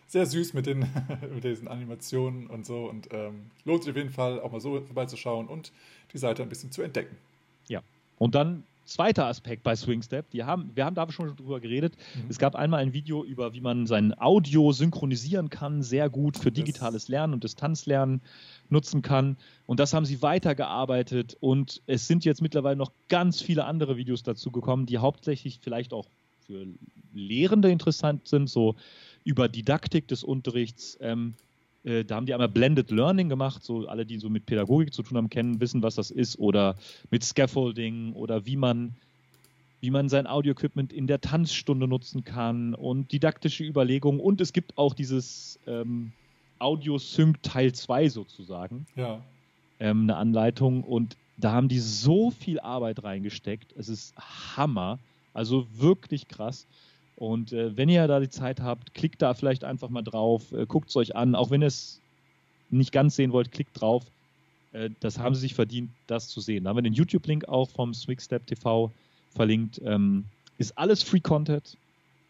sehr 0.06 0.26
süß 0.26 0.54
mit, 0.54 0.66
den, 0.66 0.80
mit 1.34 1.44
diesen 1.44 1.68
Animationen 1.68 2.46
und 2.46 2.64
so 2.64 2.88
und 2.88 3.08
ähm, 3.12 3.50
lohnt 3.64 3.82
sich 3.82 3.90
auf 3.90 3.96
jeden 3.96 4.10
Fall 4.10 4.40
auch 4.40 4.52
mal 4.52 4.60
so 4.60 4.80
vorbeizuschauen 4.80 5.48
und 5.48 5.72
die 6.12 6.18
Seite 6.18 6.42
ein 6.42 6.48
bisschen 6.48 6.70
zu 6.70 6.82
entdecken. 6.82 7.16
Ja. 7.68 7.82
Und 8.18 8.34
dann 8.34 8.64
zweiter 8.84 9.26
Aspekt 9.26 9.62
bei 9.62 9.74
SwingStep, 9.74 10.30
die 10.30 10.44
haben, 10.44 10.70
wir 10.74 10.84
haben 10.84 10.94
da 10.94 11.10
schon 11.10 11.36
drüber 11.36 11.60
geredet. 11.60 11.94
Mhm. 12.14 12.26
Es 12.28 12.38
gab 12.38 12.54
einmal 12.54 12.80
ein 12.80 12.92
Video 12.92 13.24
über, 13.24 13.54
wie 13.54 13.60
man 13.60 13.86
sein 13.86 14.14
Audio 14.18 14.72
synchronisieren 14.72 15.50
kann, 15.50 15.82
sehr 15.82 16.10
gut 16.10 16.36
für 16.36 16.52
digitales 16.52 17.08
Lernen 17.08 17.34
und 17.34 17.44
Distanzlernen 17.44 18.20
nutzen 18.68 19.02
kann. 19.02 19.36
Und 19.66 19.80
das 19.80 19.94
haben 19.94 20.04
sie 20.04 20.22
weitergearbeitet 20.22 21.36
und 21.40 21.82
es 21.86 22.06
sind 22.06 22.24
jetzt 22.24 22.42
mittlerweile 22.42 22.76
noch 22.76 22.92
ganz 23.08 23.40
viele 23.40 23.64
andere 23.64 23.96
Videos 23.96 24.22
dazu 24.22 24.50
gekommen, 24.50 24.86
die 24.86 24.98
hauptsächlich 24.98 25.60
vielleicht 25.62 25.92
auch 25.92 26.06
für 26.46 26.66
Lehrende 27.14 27.70
interessant 27.70 28.26
sind, 28.26 28.48
so 28.48 28.74
über 29.24 29.48
Didaktik 29.48 30.08
des 30.08 30.24
Unterrichts. 30.24 30.98
Ähm, 31.00 31.34
äh, 31.84 32.04
da 32.04 32.16
haben 32.16 32.26
die 32.26 32.34
einmal 32.34 32.48
Blended 32.48 32.90
Learning 32.90 33.28
gemacht, 33.28 33.64
so 33.64 33.86
alle, 33.86 34.06
die 34.06 34.18
so 34.18 34.28
mit 34.30 34.46
Pädagogik 34.46 34.92
zu 34.92 35.02
tun 35.02 35.16
haben, 35.16 35.30
kennen, 35.30 35.60
wissen, 35.60 35.82
was 35.82 35.94
das 35.94 36.10
ist, 36.10 36.38
oder 36.38 36.76
mit 37.10 37.24
Scaffolding 37.24 38.12
oder 38.14 38.46
wie 38.46 38.56
man 38.56 38.94
wie 39.82 39.90
man 39.90 40.08
sein 40.08 40.28
Audio-Equipment 40.28 40.92
in 40.92 41.08
der 41.08 41.20
Tanzstunde 41.20 41.88
nutzen 41.88 42.22
kann 42.22 42.72
und 42.72 43.10
didaktische 43.10 43.64
Überlegungen. 43.64 44.20
Und 44.20 44.40
es 44.40 44.52
gibt 44.52 44.78
auch 44.78 44.94
dieses 44.94 45.58
ähm, 45.66 46.12
Audio-Sync 46.60 47.42
Teil 47.42 47.72
2 47.72 48.08
sozusagen. 48.08 48.86
Ja. 48.94 49.20
Ähm, 49.80 50.04
eine 50.04 50.16
Anleitung. 50.16 50.84
Und 50.84 51.16
da 51.36 51.50
haben 51.50 51.68
die 51.68 51.80
so 51.80 52.30
viel 52.30 52.60
Arbeit 52.60 53.02
reingesteckt. 53.02 53.74
Es 53.76 53.88
ist 53.88 54.14
Hammer. 54.56 55.00
Also 55.34 55.66
wirklich 55.74 56.28
krass. 56.28 56.68
Und 57.22 57.52
äh, 57.52 57.76
wenn 57.76 57.88
ihr 57.88 58.08
da 58.08 58.18
die 58.18 58.28
Zeit 58.28 58.60
habt, 58.60 58.94
klickt 58.94 59.22
da 59.22 59.32
vielleicht 59.32 59.62
einfach 59.62 59.88
mal 59.88 60.02
drauf, 60.02 60.50
äh, 60.50 60.66
guckt 60.66 60.88
es 60.88 60.96
euch 60.96 61.14
an. 61.14 61.36
Auch 61.36 61.52
wenn 61.52 61.62
ihr 61.62 61.68
es 61.68 62.00
nicht 62.68 62.90
ganz 62.90 63.14
sehen 63.14 63.30
wollt, 63.30 63.52
klickt 63.52 63.80
drauf. 63.80 64.02
Äh, 64.72 64.90
das 64.98 65.20
haben 65.20 65.36
sie 65.36 65.42
sich 65.42 65.54
verdient, 65.54 65.92
das 66.08 66.26
zu 66.26 66.40
sehen. 66.40 66.64
Da 66.64 66.70
haben 66.70 66.78
wir 66.78 66.82
den 66.82 66.94
YouTube-Link 66.94 67.44
auch 67.44 67.70
vom 67.70 67.94
Swigstep 67.94 68.44
TV 68.48 68.90
verlinkt. 69.36 69.80
Ähm, 69.84 70.24
ist 70.58 70.76
alles 70.76 71.04
Free 71.04 71.20
Content, 71.20 71.76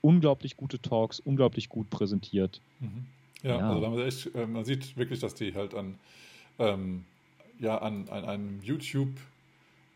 unglaublich 0.02 0.58
gute 0.58 0.78
Talks, 0.78 1.20
unglaublich 1.20 1.70
gut 1.70 1.88
präsentiert. 1.88 2.60
Mhm. 2.80 3.06
Ja, 3.42 3.60
ja, 3.60 3.70
also 3.70 4.02
echt, 4.02 4.34
äh, 4.34 4.46
man 4.46 4.66
sieht 4.66 4.98
wirklich, 4.98 5.20
dass 5.20 5.34
die 5.34 5.54
halt 5.54 5.74
an, 5.74 5.98
ähm, 6.58 7.06
ja, 7.58 7.78
an, 7.78 8.10
an 8.10 8.26
einem 8.26 8.60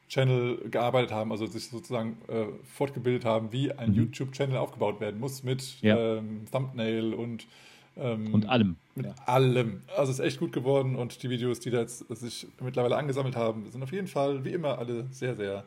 YouTube-Channel 0.07 0.69
gearbeitet 0.71 1.13
haben, 1.13 1.33
also 1.33 1.47
sich 1.47 1.69
sozusagen 1.69 2.17
äh, 2.29 2.47
fortgebildet 2.65 3.25
haben, 3.25 3.53
wie 3.53 3.73
ein 3.73 3.91
mhm. 3.91 3.97
YouTube-Channel 3.97 4.57
aufgebaut 4.57 5.01
werden 5.01 5.21
muss 5.21 5.43
mit 5.43 5.81
ja. 5.83 6.19
ähm, 6.19 6.45
Thumbnail 6.51 7.15
und 7.15 7.47
ähm, 7.99 8.35
und 8.35 8.47
allem. 8.47 8.77
Mit 8.95 9.07
ja. 9.07 9.15
allem. 9.25 9.81
Also 9.97 10.13
es 10.13 10.19
ist 10.19 10.25
echt 10.25 10.39
gut 10.39 10.53
geworden 10.53 10.97
und 10.97 11.23
die 11.23 11.31
Videos, 11.31 11.61
die 11.61 11.71
da 11.71 11.81
jetzt 11.81 12.05
sich 12.15 12.47
mittlerweile 12.61 12.97
angesammelt 12.97 13.37
haben, 13.37 13.71
sind 13.71 13.83
auf 13.83 13.93
jeden 13.93 14.07
Fall 14.07 14.45
wie 14.45 14.51
immer 14.51 14.79
alle 14.79 15.07
sehr, 15.11 15.35
sehr 15.35 15.65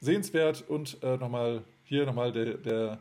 sehenswert 0.00 0.64
und 0.66 0.96
äh, 1.02 1.18
nochmal 1.18 1.62
hier 1.84 2.06
nochmal 2.06 2.32
der, 2.32 2.54
der, 2.54 2.98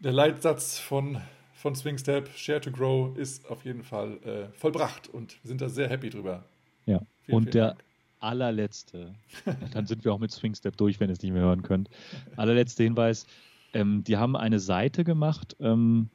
der 0.00 0.12
Leitsatz 0.12 0.78
von, 0.78 1.18
von 1.54 1.76
Swing 1.76 1.96
Step, 1.98 2.28
Share 2.36 2.60
to 2.60 2.72
Grow, 2.72 3.16
ist 3.16 3.48
auf 3.48 3.64
jeden 3.64 3.84
Fall 3.84 4.18
äh, 4.24 4.58
vollbracht 4.58 5.08
und 5.08 5.38
wir 5.44 5.48
sind 5.48 5.60
da 5.60 5.68
sehr 5.68 5.88
happy 5.88 6.10
drüber. 6.10 6.44
Ja, 6.86 7.00
vielen, 7.22 7.36
und 7.36 7.42
vielen 7.44 7.52
der 7.52 7.66
Dank. 7.68 7.84
Allerletzte, 8.20 9.14
dann 9.72 9.86
sind 9.86 10.04
wir 10.04 10.12
auch 10.12 10.18
mit 10.18 10.30
Swing 10.30 10.54
Step 10.54 10.76
durch, 10.76 11.00
wenn 11.00 11.10
ihr 11.10 11.14
es 11.14 11.22
nicht 11.22 11.32
mehr 11.32 11.42
hören 11.42 11.62
könnt. 11.62 11.90
Allerletzte 12.36 12.84
Hinweis, 12.84 13.26
ähm, 13.72 14.04
die 14.04 14.16
haben 14.16 14.36
eine 14.36 14.60
Seite 14.60 15.04
gemacht, 15.04 15.56
ähm, 15.60 16.10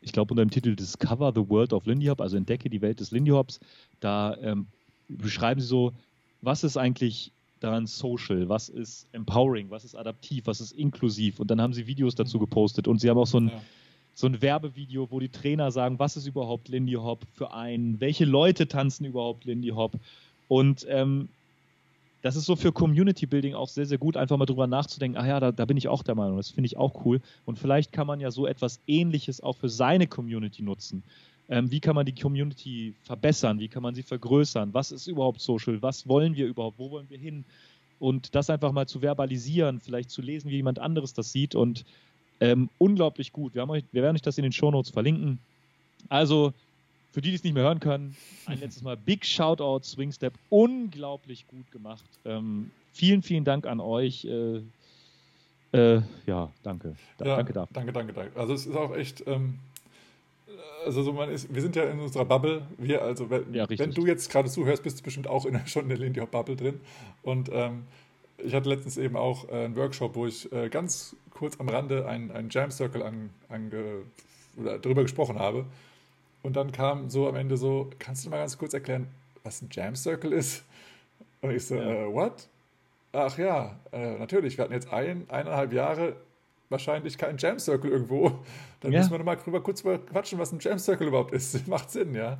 ich 0.00 0.12
glaube 0.12 0.32
unter 0.32 0.44
dem 0.44 0.50
Titel 0.50 0.76
Discover 0.76 1.32
the 1.34 1.48
World 1.48 1.72
of 1.72 1.86
Lindy 1.86 2.06
Hop, 2.06 2.20
also 2.20 2.36
entdecke 2.36 2.70
die 2.70 2.80
Welt 2.80 3.00
des 3.00 3.10
Lindy 3.10 3.30
Hops. 3.32 3.60
Da 4.00 4.36
ähm, 4.36 4.66
beschreiben 5.08 5.60
sie 5.60 5.66
so, 5.66 5.92
was 6.40 6.64
ist 6.64 6.76
eigentlich 6.76 7.32
daran 7.60 7.86
social, 7.86 8.48
was 8.48 8.68
ist 8.68 9.08
empowering, 9.12 9.70
was 9.70 9.84
ist 9.84 9.96
adaptiv, 9.96 10.46
was 10.46 10.60
ist 10.60 10.72
inklusiv. 10.72 11.40
Und 11.40 11.50
dann 11.50 11.60
haben 11.60 11.72
sie 11.72 11.86
Videos 11.86 12.14
dazu 12.14 12.36
mhm. 12.36 12.42
gepostet 12.42 12.86
und 12.86 13.00
sie 13.00 13.10
haben 13.10 13.18
auch 13.18 13.26
so 13.26 13.40
ein, 13.40 13.48
ja. 13.48 13.60
so 14.14 14.28
ein 14.28 14.40
Werbevideo, 14.40 15.10
wo 15.10 15.18
die 15.18 15.28
Trainer 15.28 15.72
sagen, 15.72 15.98
was 15.98 16.16
ist 16.16 16.26
überhaupt 16.26 16.68
Lindy 16.68 16.92
Hop 16.92 17.24
für 17.32 17.52
einen, 17.52 18.00
welche 18.00 18.24
Leute 18.24 18.68
tanzen 18.68 19.04
überhaupt 19.04 19.44
Lindy 19.44 19.70
Hop. 19.70 19.98
Und 20.48 20.86
ähm, 20.88 21.28
das 22.22 22.34
ist 22.36 22.46
so 22.46 22.56
für 22.56 22.72
Community 22.72 23.26
Building 23.26 23.54
auch 23.54 23.68
sehr, 23.68 23.86
sehr 23.86 23.98
gut, 23.98 24.16
einfach 24.16 24.36
mal 24.36 24.46
drüber 24.46 24.66
nachzudenken, 24.66 25.18
ach 25.18 25.26
ja, 25.26 25.38
da, 25.38 25.52
da 25.52 25.64
bin 25.64 25.76
ich 25.76 25.88
auch 25.88 26.02
der 26.02 26.14
Meinung, 26.14 26.36
das 26.36 26.50
finde 26.50 26.66
ich 26.66 26.76
auch 26.76 27.04
cool. 27.04 27.20
Und 27.44 27.58
vielleicht 27.58 27.92
kann 27.92 28.06
man 28.06 28.20
ja 28.20 28.30
so 28.30 28.46
etwas 28.46 28.80
ähnliches 28.86 29.40
auch 29.40 29.56
für 29.56 29.68
seine 29.68 30.06
Community 30.06 30.62
nutzen. 30.62 31.04
Ähm, 31.48 31.70
wie 31.70 31.80
kann 31.80 31.94
man 31.94 32.04
die 32.04 32.14
Community 32.14 32.94
verbessern? 33.02 33.58
Wie 33.58 33.68
kann 33.68 33.82
man 33.82 33.94
sie 33.94 34.02
vergrößern? 34.02 34.74
Was 34.74 34.92
ist 34.92 35.06
überhaupt 35.06 35.40
Social? 35.40 35.80
Was 35.80 36.06
wollen 36.08 36.34
wir 36.34 36.46
überhaupt? 36.46 36.78
Wo 36.78 36.90
wollen 36.90 37.08
wir 37.08 37.18
hin? 37.18 37.44
Und 37.98 38.34
das 38.34 38.50
einfach 38.50 38.72
mal 38.72 38.86
zu 38.86 39.00
verbalisieren, 39.00 39.80
vielleicht 39.80 40.10
zu 40.10 40.20
lesen, 40.20 40.50
wie 40.50 40.56
jemand 40.56 40.78
anderes 40.78 41.14
das 41.14 41.32
sieht. 41.32 41.54
Und 41.54 41.84
ähm, 42.40 42.68
unglaublich 42.78 43.32
gut. 43.32 43.54
Wir, 43.54 43.68
euch, 43.68 43.84
wir 43.92 44.02
werden 44.02 44.16
euch 44.16 44.22
das 44.22 44.38
in 44.38 44.42
den 44.42 44.52
Shownotes 44.52 44.90
verlinken. 44.90 45.38
Also, 46.08 46.52
für 47.10 47.20
die, 47.20 47.30
die 47.30 47.36
es 47.36 47.44
nicht 47.44 47.54
mehr 47.54 47.64
hören 47.64 47.80
können, 47.80 48.16
ein 48.46 48.60
letztes 48.60 48.82
Mal 48.82 48.96
Big 48.96 49.24
Shoutout, 49.24 49.84
Swingstep. 49.84 50.34
Unglaublich 50.50 51.46
gut 51.48 51.70
gemacht. 51.70 52.04
Ähm, 52.24 52.70
vielen, 52.92 53.22
vielen 53.22 53.44
Dank 53.44 53.66
an 53.66 53.80
euch. 53.80 54.24
Äh, 54.24 54.62
äh, 55.72 56.02
ja, 56.26 56.50
danke. 56.62 56.96
Da, 57.18 57.26
ja, 57.26 57.36
danke 57.36 57.52
dafür. 57.52 57.74
Danke, 57.74 57.92
danke, 57.92 58.12
danke. 58.12 58.38
Also, 58.38 58.54
es 58.54 58.66
ist 58.66 58.76
auch 58.76 58.94
echt. 58.94 59.24
Ähm 59.26 59.58
also 60.84 61.02
so 61.02 61.12
man 61.12 61.28
ist, 61.28 61.52
wir 61.52 61.60
sind 61.60 61.76
ja 61.76 61.84
in 61.84 62.00
unserer 62.00 62.24
Bubble. 62.24 62.62
Wir, 62.78 63.02
also 63.02 63.28
wenn, 63.30 63.52
ja, 63.52 63.68
wenn 63.68 63.90
du 63.90 64.06
jetzt 64.06 64.30
gerade 64.30 64.48
zuhörst, 64.48 64.82
bist 64.82 65.00
du 65.00 65.02
bestimmt 65.02 65.26
auch 65.26 65.44
in, 65.44 65.60
schon 65.66 65.82
in 65.82 65.88
der 65.88 65.98
Lindy 65.98 66.20
Hop 66.20 66.30
Bubble 66.30 66.56
drin. 66.56 66.80
Und 67.22 67.50
ähm, 67.52 67.84
ich 68.38 68.54
hatte 68.54 68.68
letztens 68.68 68.96
eben 68.96 69.16
auch 69.16 69.48
äh, 69.48 69.64
einen 69.64 69.76
Workshop, 69.76 70.14
wo 70.14 70.26
ich 70.26 70.50
äh, 70.52 70.68
ganz 70.68 71.16
kurz 71.30 71.58
am 71.60 71.68
Rande 71.68 72.06
einen, 72.06 72.30
einen 72.30 72.50
Jam 72.50 72.70
Circle 72.70 73.02
an, 73.02 73.30
ange, 73.48 74.02
oder 74.56 74.78
darüber 74.78 75.02
gesprochen 75.02 75.38
habe. 75.38 75.66
Und 76.42 76.56
dann 76.56 76.72
kam 76.72 77.10
so 77.10 77.28
am 77.28 77.36
Ende 77.36 77.56
so, 77.56 77.90
kannst 77.98 78.24
du 78.24 78.30
mal 78.30 78.38
ganz 78.38 78.56
kurz 78.56 78.74
erklären, 78.74 79.08
was 79.42 79.62
ein 79.62 79.68
Jam 79.70 79.96
Circle 79.96 80.32
ist? 80.32 80.64
Und 81.40 81.50
ich 81.50 81.66
so, 81.66 81.76
ja. 81.76 81.82
äh, 81.82 82.12
what? 82.12 82.48
Ach 83.12 83.36
ja, 83.38 83.78
äh, 83.92 84.18
natürlich, 84.18 84.56
wir 84.56 84.64
hatten 84.64 84.74
jetzt 84.74 84.92
ein, 84.92 85.28
eineinhalb 85.30 85.72
Jahre 85.72 86.16
wahrscheinlich 86.68 87.16
kein 87.16 87.38
Jam 87.38 87.58
Circle 87.58 87.90
irgendwo. 87.90 88.44
Dann 88.80 88.92
ja. 88.92 88.98
müssen 88.98 89.10
wir 89.10 89.18
nochmal 89.18 89.36
drüber 89.36 89.62
kurz 89.62 89.82
quatschen, 89.82 90.38
was 90.38 90.52
ein 90.52 90.58
Jam 90.60 90.78
Circle 90.78 91.08
überhaupt 91.08 91.32
ist. 91.32 91.66
Macht 91.68 91.90
Sinn, 91.90 92.14
ja. 92.14 92.38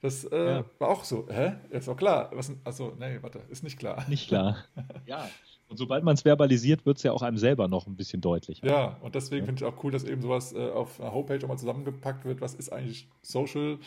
Das 0.00 0.24
äh, 0.24 0.46
ja. 0.46 0.64
war 0.78 0.88
auch 0.88 1.04
so. 1.04 1.26
Hä? 1.30 1.54
Ist 1.70 1.88
auch 1.88 1.96
klar. 1.96 2.30
Was, 2.32 2.52
also, 2.64 2.94
nee, 2.98 3.18
warte, 3.20 3.40
ist 3.50 3.64
nicht 3.64 3.78
klar. 3.78 4.04
Nicht 4.08 4.28
klar. 4.28 4.64
ja. 5.06 5.28
Und 5.68 5.76
sobald 5.76 6.02
man 6.02 6.14
es 6.14 6.22
verbalisiert, 6.22 6.86
wird 6.86 6.96
es 6.96 7.02
ja 7.02 7.12
auch 7.12 7.22
einem 7.22 7.36
selber 7.36 7.68
noch 7.68 7.86
ein 7.86 7.96
bisschen 7.96 8.20
deutlicher. 8.20 8.66
Ja, 8.66 8.96
und 9.02 9.14
deswegen 9.14 9.40
ja. 9.42 9.46
finde 9.46 9.64
ich 9.64 9.70
auch 9.70 9.84
cool, 9.84 9.92
dass 9.92 10.04
eben 10.04 10.22
sowas 10.22 10.54
äh, 10.54 10.70
auf 10.70 11.00
einer 11.00 11.12
Homepage 11.12 11.44
auch 11.44 11.48
mal 11.48 11.58
zusammengepackt 11.58 12.24
wird. 12.24 12.40
Was 12.40 12.54
ist 12.54 12.72
eigentlich 12.72 13.06
Social, 13.22 13.78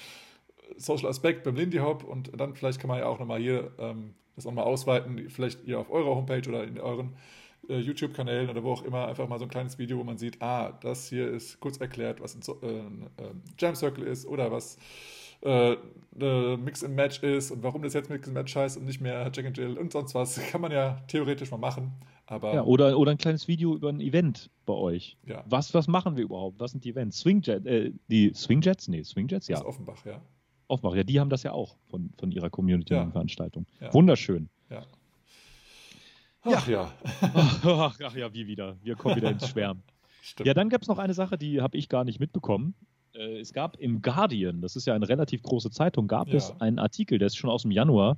Social 0.77 1.09
Aspekt 1.09 1.43
beim 1.43 1.55
Lindy 1.55 1.77
Hop? 1.77 2.03
Und 2.03 2.39
dann 2.39 2.53
vielleicht 2.53 2.79
kann 2.79 2.87
man 2.87 2.99
ja 2.99 3.07
auch 3.07 3.19
nochmal 3.19 3.39
hier 3.39 3.71
ähm, 3.79 4.13
das 4.35 4.45
auch 4.45 4.51
mal 4.53 4.63
ausweiten, 4.63 5.29
vielleicht 5.29 5.65
ihr 5.65 5.79
auf 5.79 5.89
eurer 5.89 6.15
Homepage 6.15 6.47
oder 6.47 6.63
in 6.63 6.79
euren 6.79 7.13
äh, 7.67 7.77
YouTube-Kanälen 7.77 8.49
oder 8.49 8.63
wo 8.63 8.71
auch 8.71 8.83
immer 8.83 9.07
einfach 9.07 9.27
mal 9.27 9.39
so 9.39 9.45
ein 9.45 9.49
kleines 9.49 9.77
Video, 9.77 9.97
wo 9.97 10.03
man 10.03 10.17
sieht, 10.17 10.41
ah, 10.41 10.77
das 10.81 11.09
hier 11.09 11.29
ist 11.29 11.59
kurz 11.59 11.77
erklärt, 11.77 12.21
was 12.21 12.35
ein 12.35 12.41
äh, 12.63 13.23
äh, 13.23 13.33
Jam 13.59 13.75
Circle 13.75 14.05
ist 14.05 14.25
oder 14.25 14.51
was 14.51 14.77
äh, 15.41 15.77
Mix 16.57 16.83
and 16.83 16.95
Match 16.95 17.23
ist 17.23 17.51
und 17.51 17.63
warum 17.63 17.81
das 17.83 17.93
jetzt 17.93 18.09
Mix 18.09 18.27
and 18.27 18.33
Match 18.33 18.55
heißt 18.55 18.77
und 18.77 18.85
nicht 18.85 19.01
mehr 19.01 19.29
Jack 19.33 19.45
and 19.45 19.57
Jill 19.57 19.77
und 19.77 19.91
sonst 19.91 20.13
was. 20.13 20.35
Kann 20.51 20.61
man 20.61 20.71
ja 20.71 21.01
theoretisch 21.07 21.51
mal 21.51 21.57
machen. 21.57 21.93
Aber 22.25 22.53
ja, 22.53 22.63
oder, 22.63 22.97
oder 22.97 23.11
ein 23.11 23.17
kleines 23.17 23.47
Video 23.47 23.75
über 23.75 23.89
ein 23.89 23.99
Event 23.99 24.49
bei 24.65 24.73
euch. 24.73 25.17
Ja. 25.25 25.43
Was, 25.47 25.73
was 25.73 25.87
machen 25.87 26.15
wir 26.15 26.23
überhaupt? 26.23 26.59
Was 26.59 26.71
sind 26.71 26.83
die 26.85 26.91
Events? 26.91 27.19
Swingjet, 27.19 27.65
äh, 27.65 27.91
die 28.07 28.33
Swingjets? 28.33 28.87
Nee, 28.87 29.03
Swingjets, 29.03 29.47
ja. 29.47 29.55
Das 29.55 29.63
ist 29.63 29.67
Offenbach, 29.67 30.05
ja. 30.05 30.21
Offenbach, 30.67 30.95
ja, 30.95 31.03
die 31.03 31.19
haben 31.19 31.29
das 31.29 31.43
ja 31.43 31.51
auch 31.51 31.75
von, 31.89 32.11
von 32.17 32.31
ihrer 32.31 32.49
Community-Veranstaltung. 32.49 33.65
Ja. 33.81 33.93
Wunderschön. 33.93 34.49
Ja. 34.69 34.85
Ach 36.43 36.67
ja. 36.67 36.91
Ach, 37.21 37.65
ach, 38.01 38.15
ja, 38.15 38.33
wie 38.33 38.47
wieder. 38.47 38.77
Wir 38.81 38.95
kommen 38.95 39.17
wieder 39.17 39.29
ins 39.29 39.47
Schwärmen. 39.49 39.83
Stimmt. 40.21 40.47
Ja, 40.47 40.53
dann 40.53 40.69
gab 40.69 40.81
es 40.81 40.87
noch 40.87 40.99
eine 40.99 41.13
Sache, 41.13 41.37
die 41.37 41.61
habe 41.61 41.77
ich 41.77 41.89
gar 41.89 42.03
nicht 42.03 42.19
mitbekommen. 42.19 42.75
Äh, 43.13 43.39
es 43.39 43.53
gab 43.53 43.77
im 43.77 44.01
Guardian, 44.01 44.61
das 44.61 44.75
ist 44.75 44.85
ja 44.87 44.93
eine 44.93 45.07
relativ 45.07 45.43
große 45.43 45.71
Zeitung, 45.71 46.07
gab 46.07 46.29
ja. 46.29 46.35
es 46.35 46.53
einen 46.61 46.79
Artikel, 46.79 47.17
der 47.17 47.27
ist 47.27 47.37
schon 47.37 47.49
aus 47.49 47.63
dem 47.63 47.71
Januar, 47.71 48.17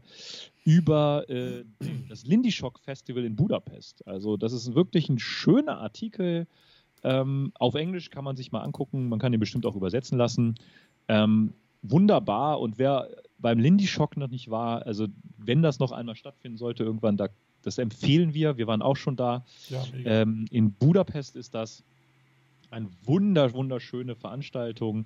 über 0.63 1.25
äh, 1.29 1.63
das 2.09 2.25
Lindy 2.25 2.51
Shock 2.51 2.79
Festival 2.79 3.25
in 3.25 3.35
Budapest. 3.35 4.07
Also 4.07 4.37
das 4.37 4.53
ist 4.53 4.75
wirklich 4.75 5.09
ein 5.09 5.19
schöner 5.19 5.79
Artikel. 5.79 6.47
Ähm, 7.03 7.51
auf 7.55 7.75
Englisch 7.75 8.09
kann 8.09 8.23
man 8.23 8.35
sich 8.35 8.51
mal 8.51 8.61
angucken, 8.61 9.09
man 9.09 9.19
kann 9.19 9.31
den 9.31 9.39
bestimmt 9.39 9.65
auch 9.65 9.75
übersetzen 9.75 10.17
lassen. 10.17 10.55
Ähm, 11.07 11.53
wunderbar 11.81 12.61
und 12.61 12.77
wer 12.77 13.09
beim 13.39 13.59
Lindy 13.59 13.87
Shock 13.87 14.15
noch 14.15 14.29
nicht 14.29 14.49
war, 14.49 14.85
also 14.85 15.07
wenn 15.37 15.61
das 15.61 15.79
noch 15.79 15.91
einmal 15.91 16.15
stattfinden 16.15 16.57
sollte, 16.57 16.83
irgendwann, 16.83 17.17
da 17.17 17.27
das 17.63 17.77
empfehlen 17.77 18.33
wir. 18.33 18.57
Wir 18.57 18.67
waren 18.67 18.81
auch 18.81 18.97
schon 18.97 19.15
da. 19.15 19.45
Ja, 19.69 19.83
ähm, 20.05 20.45
in 20.51 20.73
Budapest 20.73 21.35
ist 21.35 21.55
das 21.55 21.83
eine 22.73 22.89
wunder, 23.03 23.53
wunderschöne 23.53 24.15
Veranstaltung, 24.15 25.05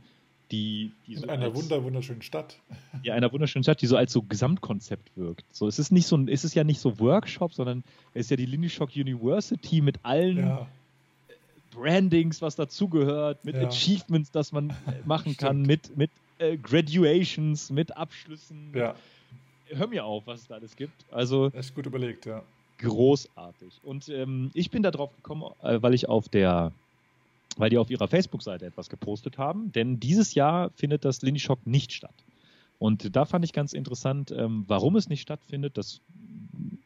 die, 0.51 0.91
die 1.05 1.13
in 1.13 1.19
so 1.19 1.27
einer 1.27 1.45
als, 1.45 1.55
wunder, 1.55 1.83
wunderschönen 1.83 2.21
Stadt. 2.21 2.59
Ja, 3.03 3.13
einer 3.13 3.31
wunderschönen 3.31 3.63
Stadt, 3.63 3.81
die 3.81 3.87
so 3.87 3.97
als 3.97 4.13
so 4.13 4.21
Gesamtkonzept 4.21 5.15
wirkt. 5.15 5.45
So, 5.51 5.67
es 5.67 5.77
ist 5.77 5.91
nicht 5.91 6.07
so, 6.07 6.17
es 6.27 6.43
ist 6.43 6.55
ja 6.55 6.63
nicht 6.63 6.79
so 6.79 6.99
Workshop, 6.99 7.53
sondern 7.53 7.83
es 8.13 8.27
ist 8.27 8.31
ja 8.31 8.37
die 8.37 8.45
Lindy 8.45 8.69
Shock 8.69 8.95
University 8.95 9.81
mit 9.81 9.99
allen 10.03 10.37
ja. 10.37 10.67
Brandings, 11.71 12.41
was 12.41 12.55
dazugehört, 12.55 13.43
mit 13.43 13.55
ja. 13.55 13.67
Achievements, 13.67 14.31
das 14.31 14.51
man 14.51 14.73
machen 15.05 15.35
kann, 15.37 15.63
mit, 15.63 15.95
mit 15.97 16.11
äh, 16.39 16.57
Graduations, 16.57 17.69
mit 17.69 17.95
Abschlüssen. 17.95 18.71
Ja 18.73 18.95
hör 19.69 19.87
mir 19.87 20.05
auf, 20.05 20.27
was 20.27 20.41
es 20.41 20.47
da 20.47 20.55
alles 20.55 20.75
gibt. 20.75 21.05
Also 21.11 21.51
Echt 21.53 21.75
gut 21.75 21.85
überlegt, 21.85 22.25
ja. 22.25 22.43
Großartig. 22.79 23.79
Und 23.83 24.07
ähm, 24.09 24.51
ich 24.53 24.69
bin 24.69 24.83
da 24.83 24.91
drauf 24.91 25.15
gekommen, 25.15 25.51
äh, 25.63 25.81
weil 25.81 25.93
ich 25.93 26.07
auf 26.07 26.29
der, 26.29 26.71
weil 27.57 27.69
die 27.69 27.77
auf 27.77 27.89
ihrer 27.89 28.07
Facebook-Seite 28.07 28.65
etwas 28.65 28.89
gepostet 28.89 29.37
haben, 29.37 29.71
denn 29.71 29.99
dieses 29.99 30.33
Jahr 30.33 30.71
findet 30.71 31.05
das 31.05 31.21
Lindy 31.21 31.39
Shock 31.39 31.65
nicht 31.65 31.93
statt. 31.93 32.23
Und 32.79 33.15
da 33.15 33.25
fand 33.25 33.43
ich 33.43 33.53
ganz 33.53 33.73
interessant, 33.73 34.31
ähm, 34.31 34.63
warum 34.67 34.95
es 34.95 35.09
nicht 35.09 35.21
stattfindet. 35.21 35.77
Das 35.77 36.01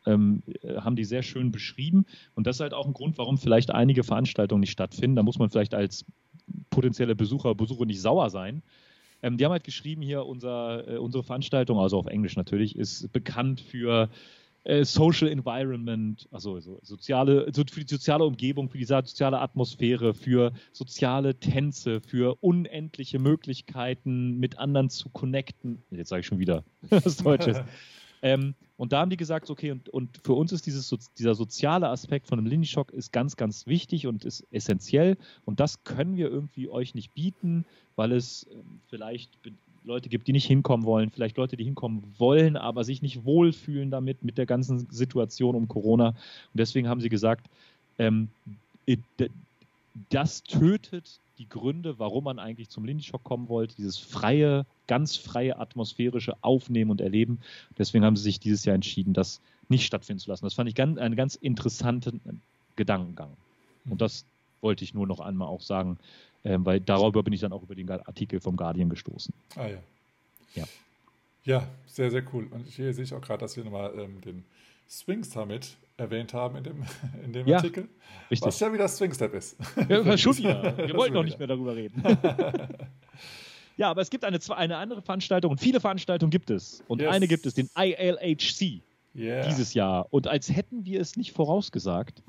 ähm, 0.06 0.42
haben 0.64 0.96
die 0.96 1.04
sehr 1.04 1.22
schön 1.24 1.52
beschrieben. 1.52 2.06
Und 2.34 2.48
das 2.48 2.58
ist 2.58 2.60
halt 2.62 2.74
auch 2.74 2.88
ein 2.88 2.94
Grund, 2.94 3.18
warum 3.18 3.38
vielleicht 3.38 3.72
einige 3.72 4.04
Veranstaltungen 4.04 4.62
nicht 4.62 4.72
stattfinden. 4.72 5.18
Da 5.18 5.24
muss 5.24 5.38
man 5.38 5.50
vielleicht 5.50 5.74
als 5.74 6.06
potenzielle 6.70 7.16
Besucher, 7.16 7.56
Besucher 7.56 7.86
nicht 7.86 8.02
sauer 8.02 8.30
sein. 8.30 8.64
Ähm, 9.22 9.38
die 9.38 9.46
haben 9.46 9.52
halt 9.52 9.64
geschrieben 9.64 10.02
hier, 10.02 10.26
unser, 10.26 10.88
äh, 10.88 10.98
unsere 10.98 11.24
Veranstaltung, 11.24 11.80
also 11.80 11.98
auf 11.98 12.08
Englisch 12.08 12.36
natürlich, 12.38 12.76
ist 12.76 13.12
bekannt 13.12 13.62
für 13.62 14.10
äh, 14.64 14.86
Social 14.86 15.28
Environment, 15.28 16.28
also 16.32 16.59
so 16.59 16.80
soziale, 16.84 17.51
so 17.53 17.64
für 17.70 17.84
die 17.84 17.93
soziale 17.93 18.26
Umgebung, 18.26 18.70
für 18.70 18.78
die 18.78 18.86
soziale 18.86 19.39
Atmosphäre, 19.39 20.14
für 20.14 20.53
soziale 20.72 21.39
Tänze, 21.39 22.01
für 22.01 22.38
unendliche 22.41 23.20
Möglichkeiten, 23.20 24.38
mit 24.39 24.59
anderen 24.59 24.89
zu 24.89 25.09
connecten. 25.09 25.82
Jetzt 25.91 26.09
sage 26.09 26.22
ich 26.22 26.28
schon 26.28 26.39
wieder 26.39 26.64
was 26.89 27.18
Deutsches. 27.18 27.62
ähm, 28.22 28.55
und 28.78 28.93
da 28.93 29.01
haben 29.01 29.12
die 29.12 29.18
gesagt, 29.18 29.49
okay, 29.49 29.72
und, 29.72 29.89
und 29.89 30.20
für 30.24 30.34
uns 30.34 30.51
ist 30.51 30.66
dieses, 30.66 30.89
dieser 31.18 31.36
soziale 31.36 31.89
Aspekt 31.89 32.28
von 32.28 32.39
einem 32.39 32.47
Lindy-Shock 32.47 32.91
ist 32.93 33.12
ganz, 33.12 33.36
ganz 33.38 33.68
wichtig 33.68 34.07
und 34.07 34.26
ist 34.26 34.45
essentiell. 34.51 35.18
Und 35.45 35.59
das 35.59 35.84
können 35.84 36.18
wir 36.18 36.30
irgendwie 36.30 36.68
euch 36.68 36.95
nicht 36.95 37.14
bieten, 37.14 37.66
weil 37.95 38.12
es 38.12 38.47
ähm, 38.51 38.82
vielleicht 38.88 39.39
Leute 39.84 40.10
gibt, 40.10 40.28
die 40.28 40.34
nicht 40.34 40.46
hinkommen 40.46 40.86
wollen, 40.86 41.10
vielleicht 41.10 41.38
Leute, 41.38 41.58
die 41.58 41.64
hinkommen 41.64 42.04
wollen, 42.18 42.56
aber 42.56 42.84
sich 42.84 43.02
nicht 43.02 43.26
wohlfühlen 43.26 43.92
damit, 43.92 44.24
mit 44.24 44.38
der 44.38 44.46
ganzen 44.46 44.88
Situation 44.92 45.56
um 45.56 45.68
Corona. 45.68 46.10
Und 46.10 46.16
deswegen 46.54 46.88
haben 46.88 47.02
sie 47.02 47.10
gesagt, 47.10 47.48
ähm, 47.98 48.30
das 50.10 50.44
tötet 50.44 51.20
die 51.38 51.50
Gründe, 51.50 51.98
warum 51.98 52.26
man 52.26 52.40
eigentlich 52.40 52.70
zum 52.70 52.86
Lindy-Shock 52.86 53.24
kommen 53.24 53.50
wollte, 53.50 53.76
dieses 53.76 53.98
freie, 53.98 54.66
ganz 54.88 55.18
freie 55.18 55.58
atmosphärische 55.58 56.36
Aufnehmen 56.42 56.92
und 56.92 57.02
Erleben. 57.02 57.40
Deswegen 57.78 58.06
haben 58.06 58.16
sie 58.16 58.24
sich 58.24 58.40
dieses 58.40 58.64
Jahr 58.66 58.76
entschieden, 58.76 59.14
das 59.14 59.42
nicht 59.68 59.86
stattfinden 59.86 60.20
zu 60.20 60.30
lassen. 60.30 60.46
Das 60.46 60.54
fand 60.54 60.70
ich 60.70 60.76
ganz, 60.76 61.00
einen 61.00 61.16
ganz 61.16 61.36
interessanten 61.36 62.42
Gedankengang. 62.76 63.32
Und 63.90 64.02
das 64.02 64.26
wollte 64.62 64.84
ich 64.84 64.94
nur 64.94 65.08
noch 65.08 65.20
einmal 65.20 65.48
auch 65.48 65.62
sagen, 65.62 65.98
ähm, 66.44 66.66
weil 66.66 66.80
darüber 66.80 67.24
bin 67.24 67.34
ich 67.34 67.42
dann 67.42 67.54
auch 67.54 67.64
über 67.64 67.76
den 67.76 67.89
Artikel 67.89 68.39
vom 68.39 68.56
Guardian 68.58 68.89
gestoßen. 68.89 69.34
Ah 69.56 69.68
ja. 69.68 69.78
Ja, 70.56 70.64
ja 71.44 71.68
sehr, 71.86 72.12
sehr 72.12 72.24
cool. 72.34 72.48
Und 72.52 72.68
hier 72.68 72.94
sehe 72.94 73.04
ich 73.04 73.14
auch 73.14 73.22
gerade, 73.22 73.39
dass 73.42 73.56
wir 73.56 73.64
nochmal 73.64 73.94
ähm, 73.98 74.22
den 74.22 74.44
Swing 74.89 75.24
Summit 75.24 75.78
erwähnt 75.98 76.34
haben 76.34 76.58
in 76.58 76.64
dem, 76.64 76.84
in 77.24 77.34
dem 77.34 77.48
ja, 77.48 77.58
Artikel. 77.58 77.88
Richtig. 78.30 78.48
Was 78.48 78.60
ja 78.60 78.74
wieder 78.74 78.88
Swing 78.88 79.14
Step 79.14 79.34
ist. 79.34 79.56
Ja, 79.89 80.18
schon 80.18 80.38
wieder. 80.38 80.78
Wir 80.78 80.96
wollten 80.96 81.14
noch 81.14 81.24
nicht 81.24 81.39
mehr 81.39 81.48
darüber 81.48 81.76
reden. 81.76 82.04
ja, 83.78 83.89
aber 83.89 84.02
es 84.02 84.10
gibt 84.10 84.26
eine, 84.26 84.39
eine 84.50 84.78
andere 84.78 85.02
Veranstaltung 85.02 85.52
und 85.52 85.60
viele 85.60 85.80
Veranstaltungen 85.80 86.32
gibt 86.32 86.50
es. 86.50 86.84
Und 86.88 87.02
yes. 87.02 87.12
eine 87.12 87.28
gibt 87.28 87.46
es, 87.46 87.54
den 87.54 87.70
ILHC 87.78 88.82
yeah. 89.16 89.46
dieses 89.48 89.74
Jahr. 89.74 90.08
Und 90.12 90.28
als 90.28 90.50
hätten 90.50 90.86
wir 90.86 91.00
es 91.00 91.16
nicht 91.16 91.32
vorausgesagt, 91.32 92.24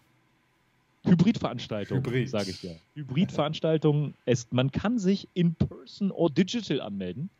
Hybridveranstaltung, 1.04 1.98
Hybrid. 1.98 2.28
sage 2.28 2.50
ich 2.50 2.62
ja. 2.62 2.72
Hybridveranstaltung. 2.94 4.14
Es, 4.24 4.46
man 4.50 4.70
kann 4.70 4.98
sich 4.98 5.28
in 5.34 5.54
person 5.54 6.10
or 6.10 6.30
digital 6.30 6.80
anmelden. 6.80 7.30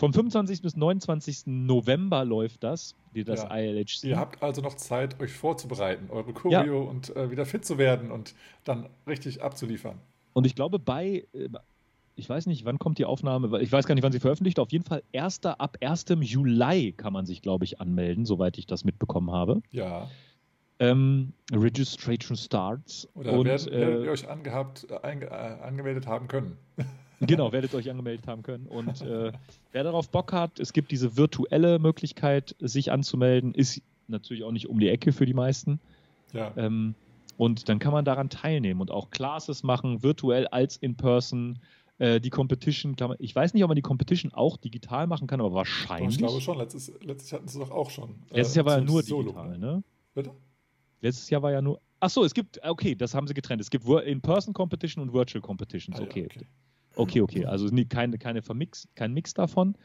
Vom 0.00 0.12
25. 0.12 0.62
bis 0.62 0.76
29. 0.76 1.46
November 1.46 2.24
läuft 2.24 2.62
das, 2.62 2.94
wie 3.12 3.24
das 3.24 3.42
ja. 3.42 3.56
ILHC. 3.56 4.04
Ihr 4.04 4.16
habt 4.16 4.42
also 4.42 4.62
noch 4.62 4.74
Zeit, 4.74 5.20
euch 5.20 5.32
vorzubereiten, 5.32 6.08
eure 6.10 6.32
Choreo 6.32 6.84
ja. 6.84 6.88
und 6.88 7.14
äh, 7.16 7.32
wieder 7.32 7.44
fit 7.46 7.64
zu 7.64 7.78
werden 7.78 8.12
und 8.12 8.34
dann 8.62 8.88
richtig 9.08 9.42
abzuliefern. 9.42 9.98
Und 10.34 10.46
ich 10.46 10.54
glaube, 10.54 10.78
bei, 10.78 11.26
äh, 11.32 11.48
ich 12.14 12.28
weiß 12.28 12.46
nicht, 12.46 12.64
wann 12.64 12.78
kommt 12.78 12.98
die 12.98 13.06
Aufnahme, 13.06 13.60
ich 13.60 13.72
weiß 13.72 13.86
gar 13.86 13.96
nicht, 13.96 14.04
wann 14.04 14.12
sie 14.12 14.20
veröffentlicht, 14.20 14.60
auf 14.60 14.70
jeden 14.70 14.84
Fall 14.84 15.02
1. 15.12 15.44
ab 15.46 15.78
1. 15.80 16.06
Juli 16.20 16.92
kann 16.92 17.12
man 17.12 17.26
sich, 17.26 17.42
glaube 17.42 17.64
ich, 17.64 17.80
anmelden, 17.80 18.24
soweit 18.24 18.56
ich 18.56 18.66
das 18.66 18.84
mitbekommen 18.84 19.32
habe. 19.32 19.62
Ja. 19.72 20.08
Ähm, 20.80 21.32
Registration 21.52 22.36
starts. 22.36 23.08
Oder 23.14 23.32
und, 23.32 23.46
werdet, 23.46 23.66
äh, 23.68 23.80
werdet 23.80 24.04
ihr 24.04 24.10
euch 24.12 24.28
angehabt, 24.28 24.86
äh, 24.90 24.98
einge, 25.02 25.26
äh, 25.26 25.30
angemeldet 25.30 26.06
haben 26.06 26.28
können. 26.28 26.56
genau, 27.20 27.52
werdet 27.52 27.74
euch 27.74 27.90
angemeldet 27.90 28.26
haben 28.28 28.42
können. 28.42 28.66
Und 28.66 29.00
äh, 29.02 29.32
wer 29.72 29.84
darauf 29.84 30.08
Bock 30.10 30.32
hat, 30.32 30.60
es 30.60 30.72
gibt 30.72 30.92
diese 30.92 31.16
virtuelle 31.16 31.78
Möglichkeit, 31.78 32.54
sich 32.60 32.92
anzumelden, 32.92 33.54
ist 33.54 33.82
natürlich 34.06 34.44
auch 34.44 34.52
nicht 34.52 34.68
um 34.68 34.78
die 34.78 34.88
Ecke 34.88 35.12
für 35.12 35.26
die 35.26 35.34
meisten. 35.34 35.80
Ja. 36.32 36.52
Ähm, 36.56 36.94
und 37.36 37.68
dann 37.68 37.78
kann 37.78 37.92
man 37.92 38.04
daran 38.04 38.30
teilnehmen 38.30 38.80
und 38.80 38.90
auch 38.90 39.10
Classes 39.10 39.62
machen, 39.62 40.02
virtuell 40.02 40.46
als 40.48 40.76
in 40.76 40.96
person. 40.96 41.58
Äh, 41.98 42.20
die 42.20 42.30
Competition, 42.30 42.94
ich 43.18 43.34
weiß 43.34 43.54
nicht, 43.54 43.64
ob 43.64 43.68
man 43.68 43.76
die 43.76 43.82
Competition 43.82 44.32
auch 44.32 44.56
digital 44.56 45.08
machen 45.08 45.26
kann, 45.26 45.40
aber 45.40 45.52
wahrscheinlich. 45.52 46.12
Ich 46.12 46.18
glaube 46.18 46.40
schon, 46.40 46.58
letztes, 46.58 46.92
letztes 47.00 47.32
hatten 47.32 47.48
sie 47.48 47.58
doch 47.58 47.72
auch 47.72 47.90
schon. 47.90 48.14
Letztes 48.30 48.54
Jahr 48.54 48.66
war 48.66 48.78
ja 48.78 48.84
nur 48.84 49.02
digital, 49.02 49.24
Solo, 49.34 49.58
ne? 49.58 49.82
Bitte? 50.14 50.30
Letztes 51.00 51.30
Jahr 51.30 51.42
war 51.42 51.52
ja 51.52 51.62
nur. 51.62 51.80
Ach 52.00 52.10
so, 52.10 52.24
es 52.24 52.34
gibt, 52.34 52.60
okay, 52.64 52.94
das 52.94 53.14
haben 53.14 53.26
sie 53.26 53.34
getrennt. 53.34 53.60
Es 53.60 53.70
gibt 53.70 53.84
In-Person-Competition 53.84 55.02
und 55.02 55.12
Virtual 55.12 55.42
Competitions. 55.42 55.98
Okay, 55.98 56.28
ah, 56.30 56.34
ja, 56.34 56.42
okay. 56.42 56.46
Okay, 56.94 57.20
okay. 57.20 57.44
Also 57.44 57.66
nie, 57.66 57.84
keine, 57.84 58.18
keine 58.18 58.42
Vermix, 58.42 58.88
kein 58.94 59.12
Mix 59.12 59.34
davon. 59.34 59.76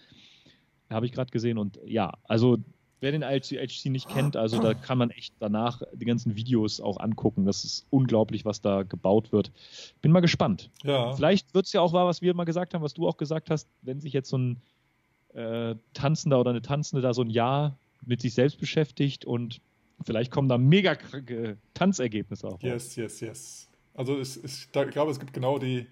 Habe 0.89 1.05
ich 1.05 1.11
gerade 1.11 1.31
gesehen. 1.31 1.57
Und 1.57 1.79
ja, 1.85 2.13
also 2.23 2.57
wer 2.99 3.11
den 3.11 3.21
IHC 3.21 3.89
nicht 3.89 4.07
kennt, 4.07 4.35
also 4.35 4.61
da 4.61 4.73
kann 4.73 4.97
man 4.97 5.09
echt 5.11 5.35
danach 5.39 5.81
die 5.93 6.05
ganzen 6.05 6.35
Videos 6.35 6.79
auch 6.79 6.99
angucken. 6.99 7.45
Das 7.45 7.65
ist 7.65 7.85
unglaublich, 7.89 8.45
was 8.45 8.61
da 8.61 8.83
gebaut 8.83 9.31
wird. 9.31 9.51
Bin 10.01 10.11
mal 10.11 10.21
gespannt. 10.21 10.71
Ja. 10.83 11.13
Vielleicht 11.13 11.53
wird 11.53 11.65
es 11.65 11.73
ja 11.73 11.81
auch 11.81 11.93
wahr, 11.93 12.07
was 12.07 12.21
wir 12.21 12.33
mal 12.33 12.45
gesagt 12.45 12.73
haben, 12.73 12.81
was 12.81 12.93
du 12.93 13.07
auch 13.07 13.17
gesagt 13.17 13.49
hast, 13.49 13.67
wenn 13.81 13.99
sich 13.99 14.13
jetzt 14.13 14.29
so 14.29 14.37
ein 14.37 14.61
äh, 15.33 15.75
Tanzender 15.93 16.39
oder 16.39 16.51
eine 16.51 16.61
Tanzende 16.61 17.01
da 17.01 17.13
so 17.13 17.21
ein 17.21 17.29
Jahr 17.29 17.77
mit 18.05 18.21
sich 18.21 18.33
selbst 18.33 18.59
beschäftigt 18.59 19.25
und 19.25 19.61
Vielleicht 20.05 20.31
kommen 20.31 20.49
da 20.49 20.57
mega 20.57 20.95
kranke 20.95 21.57
Tanzergebnisse 21.73 22.47
auch. 22.47 22.61
Yes, 22.61 22.95
yes, 22.95 23.19
yes. 23.21 23.69
Also 23.93 24.19
ich, 24.19 24.43
ich, 24.43 24.67
ich 24.73 24.91
glaube, 24.91 25.11
es 25.11 25.19
gibt 25.19 25.33
genau 25.33 25.59
die, 25.59 25.87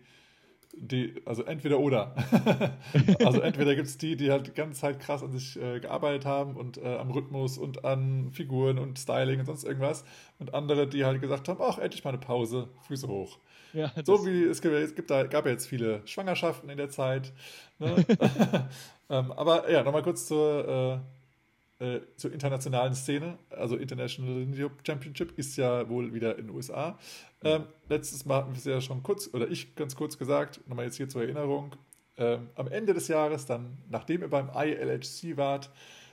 die, 0.73 1.21
also 1.25 1.43
entweder 1.43 1.79
oder. 1.79 2.15
also 3.23 3.41
entweder 3.41 3.75
gibt 3.75 3.87
es 3.87 3.97
die, 3.97 4.15
die 4.15 4.31
halt 4.31 4.47
die 4.47 4.53
ganze 4.53 4.79
Zeit 4.81 4.99
krass 4.99 5.23
an 5.23 5.31
sich 5.31 5.61
äh, 5.61 5.79
gearbeitet 5.79 6.25
haben 6.25 6.55
und 6.55 6.77
äh, 6.77 6.97
am 6.97 7.11
Rhythmus 7.11 7.57
und 7.57 7.85
an 7.85 8.31
Figuren 8.31 8.79
und 8.79 8.97
Styling 8.97 9.39
und 9.39 9.45
sonst 9.45 9.63
irgendwas. 9.63 10.03
Und 10.39 10.53
andere, 10.53 10.87
die 10.87 11.05
halt 11.05 11.21
gesagt 11.21 11.47
haben, 11.47 11.59
ach, 11.61 11.77
endlich 11.77 12.03
mal 12.03 12.11
eine 12.11 12.19
Pause, 12.19 12.69
Füße 12.87 13.07
hoch. 13.07 13.37
Ja, 13.73 13.91
so 14.03 14.25
wie 14.25 14.43
es 14.43 14.61
gibt, 14.61 14.73
es 14.73 14.95
gibt 14.95 15.09
da, 15.09 15.23
gab 15.23 15.45
ja 15.45 15.51
jetzt 15.51 15.67
viele 15.67 16.01
Schwangerschaften 16.05 16.69
in 16.69 16.77
der 16.77 16.89
Zeit. 16.89 17.31
Ne? 17.79 18.05
ähm, 19.09 19.31
aber 19.31 19.69
ja, 19.71 19.83
nochmal 19.83 20.03
kurz 20.03 20.25
zur 20.25 21.01
äh, 21.03 21.20
äh, 21.81 22.01
zur 22.15 22.31
internationalen 22.31 22.93
Szene. 22.93 23.37
Also 23.49 23.75
International 23.75 24.45
Championship 24.85 25.37
ist 25.37 25.57
ja 25.57 25.89
wohl 25.89 26.13
wieder 26.13 26.37
in 26.37 26.47
den 26.47 26.55
USA. 26.55 26.97
Ähm, 27.43 27.63
letztes 27.89 28.23
Mal 28.25 28.37
hatten 28.37 28.51
wir 28.51 28.57
es 28.59 28.65
ja 28.65 28.79
schon 28.81 29.01
kurz, 29.01 29.29
oder 29.33 29.49
ich 29.49 29.75
ganz 29.75 29.95
kurz 29.95 30.17
gesagt, 30.17 30.61
nochmal 30.67 30.85
jetzt 30.85 30.97
hier 30.97 31.09
zur 31.09 31.23
Erinnerung. 31.23 31.75
Ähm, 32.17 32.49
am 32.55 32.67
Ende 32.67 32.93
des 32.93 33.07
Jahres, 33.07 33.47
dann, 33.47 33.79
nachdem 33.89 34.21
ihr 34.21 34.29
beim 34.29 34.49
ILHC 34.53 35.37
wart, 35.37 35.71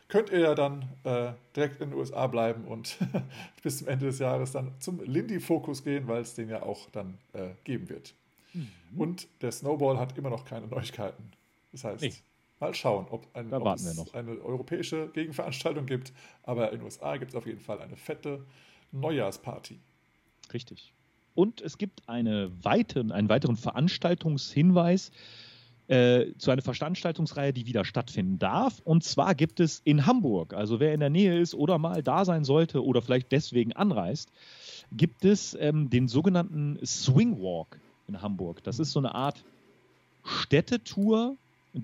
könnt 0.09 0.31
ihr 0.31 0.39
ja 0.39 0.55
dann 0.55 0.89
äh, 1.05 1.33
direkt 1.55 1.83
in 1.83 1.91
den 1.91 1.99
USA 1.99 2.27
bleiben 2.29 2.65
und 2.65 2.97
bis 3.63 3.79
zum 3.79 3.89
Ende 3.89 4.07
des 4.07 4.19
Jahres 4.19 4.53
dann 4.53 4.73
zum 4.81 5.03
Lindy-Fokus 5.05 5.85
gehen, 5.85 6.09
weil 6.09 6.23
es 6.23 6.35
den 6.35 6.49
ja 6.49 6.63
auch 6.63 6.89
dann 6.91 7.19
äh, 7.35 7.51
geben 7.65 7.91
wird. 7.91 8.15
Mhm. 8.55 8.71
Und 8.97 9.29
der 9.43 9.53
Snowball 9.53 9.99
hat 9.99 10.17
immer 10.17 10.31
noch 10.31 10.47
keine 10.47 10.67
Neuigkeiten. 10.67 11.31
Das 11.73 11.85
heißt, 11.85 12.03
nee. 12.03 12.15
Mal 12.61 12.75
schauen, 12.75 13.07
ob, 13.11 13.27
ein, 13.35 13.53
ob 13.53 13.77
es 13.77 14.15
eine 14.15 14.41
europäische 14.41 15.09
Gegenveranstaltung 15.09 15.87
gibt. 15.87 16.13
Aber 16.43 16.73
in 16.73 16.79
den 16.79 16.85
USA 16.85 17.17
gibt 17.17 17.31
es 17.31 17.37
auf 17.37 17.47
jeden 17.47 17.61
Fall 17.61 17.81
eine 17.81 17.97
fette 17.97 18.45
Neujahrsparty. 18.93 19.79
Richtig. 20.53 20.93
Und 21.35 21.61
es 21.61 21.79
gibt 21.79 22.09
eine 22.09 22.51
weiteren, 22.65 23.13
einen 23.13 23.29
weiteren 23.29 23.57
Veranstaltungshinweis 23.57 25.13
äh, 25.87 26.33
zu 26.37 26.51
einer 26.51 26.63
Veranstaltungsreihe, 26.63 27.53
die 27.53 27.67
wieder 27.67 27.85
stattfinden 27.85 28.39
darf. 28.39 28.81
Und 28.85 29.05
zwar 29.05 29.35
gibt 29.35 29.61
es 29.61 29.81
in 29.85 30.05
Hamburg, 30.05 30.53
also 30.53 30.81
wer 30.81 30.93
in 30.93 31.01
der 31.01 31.11
Nähe 31.11 31.39
ist 31.39 31.55
oder 31.55 31.79
mal 31.79 32.03
da 32.03 32.25
sein 32.25 32.45
sollte 32.45 32.85
oder 32.85 33.03
vielleicht 33.03 33.31
deswegen 33.33 33.73
anreist, 33.73 34.31
gibt 34.93 35.25
es 35.25 35.57
ähm, 35.61 35.91
den 35.91 36.09
sogenannten 36.09 36.79
Swing 36.85 37.41
Walk 37.41 37.79
in 38.07 38.21
Hamburg. 38.21 38.63
Das 38.65 38.79
ist 38.79 38.93
so 38.93 38.99
eine 38.99 39.15
Art 39.15 39.45
Städtetour 40.25 41.37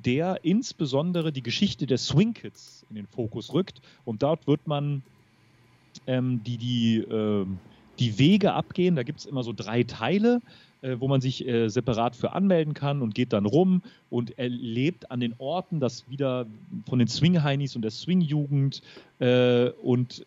der 0.03 0.41
insbesondere 0.43 1.33
die 1.33 1.43
Geschichte 1.43 1.87
der 1.87 1.99
Swing 1.99 2.35
Kids 2.35 2.85
in 2.91 2.97
den 2.97 3.07
Fokus 3.07 3.53
rückt. 3.53 3.81
Und 4.05 4.23
dort 4.23 4.47
wird 4.47 4.67
man 4.67 5.03
ähm, 6.07 6.43
die, 6.45 6.59
die, 6.59 6.97
äh, 6.99 7.47
die 7.99 8.19
Wege 8.19 8.53
abgehen. 8.53 8.97
Da 8.97 9.03
gibt 9.03 9.21
es 9.21 9.27
immer 9.27 9.43
so 9.43 9.53
drei 9.53 9.85
Teile, 9.85 10.41
äh, 10.83 10.97
wo 10.99 11.09
man 11.09 11.21
sich 11.21 11.47
äh, 11.47 11.69
separat 11.69 12.17
für 12.17 12.33
anmelden 12.33 12.75
kann 12.75 13.03
und 13.03 13.15
geht 13.15 13.33
dann 13.33 13.47
rum 13.47 13.83
und 14.11 14.39
erlebt 14.39 15.11
an 15.11 15.21
den 15.21 15.35
Orten 15.39 15.81
das 15.81 16.09
wieder 16.11 16.47
von 16.89 16.99
den 16.99 17.09
Swing-Heinis 17.09 17.77
und 17.77 17.83
der 17.83 17.91
Swing-Jugend 17.91 18.83
äh, 19.21 19.71
und 19.83 20.27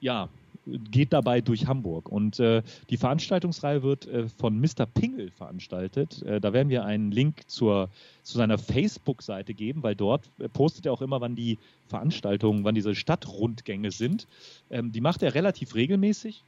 ja, 0.00 0.28
geht 0.66 1.12
dabei 1.12 1.40
durch 1.40 1.66
Hamburg. 1.66 2.08
Und 2.08 2.40
äh, 2.40 2.62
die 2.90 2.96
Veranstaltungsreihe 2.96 3.82
wird 3.82 4.06
äh, 4.06 4.28
von 4.28 4.60
Mr. 4.60 4.86
Pingel 4.86 5.30
veranstaltet. 5.30 6.22
Äh, 6.22 6.40
da 6.40 6.52
werden 6.52 6.68
wir 6.68 6.84
einen 6.84 7.10
Link 7.10 7.42
zur, 7.48 7.88
zu 8.22 8.38
seiner 8.38 8.58
Facebook-Seite 8.58 9.54
geben, 9.54 9.82
weil 9.82 9.94
dort 9.94 10.30
äh, 10.38 10.48
postet 10.48 10.86
er 10.86 10.92
auch 10.92 11.02
immer, 11.02 11.20
wann 11.20 11.34
die 11.34 11.58
Veranstaltungen, 11.88 12.64
wann 12.64 12.74
diese 12.74 12.94
Stadtrundgänge 12.94 13.90
sind. 13.90 14.26
Ähm, 14.70 14.92
die 14.92 15.00
macht 15.00 15.22
er 15.22 15.34
relativ 15.34 15.74
regelmäßig. 15.74 16.42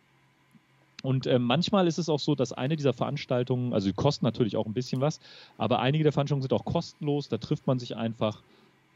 Und 1.03 1.27
äh, 1.27 1.39
manchmal 1.39 1.87
ist 1.87 1.99
es 1.99 2.09
auch 2.09 2.19
so, 2.19 2.35
dass 2.35 2.53
eine 2.53 2.77
dieser 2.77 2.93
Veranstaltungen, 2.93 3.73
also 3.73 3.87
die 3.89 3.95
kosten 3.95 4.25
natürlich 4.25 4.57
auch 4.57 4.67
ein 4.67 4.73
bisschen 4.73 5.01
was, 5.01 5.21
aber 5.59 5.81
einige 5.81 6.05
der 6.05 6.13
Veranstaltungen 6.13 6.43
sind 6.43 6.53
auch 6.53 6.65
kostenlos. 6.65 7.29
Da 7.29 7.37
trifft 7.39 7.67
man 7.67 7.79
sich 7.79 7.97
einfach 7.97 8.43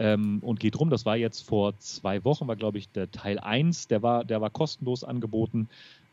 ähm, 0.01 0.38
und 0.42 0.59
geht 0.59 0.80
rum. 0.80 0.90
Das 0.90 1.07
war 1.07 1.16
jetzt 1.16 1.46
vor 1.46 1.78
zwei 1.78 2.24
Wochen, 2.24 2.48
war 2.48 2.57
glaube 2.57 2.78
ich 2.78 2.88
der 2.88 3.11
Teil 3.12 3.38
1, 3.38 3.86
der 3.86 4.03
war, 4.03 4.24
der 4.24 4.40
war 4.40 4.51
kostenlos 4.51 5.05
angeboten. 5.05 5.68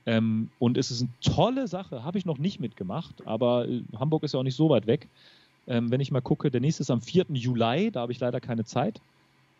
Ähm, 0.06 0.50
und 0.60 0.78
es 0.78 0.92
ist 0.92 1.02
eine 1.02 1.10
tolle 1.22 1.68
Sache, 1.68 2.04
habe 2.04 2.18
ich 2.18 2.26
noch 2.26 2.38
nicht 2.38 2.60
mitgemacht, 2.60 3.26
aber 3.26 3.68
äh, 3.68 3.82
Hamburg 3.98 4.24
ist 4.24 4.34
ja 4.34 4.40
auch 4.40 4.44
nicht 4.44 4.56
so 4.56 4.70
weit 4.70 4.88
weg. 4.88 5.08
Ähm, 5.68 5.90
wenn 5.90 6.02
ich 6.02 6.12
mal 6.12 6.22
gucke, 6.22 6.52
der 6.52 6.62
nächste 6.62 6.84
ist 6.84 6.92
am 6.92 7.02
4. 7.02 7.26
Juli, 7.30 7.92
da 7.92 8.02
habe 8.02 8.12
ich 8.12 8.20
leider 8.20 8.40
keine 8.40 8.66
Zeit. 8.66 9.02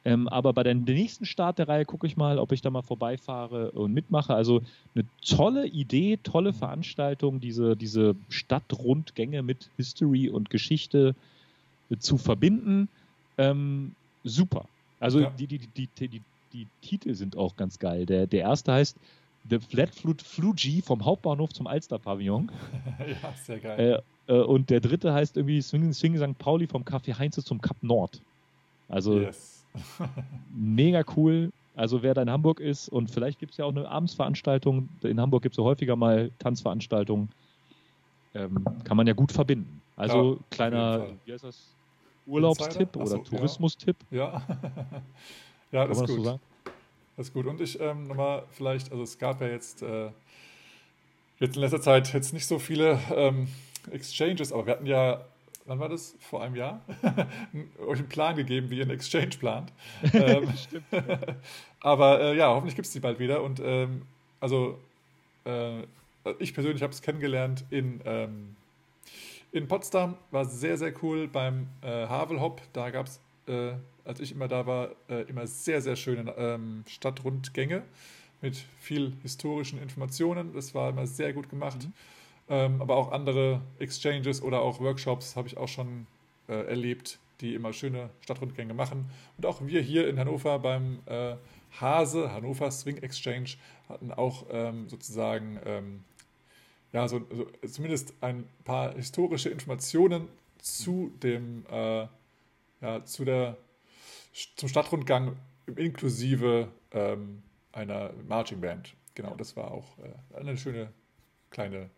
Ähm, 0.06 0.28
aber 0.28 0.54
bei 0.54 0.64
der 0.64 0.76
nächsten 0.76 1.26
Start 1.26 1.60
der 1.60 1.68
Reihe 1.68 1.86
gucke 1.86 2.08
ich 2.08 2.16
mal, 2.16 2.40
ob 2.40 2.52
ich 2.52 2.62
da 2.62 2.70
mal 2.70 2.82
vorbeifahre 2.82 3.72
und 3.72 3.94
mitmache. 3.94 4.34
Also 4.34 4.62
eine 4.96 5.06
tolle 5.26 5.68
Idee, 5.68 6.18
tolle 6.24 6.54
Veranstaltung, 6.54 7.42
diese, 7.42 7.76
diese 7.76 8.16
Stadtrundgänge 8.30 9.42
mit 9.42 9.70
History 9.76 10.30
und 10.30 10.50
Geschichte 10.50 11.16
äh, 11.90 11.98
zu 11.98 12.18
verbinden. 12.18 12.88
Ähm, 13.38 13.96
super. 14.24 14.66
Also 15.00 15.20
ja. 15.22 15.30
die, 15.30 15.48
die, 15.48 15.60
die, 15.60 15.88
die, 15.98 16.22
die 16.54 16.68
Titel 16.82 17.14
sind 17.14 17.38
auch 17.38 17.56
ganz 17.56 17.80
geil. 17.80 18.06
Der, 18.06 18.28
der 18.28 18.42
erste 18.42 18.74
heißt 18.74 18.98
The 19.50 19.60
Flatfoot 19.60 20.22
Flugy 20.22 20.82
vom 20.82 21.06
Hauptbahnhof 21.06 21.54
zum 21.54 21.68
Alster-Pavillon. 21.68 22.52
ja, 23.24 23.34
sehr 23.44 23.60
geil. 23.60 24.04
Äh, 24.28 24.34
äh, 24.34 24.42
und 24.42 24.70
der 24.70 24.80
dritte 24.80 25.14
heißt 25.14 25.38
irgendwie 25.38 25.62
Swing, 25.62 25.94
Swing 25.94 26.18
St. 26.18 26.38
Pauli 26.38 26.68
vom 26.68 26.84
Café 26.84 27.18
Heinze 27.18 27.44
zum 27.44 27.62
Kap 27.62 27.78
Nord. 27.82 28.22
Also 28.90 29.20
yes. 29.20 29.66
mega 30.56 31.04
cool. 31.16 31.52
Also 31.76 32.02
wer 32.02 32.16
da 32.16 32.24
in 32.24 32.30
Hamburg 32.30 32.60
ist 32.60 32.90
und 32.90 33.12
vielleicht 33.12 33.40
gibt 33.40 33.52
es 33.52 33.58
ja 33.58 33.66
auch 33.66 33.72
eine 33.72 33.88
Abendsveranstaltung. 33.88 34.90
In 35.04 35.22
Hamburg 35.22 35.44
gibt 35.44 35.54
es 35.54 35.58
ja 35.58 35.64
häufiger 35.64 35.96
mal 35.96 36.32
Tanzveranstaltungen. 36.40 37.30
Ähm, 38.34 38.66
kann 38.84 38.98
man 38.98 39.06
ja 39.06 39.14
gut 39.14 39.32
verbinden. 39.32 39.82
Also 39.96 40.34
ja, 40.34 40.40
kleiner, 40.50 41.08
wie 41.26 41.34
heißt 41.34 41.44
das? 41.44 41.77
Urlaubstipp 42.28 42.96
oder 42.96 43.08
so, 43.08 43.18
Tourismustipp. 43.20 43.96
Ja, 44.12 44.42
ja. 45.72 45.84
ja 45.84 45.88
das 45.88 46.02
ist 46.02 46.08
gut. 46.08 46.24
So 46.24 46.40
das 47.18 47.28
ist 47.28 47.34
gut. 47.34 47.48
Und 47.48 47.60
ich 47.60 47.80
ähm, 47.80 48.08
nochmal 48.08 48.44
vielleicht, 48.52 48.92
also 48.92 49.04
es 49.04 49.18
gab 49.18 49.42
ja 49.42 49.48
jetzt, 49.48 49.82
äh, 49.82 50.12
jetzt 51.40 51.56
in 51.56 51.62
letzter 51.62 51.82
Zeit 51.82 52.14
jetzt 52.14 52.32
nicht 52.32 52.46
so 52.46 52.60
viele 52.60 53.00
ähm, 53.14 53.48
Exchanges, 53.92 54.54
aber 54.54 54.68
wir 54.68 54.74
hatten 54.74 54.86
ja, 54.86 55.26
wann 55.66 55.80
war 55.80 55.90
das? 55.90 56.16
Vor 56.20 56.44
einem 56.44 56.56
Jahr? 56.56 56.82
euch 57.88 58.00
einen 58.00 58.10
Plan 58.10 58.36
gegeben, 58.36 58.70
wie 58.70 58.78
ihr 58.78 58.84
einen 58.84 58.92
Exchange 58.92 59.32
plant. 59.40 59.74
ähm, 60.14 60.48
Stimmt. 60.56 60.86
aber 61.80 62.22
äh, 62.22 62.38
ja, 62.38 62.50
hoffentlich 62.50 62.76
gibt 62.76 62.86
es 62.86 62.94
die 62.94 63.00
bald 63.00 63.18
wieder. 63.18 63.42
Und 63.42 63.60
ähm, 63.64 64.04
also 64.40 64.78
äh, 65.46 65.82
ich 66.38 66.54
persönlich 66.54 66.84
habe 66.84 66.94
es 66.94 67.02
kennengelernt 67.02 67.66
in 67.72 68.02
ähm, 68.06 68.57
in 69.52 69.68
Potsdam 69.68 70.18
war 70.32 70.46
sehr, 70.46 70.78
sehr 70.78 70.94
cool 71.04 71.28
beim 71.28 71.68
äh, 71.82 71.88
Havelhop. 71.88 72.62
Da 72.74 72.90
gab 72.90 73.08
es, 73.08 73.20
äh, 73.48 73.74
als 74.04 74.20
ich 74.20 74.32
immer 74.32 74.48
da 74.48 74.66
war, 74.66 74.92
äh, 75.10 75.22
immer 75.24 75.48
sehr, 75.48 75.82
sehr 75.82 75.96
schöne 75.96 76.34
ähm, 76.38 76.84
Stadtrundgänge 76.88 77.84
mit 78.42 78.58
viel 78.80 79.14
historischen 79.24 79.82
Informationen. 79.82 80.54
Das 80.54 80.76
war 80.76 80.90
immer 80.90 81.08
sehr 81.08 81.34
gut 81.34 81.50
gemacht. 81.50 81.86
Mhm. 81.86 81.94
Ähm, 82.50 82.82
aber 82.82 82.96
auch 82.96 83.12
andere 83.12 83.62
Exchanges 83.80 84.42
oder 84.42 84.62
auch 84.62 84.80
Workshops 84.80 85.36
habe 85.36 85.48
ich 85.48 85.58
auch 85.58 85.68
schon 85.68 86.08
äh, 86.48 86.54
erlebt, 86.68 87.20
die 87.42 87.56
immer 87.56 87.74
schöne 87.74 88.10
Stadtrundgänge 88.22 88.74
machen. 88.74 89.10
Und 89.38 89.46
auch 89.46 89.62
wir 89.62 89.82
hier 89.82 90.08
in 90.08 90.18
Hannover 90.18 90.60
beim 90.60 91.00
äh, 91.06 91.36
Hase, 91.80 92.32
Hannover 92.32 92.72
Swing 92.72 92.98
Exchange, 92.98 93.52
hatten 93.90 94.12
auch 94.12 94.46
ähm, 94.50 94.88
sozusagen 94.88 95.60
ähm, 95.66 96.04
ja, 96.94 97.08
so, 97.08 97.22
so, 97.32 97.46
zumindest 97.68 98.14
ein 98.22 98.48
paar 98.64 98.94
historische 98.96 99.50
Informationen 99.50 100.28
zu 100.60 101.12
dem, 101.22 101.66
äh, 101.70 102.08
ja, 102.82 103.04
zu 103.06 103.26
der, 103.26 103.58
zum 104.56 104.70
Stadtrundgang 104.70 105.36
inklusive 105.76 106.70
ähm, 106.92 107.44
einer 107.72 108.12
Marching 108.28 108.62
Band. 108.62 108.96
Genau, 109.16 109.36
das 109.36 109.56
war 109.56 109.72
auch 109.72 109.98
äh, 110.00 110.38
eine 110.38 110.58
schöne 110.58 110.92
kleine 111.50 111.90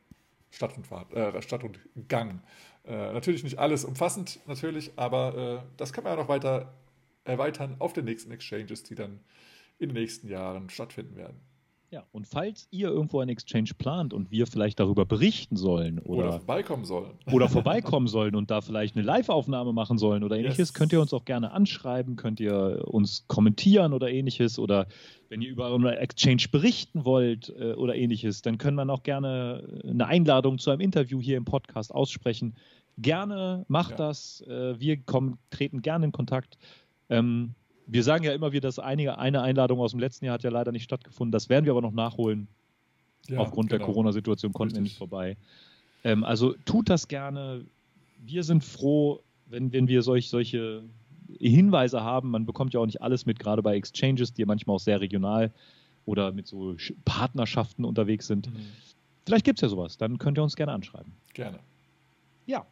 Stadtrundfahrt, 0.52 1.14
äh, 1.14 1.42
Stadtrundgang. 1.42 2.42
Äh, 2.86 3.14
natürlich 3.14 3.44
nicht 3.44 3.60
alles 3.60 3.86
umfassend, 3.86 4.40
natürlich, 4.48 4.92
aber 4.96 5.64
äh, 5.64 5.78
das 5.78 5.94
kann 5.94 6.04
man 6.04 6.14
ja 6.14 6.22
noch 6.22 6.30
weiter 6.30 6.74
erweitern 7.24 7.76
auf 7.80 7.94
den 7.94 8.06
nächsten 8.06 8.32
Exchanges, 8.32 8.84
die 8.84 8.96
dann 8.96 9.20
in 9.78 9.90
den 9.90 10.02
nächsten 10.02 10.28
Jahren 10.28 10.70
stattfinden 10.70 11.16
werden. 11.16 11.40
Ja, 11.92 12.06
und 12.12 12.28
falls 12.28 12.68
ihr 12.70 12.90
irgendwo 12.90 13.20
ein 13.20 13.30
Exchange 13.30 13.72
plant 13.76 14.14
und 14.14 14.30
wir 14.30 14.46
vielleicht 14.46 14.80
darüber 14.80 15.06
berichten 15.06 15.56
sollen 15.56 15.98
oder, 15.98 16.20
oder 16.20 16.32
vorbeikommen 16.34 16.86
sollen 16.86 17.12
oder 17.32 17.50
vorbeikommen 17.50 18.08
sollen 18.08 18.36
und 18.36 18.52
da 18.52 18.62
vielleicht 18.62 18.96
eine 18.96 19.04
Live-Aufnahme 19.04 19.74
machen 19.74 19.98
sollen 19.98 20.24
oder 20.24 20.38
ähnliches, 20.38 20.58
yes. 20.70 20.74
könnt 20.76 20.94
ihr 20.94 21.02
uns 21.02 21.14
auch 21.14 21.26
gerne 21.26 21.52
anschreiben, 21.52 22.16
könnt 22.16 22.40
ihr 22.40 22.84
uns 22.86 23.26
kommentieren 23.28 23.94
oder 23.94 24.12
ähnliches 24.12 24.60
oder 24.60 24.86
wenn 25.30 25.42
ihr 25.42 25.50
über 25.50 25.74
einen 25.74 25.86
Exchange 25.86 26.46
berichten 26.52 27.06
wollt 27.06 27.54
äh, 27.58 27.74
oder 27.74 27.96
ähnliches, 27.96 28.44
dann 28.44 28.60
können 28.60 28.76
wir 28.76 28.88
auch 28.94 29.04
gerne 29.04 29.82
eine 29.84 30.06
Einladung 30.06 30.60
zu 30.60 30.70
einem 30.70 30.82
Interview 30.82 31.20
hier 31.20 31.38
im 31.38 31.46
Podcast 31.46 31.94
aussprechen. 31.94 32.56
Gerne 33.00 33.66
macht 33.68 33.92
ja. 33.92 33.98
das. 33.98 34.42
Äh, 34.42 34.80
wir 34.80 34.98
kommen, 34.98 35.40
treten 35.50 35.82
gerne 35.82 36.06
in 36.06 36.12
Kontakt. 36.12 36.58
Ähm, 37.10 37.56
wir 37.92 38.04
sagen 38.04 38.24
ja 38.24 38.34
immer 38.34 38.52
wieder, 38.52 38.68
dass 38.68 38.78
einige, 38.78 39.18
eine 39.18 39.42
Einladung 39.42 39.80
aus 39.80 39.92
dem 39.92 40.00
letzten 40.00 40.26
Jahr 40.26 40.36
hat 40.36 40.44
ja 40.44 40.52
leider 40.52 40.72
nicht 40.72 40.84
stattgefunden. 40.84 41.32
Das 41.32 41.50
werden 41.50 41.66
wir 41.66 41.72
aber 41.72 41.82
noch 41.82 41.92
nachholen. 41.92 42.48
Ja, 43.28 43.40
Aufgrund 43.40 43.70
genau. 43.70 43.80
der 43.80 43.86
Corona-Situation 43.86 44.54
konnten 44.54 44.76
Richtig. 44.76 44.80
wir 44.80 44.84
nicht 44.84 44.98
vorbei. 44.98 45.38
Ähm, 46.04 46.24
also 46.24 46.54
tut 46.66 46.90
das 46.90 47.08
gerne. 47.08 47.66
Wir 48.26 48.44
sind 48.44 48.64
froh, 48.64 49.22
wenn, 49.48 49.74
wenn 49.74 49.88
wir 49.88 50.04
solch, 50.04 50.30
solche 50.30 50.84
Hinweise 51.40 52.04
haben. 52.04 52.32
Man 52.32 52.46
bekommt 52.46 52.74
ja 52.74 52.80
auch 52.80 52.86
nicht 52.86 53.02
alles 53.02 53.26
mit, 53.26 53.40
gerade 53.40 53.62
bei 53.62 53.76
Exchanges, 53.76 54.34
die 54.34 54.46
manchmal 54.46 54.76
auch 54.76 54.80
sehr 54.80 55.02
regional 55.02 55.52
oder 56.06 56.32
mit 56.32 56.48
so 56.48 56.76
Partnerschaften 57.06 57.86
unterwegs 57.86 58.28
sind. 58.28 58.52
Mhm. 58.52 58.66
Vielleicht 59.26 59.46
gibt 59.46 59.60
es 59.60 59.62
ja 59.62 59.70
sowas. 59.70 59.98
Dann 59.98 60.18
könnt 60.18 60.38
ihr 60.38 60.44
uns 60.44 60.56
gerne 60.56 60.72
anschreiben. 60.72 61.12
Gerne. 61.34 61.60
Ja, 62.46 62.66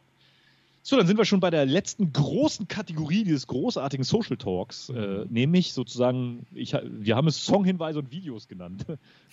so, 0.88 0.96
dann 0.96 1.06
sind 1.06 1.18
wir 1.18 1.26
schon 1.26 1.40
bei 1.40 1.50
der 1.50 1.66
letzten 1.66 2.14
großen 2.14 2.66
Kategorie 2.66 3.22
dieses 3.22 3.46
großartigen 3.46 4.04
Social 4.04 4.38
Talks, 4.38 4.88
äh, 4.88 4.94
mhm. 4.94 5.26
nämlich 5.28 5.74
sozusagen, 5.74 6.46
ich, 6.54 6.72
wir 6.72 7.14
haben 7.14 7.28
es 7.28 7.44
Songhinweise 7.44 7.98
und 7.98 8.10
Videos 8.10 8.48
genannt. 8.48 8.86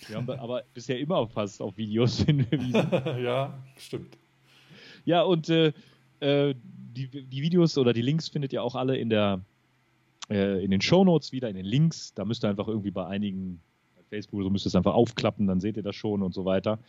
Wir 0.06 0.16
haben 0.16 0.28
aber 0.38 0.64
bisher 0.74 1.00
immer 1.00 1.26
fast 1.28 1.62
auf 1.62 1.78
Videos 1.78 2.18
hingewiesen. 2.26 2.90
ja, 3.24 3.54
stimmt. 3.78 4.18
Ja, 5.06 5.22
und 5.22 5.48
äh, 5.48 5.72
äh, 6.20 6.54
die, 6.94 7.08
die, 7.08 7.40
Videos 7.40 7.78
oder 7.78 7.94
die 7.94 8.02
Links 8.02 8.28
findet 8.28 8.52
ihr 8.52 8.62
auch 8.62 8.74
alle 8.74 8.98
in 8.98 9.08
der 9.08 9.40
äh, 10.28 10.62
in 10.62 10.70
den 10.70 10.82
Shownotes 10.82 11.32
wieder, 11.32 11.48
in 11.48 11.56
den 11.56 11.64
Links. 11.64 12.12
Da 12.12 12.26
müsst 12.26 12.44
ihr 12.44 12.50
einfach 12.50 12.68
irgendwie 12.68 12.90
bei 12.90 13.06
einigen, 13.06 13.62
bei 13.96 14.02
Facebook, 14.10 14.42
so 14.42 14.50
müsst 14.50 14.66
ihr 14.66 14.68
es 14.68 14.76
einfach 14.76 14.92
aufklappen, 14.92 15.46
dann 15.46 15.60
seht 15.60 15.78
ihr 15.78 15.82
das 15.82 15.96
schon 15.96 16.22
und 16.22 16.34
so 16.34 16.44
weiter. 16.44 16.80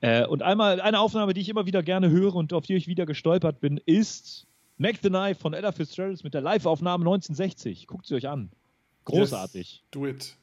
Äh, 0.00 0.26
und 0.26 0.42
einmal 0.42 0.80
eine 0.80 0.98
Aufnahme, 0.98 1.34
die 1.34 1.40
ich 1.40 1.48
immer 1.48 1.66
wieder 1.66 1.82
gerne 1.82 2.10
höre 2.10 2.34
und 2.34 2.52
auf 2.52 2.66
die 2.66 2.74
ich 2.74 2.86
wieder 2.86 3.06
gestolpert 3.06 3.60
bin, 3.60 3.78
ist 3.84 4.46
Mac 4.78 4.96
the 5.02 5.08
Knife 5.08 5.40
von 5.40 5.52
Ella 5.52 5.72
Fitzgerald 5.72 6.24
mit 6.24 6.32
der 6.32 6.40
Live-Aufnahme 6.40 7.02
1960. 7.02 7.86
Guckt 7.86 8.06
sie 8.06 8.14
euch 8.14 8.28
an. 8.28 8.50
Großartig. 9.04 9.72
Yes, 9.72 9.90
do 9.90 10.06
it. 10.06 10.36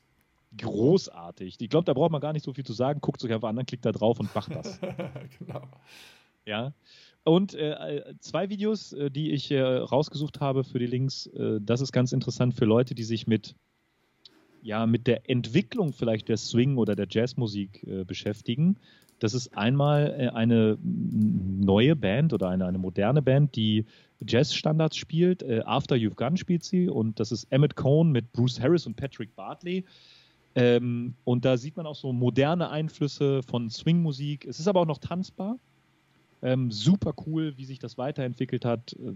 Großartig. 0.57 1.59
Ich 1.59 1.69
glaube, 1.69 1.85
da 1.85 1.93
braucht 1.93 2.11
man 2.11 2.21
gar 2.21 2.33
nicht 2.33 2.45
so 2.45 2.53
viel 2.53 2.65
zu 2.65 2.73
sagen. 2.73 3.01
Guckt 3.01 3.23
euch 3.23 3.33
einfach 3.33 3.49
an, 3.49 3.55
dann 3.55 3.65
klickt 3.65 3.85
da 3.85 3.91
drauf 3.91 4.19
und 4.19 4.33
macht 4.35 4.53
das. 4.53 4.79
genau. 5.39 5.63
Ja. 6.45 6.73
Und 7.23 7.55
äh, 7.55 8.13
zwei 8.19 8.49
Videos, 8.49 8.93
äh, 8.93 9.11
die 9.11 9.31
ich 9.31 9.51
äh, 9.51 9.61
rausgesucht 9.61 10.39
habe 10.39 10.63
für 10.63 10.79
die 10.79 10.85
Links, 10.85 11.25
äh, 11.27 11.59
das 11.61 11.81
ist 11.81 11.91
ganz 11.91 12.13
interessant 12.13 12.53
für 12.53 12.65
Leute, 12.65 12.95
die 12.95 13.03
sich 13.03 13.27
mit 13.27 13.55
ja, 14.61 14.85
mit 14.85 15.07
der 15.07 15.29
Entwicklung 15.29 15.93
vielleicht 15.93 16.27
der 16.27 16.37
Swing- 16.37 16.77
oder 16.77 16.95
der 16.95 17.07
Jazzmusik 17.09 17.83
äh, 17.83 18.03
beschäftigen. 18.03 18.77
Das 19.19 19.33
ist 19.33 19.57
einmal 19.57 20.15
äh, 20.17 20.27
eine 20.29 20.77
neue 20.83 21.95
Band 21.95 22.33
oder 22.33 22.49
eine, 22.49 22.65
eine 22.65 22.77
moderne 22.77 23.21
Band, 23.21 23.55
die 23.55 23.85
Jazz-Standards 24.25 24.97
spielt. 24.97 25.43
Äh, 25.43 25.63
After 25.65 25.95
You've 25.95 26.15
Gone 26.15 26.37
spielt 26.37 26.63
sie 26.63 26.87
und 26.87 27.19
das 27.19 27.31
ist 27.31 27.45
Emmett 27.51 27.75
Cohn 27.75 28.11
mit 28.11 28.31
Bruce 28.31 28.59
Harris 28.59 28.85
und 28.85 28.95
Patrick 28.95 29.35
Bartley. 29.35 29.85
Ähm, 30.55 31.13
und 31.23 31.45
da 31.45 31.57
sieht 31.57 31.77
man 31.77 31.85
auch 31.85 31.95
so 31.95 32.11
moderne 32.13 32.69
Einflüsse 32.69 33.43
von 33.43 33.69
Swing-Musik. 33.69 34.45
Es 34.45 34.59
ist 34.59 34.67
aber 34.67 34.81
auch 34.81 34.87
noch 34.87 34.97
tanzbar. 34.97 35.59
Ähm, 36.41 36.71
super 36.71 37.13
cool, 37.25 37.53
wie 37.57 37.65
sich 37.65 37.79
das 37.79 37.97
weiterentwickelt 37.97 38.65
hat, 38.65 38.93
äh, 38.93 39.13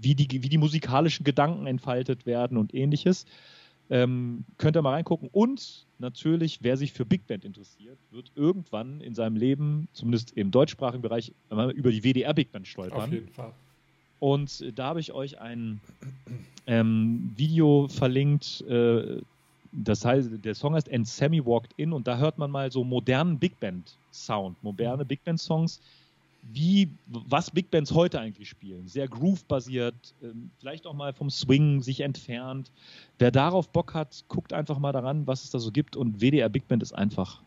wie, 0.00 0.14
die, 0.14 0.42
wie 0.42 0.48
die 0.48 0.58
musikalischen 0.58 1.24
Gedanken 1.24 1.66
entfaltet 1.66 2.26
werden 2.26 2.56
und 2.56 2.74
ähnliches. 2.74 3.26
Ähm, 3.88 4.44
könnt 4.58 4.76
ihr 4.76 4.82
mal 4.82 4.92
reingucken. 4.92 5.28
Und 5.32 5.86
natürlich, 5.98 6.58
wer 6.62 6.76
sich 6.76 6.92
für 6.92 7.04
Big 7.04 7.26
Band 7.26 7.44
interessiert, 7.44 7.98
wird 8.10 8.32
irgendwann 8.34 9.00
in 9.00 9.14
seinem 9.14 9.36
Leben, 9.36 9.88
zumindest 9.92 10.32
im 10.32 10.50
deutschsprachigen 10.50 11.02
Bereich, 11.02 11.32
über 11.50 11.92
die 11.92 12.02
WDR 12.02 12.34
Big 12.34 12.52
Band 12.52 12.66
stolpern. 12.66 13.00
Auf 13.00 13.12
jeden 13.12 13.28
Fall. 13.28 13.52
Und 14.18 14.78
da 14.78 14.86
habe 14.86 15.00
ich 15.00 15.12
euch 15.12 15.40
ein 15.40 15.80
ähm, 16.66 17.32
Video 17.36 17.88
verlinkt. 17.88 18.62
Äh, 18.62 19.20
das 19.72 20.04
heißt, 20.04 20.30
der 20.44 20.54
Song 20.54 20.74
heißt 20.74 20.92
And 20.92 21.06
Sammy 21.06 21.44
Walked 21.44 21.74
In 21.76 21.92
und 21.92 22.06
da 22.06 22.16
hört 22.16 22.38
man 22.38 22.50
mal 22.50 22.72
so 22.72 22.82
modernen 22.82 23.38
Big 23.38 23.60
Band 23.60 23.94
Sound, 24.10 24.56
moderne 24.62 25.04
Big 25.04 25.22
Band 25.24 25.40
Songs, 25.40 25.80
wie, 26.52 26.90
was 27.06 27.50
Big 27.50 27.70
Bands 27.70 27.92
heute 27.92 28.20
eigentlich 28.20 28.48
spielen. 28.48 28.88
Sehr 28.88 29.08
groove-basiert, 29.08 30.14
ähm, 30.22 30.50
vielleicht 30.58 30.86
auch 30.86 30.94
mal 30.94 31.12
vom 31.12 31.30
Swing 31.30 31.82
sich 31.82 32.00
entfernt. 32.00 32.70
Wer 33.18 33.30
darauf 33.30 33.68
Bock 33.68 33.94
hat, 33.94 34.24
guckt 34.28 34.52
einfach 34.52 34.78
mal 34.78 34.92
daran, 34.92 35.26
was 35.26 35.44
es 35.44 35.50
da 35.50 35.58
so 35.58 35.70
gibt. 35.70 35.96
Und 35.96 36.20
WDR 36.20 36.48
Big 36.48 36.68
Band 36.68 36.82
ist 36.82 36.92
einfach, 36.92 37.42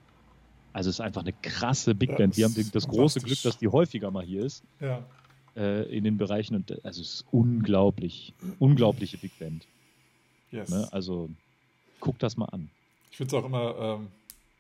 also 0.73 0.89
ist 0.89 1.01
einfach 1.01 1.21
eine 1.21 1.33
krasse 1.33 1.95
Big 1.95 2.17
Band. 2.17 2.37
Wir 2.37 2.45
haben 2.45 2.55
das 2.71 2.87
große 2.87 3.21
Glück, 3.21 3.41
dass 3.43 3.57
die 3.57 3.67
häufiger 3.67 4.11
mal 4.11 4.23
hier 4.23 4.43
ist. 4.43 4.63
Ja. 4.79 5.03
Äh, 5.55 5.83
in 5.95 6.03
den 6.03 6.17
Bereichen. 6.17 6.55
Und 6.55 6.83
also 6.85 7.01
es 7.01 7.15
ist 7.15 7.25
unglaublich, 7.31 8.33
unglaubliche 8.59 9.17
Big 9.17 9.37
Band. 9.39 9.65
Yes. 10.51 10.69
Ne? 10.69 10.87
Also 10.91 11.29
guckt 11.99 12.23
das 12.23 12.37
mal 12.37 12.45
an. 12.45 12.69
Ich 13.11 13.17
finde 13.17 13.35
es 13.35 13.41
auch 13.41 13.45
immer. 13.45 13.75
Ähm 13.79 14.07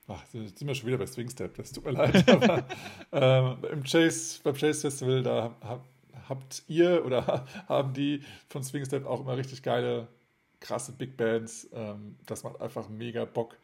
Ach, 0.09 0.23
jetzt 0.33 0.57
sind 0.57 0.67
wir 0.67 0.73
schon 0.73 0.87
wieder 0.87 0.97
bei 0.97 1.05
Swing 1.05 1.29
Step, 1.29 1.55
das 1.55 1.71
tut 1.71 1.85
mir 1.85 1.91
leid. 1.91 2.27
Aber 2.31 2.65
ähm, 3.11 3.57
im 3.71 3.83
Chase, 3.83 4.39
beim 4.43 4.55
Chase 4.55 4.81
Festival, 4.81 5.21
da 5.21 5.55
hab, 5.61 5.85
habt 6.27 6.63
ihr 6.67 7.05
oder 7.05 7.45
haben 7.67 7.93
die 7.93 8.23
von 8.47 8.63
Swing 8.63 8.85
Step 8.85 9.05
auch 9.05 9.21
immer 9.21 9.37
richtig 9.37 9.61
geile, 9.61 10.07
krasse 10.59 10.93
Big 10.93 11.15
Bands. 11.15 11.69
Ähm, 11.73 12.15
das 12.25 12.43
macht 12.43 12.59
einfach 12.59 12.89
mega 12.89 13.25
Bock. 13.25 13.55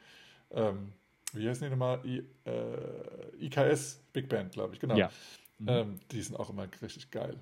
Ähm, 0.52 0.94
wie 1.34 1.50
heißen 1.50 1.66
die 1.66 1.72
nochmal? 1.72 2.00
I, 2.06 2.24
äh, 2.46 3.46
IKS 3.46 4.02
Big 4.14 4.30
Band, 4.30 4.54
glaube 4.54 4.76
ich, 4.76 4.80
genau. 4.80 4.96
Ja. 4.96 5.10
Mhm. 5.58 5.68
Ähm, 5.68 6.00
die 6.12 6.22
sind 6.22 6.36
auch 6.36 6.50
immer 6.52 6.68
richtig 6.82 7.10
geil. 7.10 7.40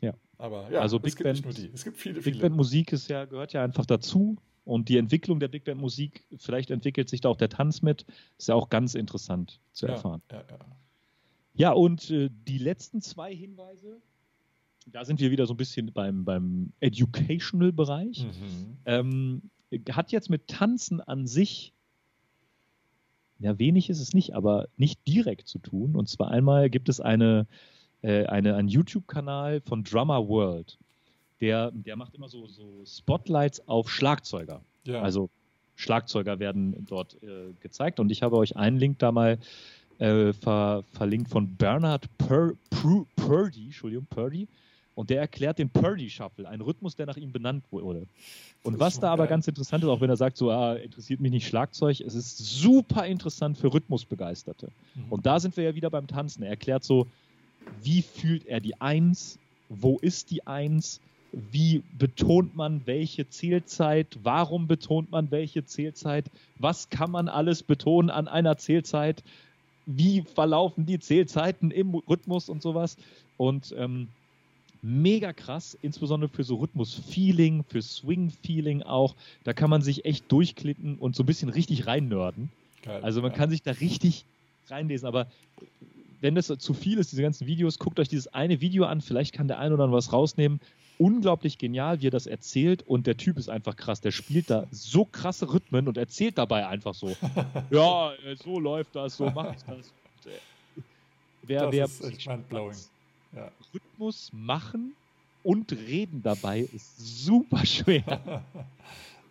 Ja. 0.00 0.14
Aber 0.38 0.70
ja, 0.70 0.80
also 0.80 0.98
Big 0.98 1.22
Band, 1.22 1.44
Es 1.46 1.84
gibt 1.84 1.98
viele, 1.98 2.16
Big 2.16 2.24
viele. 2.24 2.40
Band 2.40 2.56
Musik 2.56 2.92
ist 2.92 3.08
ja, 3.08 3.26
gehört 3.26 3.52
ja 3.52 3.62
einfach 3.62 3.86
dazu. 3.86 4.36
Und 4.64 4.88
die 4.88 4.98
Entwicklung 4.98 5.40
der 5.40 5.48
Big 5.48 5.64
Band 5.64 5.80
Musik, 5.80 6.24
vielleicht 6.36 6.70
entwickelt 6.70 7.08
sich 7.08 7.20
da 7.20 7.28
auch 7.28 7.36
der 7.36 7.48
Tanz 7.48 7.82
mit, 7.82 8.04
ist 8.38 8.48
ja 8.48 8.54
auch 8.54 8.68
ganz 8.68 8.94
interessant 8.94 9.60
zu 9.72 9.86
erfahren. 9.86 10.22
Ja, 10.30 10.38
ja, 10.38 10.44
ja. 10.48 10.58
ja 11.54 11.72
und 11.72 12.10
äh, 12.10 12.30
die 12.30 12.58
letzten 12.58 13.00
zwei 13.00 13.34
Hinweise, 13.34 14.00
da 14.86 15.04
sind 15.04 15.20
wir 15.20 15.30
wieder 15.30 15.46
so 15.46 15.54
ein 15.54 15.56
bisschen 15.56 15.92
beim, 15.92 16.24
beim 16.24 16.72
Educational-Bereich. 16.80 18.24
Mhm. 18.24 18.76
Ähm, 18.84 19.42
hat 19.90 20.12
jetzt 20.12 20.30
mit 20.30 20.48
Tanzen 20.48 21.00
an 21.00 21.26
sich, 21.26 21.72
ja, 23.38 23.58
wenig 23.58 23.88
ist 23.88 24.00
es 24.00 24.12
nicht, 24.12 24.34
aber 24.34 24.68
nicht 24.76 25.06
direkt 25.06 25.48
zu 25.48 25.58
tun. 25.58 25.96
Und 25.96 26.08
zwar 26.08 26.30
einmal 26.30 26.68
gibt 26.68 26.88
es 26.88 27.00
eine, 27.00 27.46
äh, 28.02 28.26
eine, 28.26 28.56
einen 28.56 28.68
YouTube-Kanal 28.68 29.62
von 29.62 29.84
Drummer 29.84 30.28
World 30.28 30.78
der, 31.40 31.70
der 31.72 31.96
macht 31.96 32.14
immer 32.14 32.28
so, 32.28 32.46
so 32.46 32.84
Spotlights 32.84 33.66
auf 33.68 33.90
Schlagzeuger. 33.90 34.60
Ja. 34.84 35.02
Also 35.02 35.30
Schlagzeuger 35.76 36.38
werden 36.38 36.86
dort 36.88 37.22
äh, 37.22 37.52
gezeigt 37.60 38.00
und 38.00 38.10
ich 38.10 38.22
habe 38.22 38.36
euch 38.36 38.56
einen 38.56 38.76
Link 38.76 38.98
da 38.98 39.12
mal 39.12 39.38
äh, 39.98 40.32
ver, 40.32 40.84
verlinkt 40.92 41.30
von 41.30 41.56
Bernard 41.56 42.06
Pur, 42.18 42.54
Pur, 42.70 43.06
Purdy, 43.16 43.66
Entschuldigung, 43.66 44.06
Purdy. 44.06 44.48
Und 44.94 45.08
der 45.08 45.20
erklärt 45.20 45.58
den 45.58 45.70
Purdy 45.70 46.10
Shuffle, 46.10 46.46
einen 46.46 46.60
Rhythmus, 46.60 46.96
der 46.96 47.06
nach 47.06 47.16
ihm 47.16 47.32
benannt 47.32 47.64
wurde. 47.70 48.06
Und 48.62 48.78
was 48.78 49.00
da 49.00 49.10
aber 49.10 49.26
ganz 49.28 49.48
interessant 49.48 49.82
ist, 49.82 49.88
auch 49.88 50.00
wenn 50.02 50.10
er 50.10 50.16
sagt, 50.16 50.36
so 50.36 50.50
ah, 50.50 50.74
interessiert 50.74 51.20
mich 51.20 51.30
nicht 51.30 51.46
Schlagzeug, 51.46 52.00
es 52.00 52.14
ist 52.14 52.36
super 52.36 53.06
interessant 53.06 53.56
für 53.56 53.72
Rhythmusbegeisterte. 53.72 54.70
Mhm. 54.94 55.04
Und 55.12 55.24
da 55.24 55.40
sind 55.40 55.56
wir 55.56 55.64
ja 55.64 55.74
wieder 55.74 55.88
beim 55.88 56.06
Tanzen. 56.06 56.42
Er 56.42 56.50
erklärt 56.50 56.84
so, 56.84 57.06
wie 57.82 58.02
fühlt 58.02 58.44
er 58.46 58.60
die 58.60 58.78
Eins, 58.80 59.38
wo 59.70 59.98
ist 59.98 60.30
die 60.30 60.46
Eins, 60.46 61.00
wie 61.32 61.82
betont 61.98 62.56
man 62.56 62.82
welche 62.86 63.28
Zählzeit, 63.28 64.18
warum 64.22 64.66
betont 64.66 65.10
man 65.10 65.30
welche 65.30 65.64
Zählzeit, 65.64 66.30
was 66.58 66.90
kann 66.90 67.10
man 67.10 67.28
alles 67.28 67.62
betonen 67.62 68.10
an 68.10 68.28
einer 68.28 68.56
Zählzeit, 68.56 69.22
wie 69.86 70.22
verlaufen 70.22 70.86
die 70.86 70.98
Zählzeiten 70.98 71.70
im 71.70 71.94
Rhythmus 71.94 72.48
und 72.48 72.62
sowas. 72.62 72.96
Und 73.36 73.74
ähm, 73.76 74.08
mega 74.82 75.32
krass, 75.32 75.78
insbesondere 75.82 76.30
für 76.30 76.44
so 76.44 76.56
Rhythmus-Feeling, 76.56 77.64
für 77.68 77.82
Swing-Feeling 77.82 78.82
auch. 78.82 79.14
Da 79.44 79.52
kann 79.52 79.70
man 79.70 79.82
sich 79.82 80.04
echt 80.04 80.30
durchklicken 80.30 80.96
und 80.98 81.16
so 81.16 81.22
ein 81.22 81.26
bisschen 81.26 81.48
richtig 81.48 81.86
reinnörden. 81.86 82.50
Geil, 82.82 83.02
also 83.02 83.22
man 83.22 83.32
ja. 83.32 83.36
kann 83.36 83.50
sich 83.50 83.62
da 83.62 83.72
richtig 83.72 84.24
reinlesen, 84.68 85.06
aber 85.06 85.26
wenn 86.20 86.34
das 86.34 86.46
zu 86.46 86.74
viel 86.74 86.98
ist, 86.98 87.12
diese 87.12 87.22
ganzen 87.22 87.46
Videos, 87.46 87.78
guckt 87.78 87.98
euch 87.98 88.08
dieses 88.08 88.28
eine 88.28 88.60
Video 88.60 88.84
an, 88.84 89.00
vielleicht 89.00 89.34
kann 89.34 89.48
der 89.48 89.58
ein 89.58 89.72
oder 89.72 89.84
andere 89.84 89.98
was 89.98 90.12
rausnehmen 90.12 90.60
unglaublich 91.00 91.56
genial, 91.56 92.00
wie 92.00 92.08
er 92.08 92.10
das 92.10 92.26
erzählt 92.26 92.82
und 92.86 93.06
der 93.06 93.16
Typ 93.16 93.38
ist 93.38 93.48
einfach 93.48 93.74
krass. 93.74 94.02
Der 94.02 94.10
spielt 94.10 94.50
da 94.50 94.66
so 94.70 95.06
krasse 95.06 95.52
Rhythmen 95.52 95.88
und 95.88 95.96
erzählt 95.96 96.36
dabei 96.36 96.66
einfach 96.68 96.94
so. 96.94 97.16
ja, 97.70 98.12
äh, 98.12 98.36
so 98.36 98.60
läuft 98.60 98.94
das, 98.94 99.16
so 99.16 99.30
macht 99.30 99.64
das. 99.66 99.88
Äh, 100.26 100.82
wer, 101.42 101.62
das 101.62 101.72
wer 101.72 101.84
ist 101.86 102.04
echt 102.04 102.28
mindblowing. 102.28 102.76
Ja. 103.34 103.50
Rhythmus 103.72 104.30
machen 104.32 104.94
und 105.42 105.72
reden 105.72 106.22
dabei 106.22 106.60
ist 106.60 107.24
super 107.24 107.64
schwer. 107.64 108.20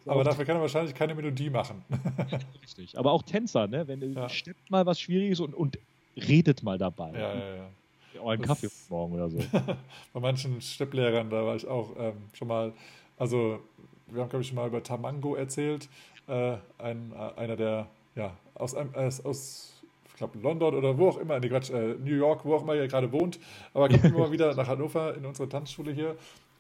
Aber 0.06 0.24
dafür 0.24 0.46
kann 0.46 0.56
er 0.56 0.62
wahrscheinlich 0.62 0.96
keine 0.96 1.14
Melodie 1.14 1.52
machen. 1.52 1.84
Richtig. 2.64 2.98
Aber 2.98 3.12
auch 3.12 3.22
Tänzer, 3.22 3.68
ne? 3.68 3.88
Wenn 3.88 4.14
ja. 4.14 4.28
steppt 4.28 4.72
mal 4.72 4.88
was 4.88 5.00
Schwieriges 5.00 5.40
und, 5.40 5.54
und 5.54 5.78
redet 6.16 6.64
mal 6.64 6.80
dabei. 6.80 7.12
Ja, 7.12 7.36
ja, 7.36 7.56
ja. 7.58 7.70
Auch 8.22 8.30
einen 8.30 8.42
Kaffee 8.42 8.70
morgen 8.90 9.14
oder 9.14 9.30
so. 9.30 9.38
Bei 10.14 10.20
manchen 10.20 10.62
Stepplehrern, 10.62 11.30
da 11.30 11.46
war 11.46 11.56
ich 11.56 11.68
auch 11.68 11.96
ähm, 11.98 12.14
schon 12.34 12.48
mal, 12.48 12.74
also 13.18 13.60
wir 14.08 14.22
haben, 14.22 14.30
glaube 14.30 14.42
ich, 14.42 14.48
schon 14.48 14.56
mal 14.56 14.68
über 14.68 14.82
Tamango 14.82 15.36
erzählt. 15.36 15.90
Äh, 16.28 16.58
ein, 16.78 17.12
äh, 17.14 17.40
einer 17.40 17.56
der, 17.56 17.88
ja, 18.16 18.36
aus, 18.56 18.74
äh, 18.74 18.86
aus 19.24 19.74
ich 20.06 20.16
glaube, 20.16 20.38
London 20.40 20.76
oder 20.76 20.98
wo 20.98 21.10
auch 21.10 21.18
immer, 21.18 21.40
nee, 21.40 21.50
Quatsch, 21.50 21.70
äh, 21.70 21.96
New 21.96 22.16
York, 22.16 22.46
wo 22.46 22.56
auch 22.56 22.64
immer 22.64 22.76
er 22.76 22.88
gerade 22.88 23.12
wohnt, 23.12 23.40
aber 23.74 23.90
kommt 23.90 24.04
immer 24.04 24.32
wieder 24.32 24.54
nach 24.56 24.68
Hannover 24.68 25.16
in 25.16 25.26
unsere 25.26 25.48
Tanzschule 25.48 25.92
hier 25.92 26.16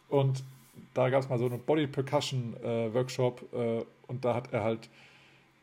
und 0.08 0.44
da 0.94 1.10
gab 1.10 1.22
es 1.22 1.30
mal 1.30 1.38
so 1.38 1.46
einen 1.46 1.60
Body 1.60 1.88
Percussion 1.88 2.56
äh, 2.64 2.94
Workshop 2.94 3.42
äh, 3.54 3.84
und 4.08 4.24
da 4.24 4.36
hat 4.36 4.54
er 4.54 4.64
halt 4.64 4.90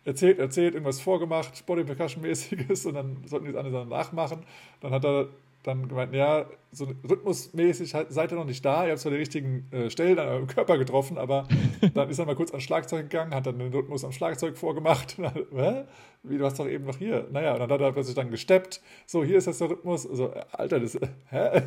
erzählt, 0.04 0.38
erzählt, 0.38 0.74
irgendwas 0.74 1.00
vorgemacht, 1.00 1.64
Body 1.66 1.84
Percussion 1.84 2.22
mäßiges 2.22 2.86
und 2.86 2.94
dann 2.94 3.16
sollten 3.26 3.46
die 3.46 3.52
das 3.52 3.64
andere 3.64 3.80
dann 3.80 3.88
nachmachen. 3.88 4.44
Dann 4.80 4.92
hat 4.92 5.04
er 5.04 5.28
dann 5.66 5.88
gemeint, 5.88 6.14
ja, 6.14 6.46
so 6.70 6.86
rhythmusmäßig 7.08 7.90
seid 7.90 8.32
ihr 8.32 8.36
noch 8.36 8.44
nicht 8.44 8.64
da, 8.64 8.84
ihr 8.84 8.92
habt 8.92 9.00
zwar 9.00 9.10
die 9.10 9.18
richtigen 9.18 9.66
äh, 9.72 9.90
Stellen 9.90 10.18
an 10.18 10.28
eurem 10.28 10.46
Körper 10.46 10.78
getroffen, 10.78 11.18
aber 11.18 11.48
dann 11.94 12.08
ist 12.08 12.20
er 12.20 12.26
mal 12.26 12.36
kurz 12.36 12.52
ans 12.52 12.62
Schlagzeug 12.62 13.10
gegangen, 13.10 13.34
hat 13.34 13.46
dann 13.46 13.58
den 13.58 13.72
Rhythmus 13.72 14.04
am 14.04 14.12
Schlagzeug 14.12 14.56
vorgemacht. 14.56 15.16
Hä? 15.54 15.84
Wie, 16.22 16.38
du 16.38 16.44
hast 16.44 16.60
doch 16.60 16.68
eben 16.68 16.84
noch 16.84 16.98
hier. 16.98 17.26
Naja, 17.32 17.54
und 17.54 17.60
dann 17.60 17.70
hat 17.70 17.80
er 17.80 17.92
plötzlich 17.92 18.14
dann 18.14 18.30
gesteppt. 18.30 18.80
So, 19.06 19.24
hier 19.24 19.38
ist 19.38 19.46
jetzt 19.46 19.60
der 19.60 19.70
Rhythmus. 19.70 20.08
Also, 20.08 20.32
Alter, 20.52 20.78
das, 20.78 20.94
hä? 21.30 21.62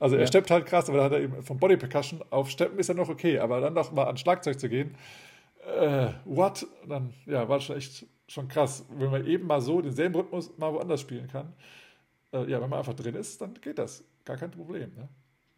Also, 0.00 0.16
er 0.16 0.22
ja. 0.22 0.26
steppt 0.26 0.50
halt 0.50 0.66
krass, 0.66 0.88
aber 0.88 0.98
dann 0.98 1.06
hat 1.06 1.12
er 1.12 1.20
eben 1.20 1.42
vom 1.42 1.58
Body 1.58 1.76
Percussion 1.76 2.20
auf 2.30 2.50
Steppen 2.50 2.78
ist 2.80 2.88
er 2.88 2.96
noch 2.96 3.08
okay, 3.08 3.38
aber 3.38 3.60
dann 3.60 3.74
noch 3.74 3.92
mal 3.92 4.06
ans 4.06 4.20
Schlagzeug 4.20 4.58
zu 4.58 4.68
gehen, 4.68 4.96
äh, 5.78 6.08
what? 6.24 6.66
Dann, 6.88 7.14
ja, 7.26 7.48
war 7.48 7.60
schon 7.60 7.76
echt 7.76 8.06
schon 8.26 8.48
krass, 8.48 8.86
wenn 8.96 9.10
man 9.10 9.26
eben 9.26 9.46
mal 9.46 9.60
so 9.60 9.80
denselben 9.80 10.14
Rhythmus 10.14 10.56
mal 10.56 10.72
woanders 10.72 11.00
spielen 11.00 11.26
kann 11.28 11.52
äh, 12.32 12.50
ja, 12.50 12.60
wenn 12.60 12.70
man 12.70 12.78
einfach 12.78 12.94
drin 12.94 13.14
ist, 13.14 13.40
dann 13.40 13.54
geht 13.54 13.78
das. 13.78 14.04
Gar 14.24 14.36
kein 14.36 14.50
Problem. 14.50 14.94
Ne? 14.94 15.08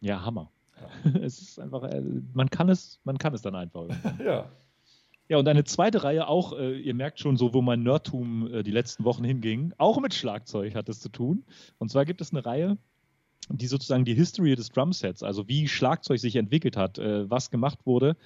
Ja, 0.01 0.23
Hammer. 0.23 0.51
Ja. 0.79 1.11
es 1.21 1.41
ist 1.41 1.59
einfach, 1.59 1.83
äh, 1.83 2.01
man 2.33 2.49
kann 2.49 2.69
es, 2.69 2.99
man 3.03 3.17
kann 3.17 3.33
es 3.33 3.41
dann 3.41 3.55
einfach. 3.55 3.87
ja. 4.23 4.49
Ja, 5.29 5.37
und 5.37 5.47
eine 5.47 5.63
zweite 5.63 6.03
Reihe 6.03 6.27
auch, 6.27 6.57
äh, 6.57 6.77
ihr 6.79 6.93
merkt 6.93 7.19
schon 7.19 7.37
so, 7.37 7.53
wo 7.53 7.61
mein 7.61 7.81
Nerdtum 7.81 8.53
äh, 8.53 8.63
die 8.63 8.71
letzten 8.71 9.05
Wochen 9.05 9.23
hinging, 9.23 9.73
auch 9.77 9.99
mit 10.01 10.13
Schlagzeug 10.13 10.75
hat 10.75 10.89
es 10.89 10.99
zu 10.99 11.09
tun. 11.09 11.45
Und 11.77 11.89
zwar 11.89 12.05
gibt 12.05 12.19
es 12.19 12.31
eine 12.31 12.45
Reihe, 12.45 12.77
die 13.49 13.67
sozusagen 13.67 14.05
die 14.05 14.15
History 14.15 14.55
des 14.55 14.69
Drumsets, 14.69 15.23
also 15.23 15.47
wie 15.47 15.67
Schlagzeug 15.67 16.19
sich 16.19 16.35
entwickelt 16.35 16.75
hat, 16.75 16.97
äh, 16.97 17.29
was 17.29 17.51
gemacht 17.51 17.79
wurde, 17.85 18.17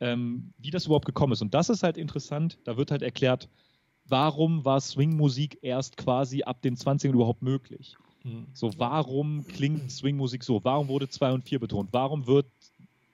ähm, 0.00 0.52
wie 0.58 0.70
das 0.70 0.86
überhaupt 0.86 1.06
gekommen 1.06 1.32
ist. 1.32 1.42
Und 1.42 1.54
das 1.54 1.70
ist 1.70 1.82
halt 1.82 1.96
interessant, 1.96 2.58
da 2.64 2.76
wird 2.76 2.92
halt 2.92 3.02
erklärt, 3.02 3.48
warum 4.08 4.64
war 4.64 4.80
Swing-Musik 4.80 5.58
erst 5.62 5.96
quasi 5.96 6.42
ab 6.42 6.62
den 6.62 6.76
20ern 6.76 7.12
überhaupt 7.12 7.42
möglich? 7.42 7.96
Mhm. 8.24 8.46
So, 8.52 8.70
warum 8.78 9.46
klingt 9.46 9.90
Swing-Musik 9.90 10.42
so? 10.44 10.62
Warum 10.64 10.88
wurde 10.88 11.08
2 11.08 11.32
und 11.32 11.44
4 11.44 11.58
betont? 11.58 11.88
Warum 11.92 12.26
wird 12.26 12.46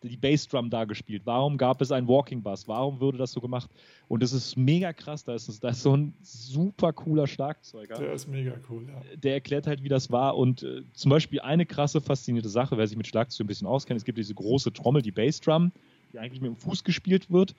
die 0.09 0.17
Bassdrum 0.17 0.71
da 0.71 0.85
gespielt? 0.85 1.23
Warum 1.25 1.57
gab 1.57 1.81
es 1.81 1.91
einen 1.91 2.07
Walking 2.09 2.43
Bass? 2.43 2.69
Warum 2.69 3.01
wurde 3.01 3.19
das 3.19 3.33
so 3.33 3.41
gemacht? 3.41 3.71
Und 4.09 4.23
es 4.23 4.33
ist 4.33 4.57
mega 4.57 4.93
krass. 4.93 5.25
Da 5.25 5.35
ist, 5.35 5.65
da 5.65 5.71
ist 5.71 5.83
so 5.83 5.97
ein 5.97 6.15
super 6.23 6.93
cooler 6.93 7.27
Schlagzeuger. 7.27 7.95
Der 7.95 8.13
ist 8.13 8.29
mega 8.29 8.55
cool, 8.69 8.87
ja. 8.87 9.17
Der 9.17 9.35
erklärt 9.35 9.67
halt, 9.67 9.83
wie 9.83 9.89
das 9.89 10.11
war. 10.11 10.37
Und 10.37 10.63
äh, 10.63 10.83
zum 10.93 11.11
Beispiel 11.11 11.41
eine 11.41 11.65
krasse, 11.67 12.01
faszinierte 12.01 12.49
Sache, 12.49 12.77
wer 12.77 12.87
sich 12.87 12.97
mit 12.97 13.07
Schlagzeug 13.07 13.45
ein 13.45 13.49
bisschen 13.49 13.67
auskennt: 13.67 13.99
es 13.99 14.05
gibt 14.05 14.19
diese 14.19 14.35
große 14.35 14.73
Trommel, 14.73 15.03
die 15.03 15.13
Bassdrum, 15.13 15.73
die 16.13 16.19
eigentlich 16.19 16.41
mit 16.41 16.51
dem 16.51 16.57
Fuß 16.57 16.85
gespielt 16.85 17.31
wird. 17.31 17.55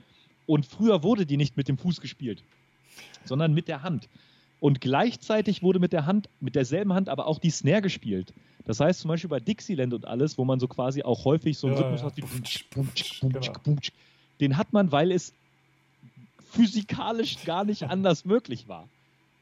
Und 0.45 0.65
früher 0.65 1.01
wurde 1.01 1.25
die 1.25 1.37
nicht 1.37 1.57
mit 1.57 1.67
dem 1.67 1.77
Fuß 1.77 2.01
gespielt, 2.01 2.43
sondern 3.25 3.53
mit 3.53 3.67
der 3.67 3.83
Hand. 3.83 4.07
Und 4.59 4.81
gleichzeitig 4.81 5.61
wurde 5.61 5.79
mit 5.79 5.93
der 5.93 6.05
Hand, 6.05 6.29
mit 6.39 6.55
derselben 6.55 6.93
Hand 6.93 7.09
aber 7.09 7.27
auch 7.27 7.39
die 7.39 7.49
Snare 7.49 7.81
gespielt. 7.81 8.33
Das 8.65 8.79
heißt 8.79 9.01
zum 9.01 9.09
Beispiel 9.09 9.29
bei 9.29 9.39
Dixieland 9.39 9.93
und 9.93 10.05
alles, 10.05 10.37
wo 10.37 10.45
man 10.45 10.59
so 10.59 10.67
quasi 10.67 11.03
auch 11.03 11.25
häufig 11.25 11.57
so 11.57 11.67
einen 11.67 11.75
Ja, 11.75 11.81
Rhythmus 11.83 12.01
ja. 12.01 12.07
hat 12.07 12.17
wie 12.17 12.21
Bumtsch, 12.21 12.65
Bumtsch, 12.71 13.19
bumtsch, 13.21 13.51
Bumtsch, 13.63 13.91
genau. 13.91 14.01
Den 14.39 14.57
hat 14.57 14.73
man, 14.73 14.91
weil 14.91 15.11
es 15.11 15.33
physikalisch 16.51 17.43
gar 17.45 17.63
nicht 17.63 17.83
anders 17.83 18.25
möglich 18.25 18.67
war. 18.67 18.87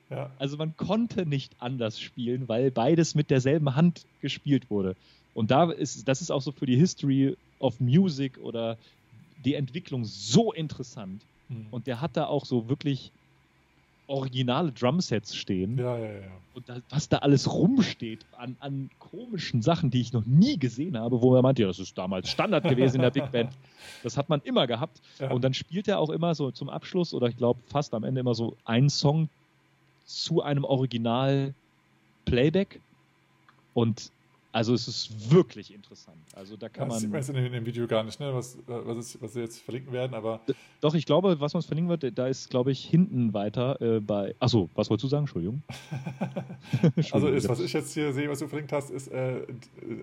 Ja, 0.09 0.29
Also 0.39 0.57
man 0.57 0.75
konnte 0.77 1.25
nicht 1.25 1.53
anders 1.59 1.99
spielen, 1.99 2.47
weil 2.47 2.71
beides 2.71 3.15
mit 3.15 3.29
derselben 3.29 3.75
Hand 3.75 4.05
gespielt 4.21 4.69
wurde. 4.69 4.95
Und 5.34 5.51
da 5.51 5.71
ist, 5.71 6.07
das 6.07 6.21
ist 6.21 6.31
auch 6.31 6.41
so 6.41 6.51
für 6.51 6.65
die 6.65 6.75
History 6.75 7.36
of 7.59 7.79
Music 7.79 8.38
oder 8.39 8.77
die 9.45 9.55
Entwicklung 9.55 10.05
so 10.05 10.51
interessant. 10.53 11.21
Mhm. 11.49 11.67
Und 11.71 11.88
der 11.88 12.01
hat 12.01 12.15
da 12.17 12.25
auch 12.25 12.45
so 12.45 12.69
wirklich 12.69 13.11
originale 14.08 14.72
Drumsets 14.72 15.36
stehen. 15.36 15.78
ja, 15.78 15.97
ja, 15.97 16.12
ja. 16.12 16.32
Und 16.54 16.70
da, 16.70 16.82
was 16.89 17.10
da 17.10 17.18
alles 17.20 17.51
rumsteht 17.51 18.26
an, 18.38 18.56
an 18.60 18.91
komischen 18.99 19.64
Sachen, 19.64 19.89
die 19.89 20.01
ich 20.01 20.14
noch 20.14 20.26
nie 20.26 20.60
gesehen 20.60 20.97
habe, 20.97 21.22
wo 21.22 21.32
man 21.32 21.41
meint, 21.41 21.58
ja, 21.58 21.66
das 21.66 21.80
ist 21.80 21.97
damals 21.97 22.30
Standard 22.30 22.64
gewesen 22.64 22.97
in 22.97 23.01
der 23.01 23.12
Big 23.12 23.32
Band. 23.32 23.51
Das 24.01 24.18
hat 24.18 24.28
man 24.30 24.41
immer 24.41 24.68
gehabt. 24.68 25.01
Ja. 25.20 25.32
Und 25.32 25.43
dann 25.43 25.54
spielt 25.54 25.88
er 25.88 25.99
auch 25.99 26.10
immer 26.10 26.36
so 26.36 26.51
zum 26.51 26.70
Abschluss 26.70 27.14
oder 27.14 27.28
ich 27.28 27.38
glaube 27.38 27.60
fast 27.68 27.93
am 27.93 28.04
Ende 28.04 28.20
immer 28.22 28.36
so 28.36 28.56
einen 28.66 28.89
Song 28.89 29.30
zu 30.06 30.41
einem 30.41 30.64
Original 30.64 31.54
Playback. 32.26 32.82
Und 33.74 34.12
also 34.54 34.76
es 34.76 34.88
ist 34.88 35.32
wirklich 35.32 35.74
interessant. 35.74 36.16
Also 36.36 36.56
da 36.56 36.70
kann 36.70 36.88
das 36.88 36.99
sieht 36.99 37.10
man 37.10 37.20
man. 37.20 37.22
jetzt 37.22 37.45
in 37.45 37.51
dem, 37.51 37.66
Video 37.66 37.88
gar 37.88 38.04
nicht, 38.04 38.20
ne? 38.20 38.32
was, 38.36 38.56
was, 38.68 38.97
es, 38.97 39.22
was 39.22 39.34
sie 39.34 39.39
jetzt 39.39 39.60
verlinken 39.60 39.91
werden, 39.91 40.14
aber 40.14 40.41
Doch, 40.80 40.93
ich 40.93 41.08
glaube, 41.08 41.39
was 41.41 41.56
man 41.56 41.64
verlinken 41.64 41.89
wird, 41.89 42.16
da 42.16 42.28
ist, 42.28 42.51
glaube 42.51 42.72
ich, 42.72 42.86
hinten 42.86 43.34
weiter 43.34 43.82
äh, 43.82 43.99
bei. 43.99 44.36
Achso, 44.39 44.70
was 44.76 44.91
wolltest 44.91 45.06
du 45.06 45.08
sagen? 45.08 45.24
Entschuldigung. 45.24 45.64
also 46.84 46.91
Entschuldigung. 46.95 47.34
ist, 47.34 47.49
was 47.49 47.60
ich 47.62 47.74
jetzt 47.74 47.95
hier 47.95 48.14
sehe, 48.14 48.30
was 48.30 48.39
du 48.39 48.47
verlinkt 48.47 48.72
hast, 48.72 48.91
ist 48.91 49.08
äh, 49.08 49.41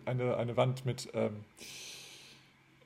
eine, 0.05 0.37
eine 0.37 0.57
Wand 0.57 0.85
mit 0.85 1.09
ähm, 1.15 1.31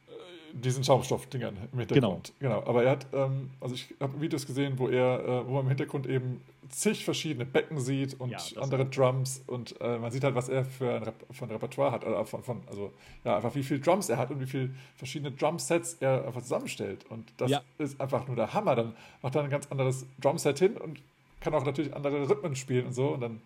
äh, 0.09 0.59
diesen 0.59 0.85
Schaumstoffdingern 0.85 1.57
im 1.73 1.79
Hintergrund. 1.79 2.35
Genau. 2.41 2.63
Aber 2.67 2.85
er 2.85 2.91
hat, 2.91 3.07
ähm, 3.15 3.49
also 3.63 3.75
ich 3.75 3.95
habe 4.01 4.21
Videos 4.21 4.45
gesehen, 4.47 4.75
wo 4.79 4.89
er, 4.89 5.25
äh, 5.25 5.47
wo 5.47 5.55
man 5.55 5.63
im 5.63 5.69
Hintergrund 5.69 6.07
eben 6.07 6.43
zig 6.69 7.05
verschiedene 7.05 7.45
Becken 7.45 7.79
sieht 7.79 8.19
und 8.21 8.31
Ja, 8.31 8.39
andere 8.61 8.87
Drums 8.87 9.43
und 9.47 9.81
äh, 9.81 9.99
man 9.99 10.11
sieht 10.11 10.25
halt, 10.25 10.35
was 10.35 10.49
er 10.49 10.65
für 10.65 10.95
ein, 10.95 11.03
Rep 11.03 11.15
für 11.31 11.45
ein 11.45 11.51
Repertoire 11.51 11.93
hat, 11.93 12.05
oder 12.07 12.25
von, 12.25 12.43
von, 12.43 12.63
also 12.67 12.93
ja, 13.25 13.37
einfach 13.37 13.55
wie 13.55 13.63
viele 13.63 13.81
Drums 13.81 14.09
er 14.09 14.19
hat 14.19 14.31
und 14.31 14.41
wie 14.41 14.47
viele 14.47 14.71
verschiedene 14.97 15.33
Drumsets 15.33 15.99
er 16.01 16.27
einfach 16.27 16.43
zusammenstellt. 16.43 17.05
Und 17.11 17.33
das 17.37 17.51
Ja. 17.51 17.63
ist 17.79 18.01
einfach 18.01 18.27
nur 18.27 18.37
der 18.37 18.55
Hammer. 18.55 18.75
Dann 18.75 18.95
macht 19.23 19.35
er 19.35 19.43
ein 19.45 19.51
ganz 19.51 19.67
anderes 19.71 20.07
Drumset 20.21 20.59
hin 20.59 20.77
und 20.77 21.01
kann 21.41 21.55
auch 21.55 21.65
natürlich 21.65 21.95
andere 21.95 22.29
Rhythmen 22.29 22.57
spielen 22.57 22.87
und 22.87 22.93
so 22.95 23.09
und 23.09 23.21
dann 23.21 23.41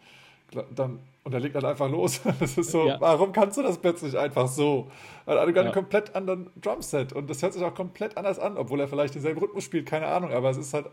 dann, 0.75 1.01
und 1.25 1.35
er 1.35 1.41
legt 1.41 1.55
halt 1.57 1.65
einfach 1.67 1.91
los. 1.91 2.21
Das 2.41 2.57
ist 2.57 2.71
so, 2.71 2.87
Ja. 2.89 2.99
warum 3.01 3.33
kannst 3.33 3.59
du 3.59 3.63
das 3.63 3.77
plötzlich 3.79 4.17
einfach 4.17 4.49
so? 4.49 4.91
Er 5.27 5.41
hat 5.41 5.47
einen 5.47 5.55
Ja. 5.55 5.71
komplett 5.73 6.15
anderen 6.15 6.51
Drumset 6.61 7.13
und 7.13 7.29
das 7.29 7.43
hört 7.43 7.53
sich 7.53 7.63
auch 7.63 7.75
komplett 7.75 8.17
anders 8.17 8.39
an, 8.39 8.57
obwohl 8.57 8.81
er 8.81 8.89
vielleicht 8.89 9.15
denselben 9.15 9.41
Rhythmus 9.41 9.65
spielt, 9.65 9.87
keine 9.87 10.07
Ahnung, 10.07 10.33
aber 10.33 10.49
es 10.49 10.57
ist 10.57 10.73
halt 10.73 10.87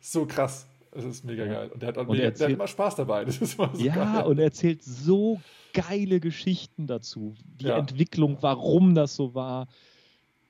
so 0.00 0.26
krass. 0.26 0.66
Es 0.94 1.04
ist 1.04 1.24
mega 1.24 1.44
Ja. 1.46 1.52
geil. 1.52 1.70
Und 1.70 1.82
der 1.82 1.88
hat, 1.88 1.96
mega, 1.96 2.08
er 2.10 2.16
der 2.16 2.26
hat 2.26 2.32
erzählt- 2.34 2.50
immer 2.52 2.66
Spaß 2.68 2.96
dabei. 2.96 3.24
Das 3.24 3.40
ist 3.40 3.58
immer 3.58 3.74
so 3.74 3.82
Ja, 3.82 3.94
geil. 3.94 4.24
und 4.26 4.38
er 4.38 4.44
erzählt 4.44 4.82
so 4.82 5.40
geile 5.72 6.20
Geschichten 6.20 6.86
dazu. 6.86 7.34
Die 7.60 7.64
Ja. 7.66 7.78
Entwicklung, 7.78 8.38
warum 8.42 8.94
das 8.94 9.16
so 9.16 9.34
war. 9.34 9.68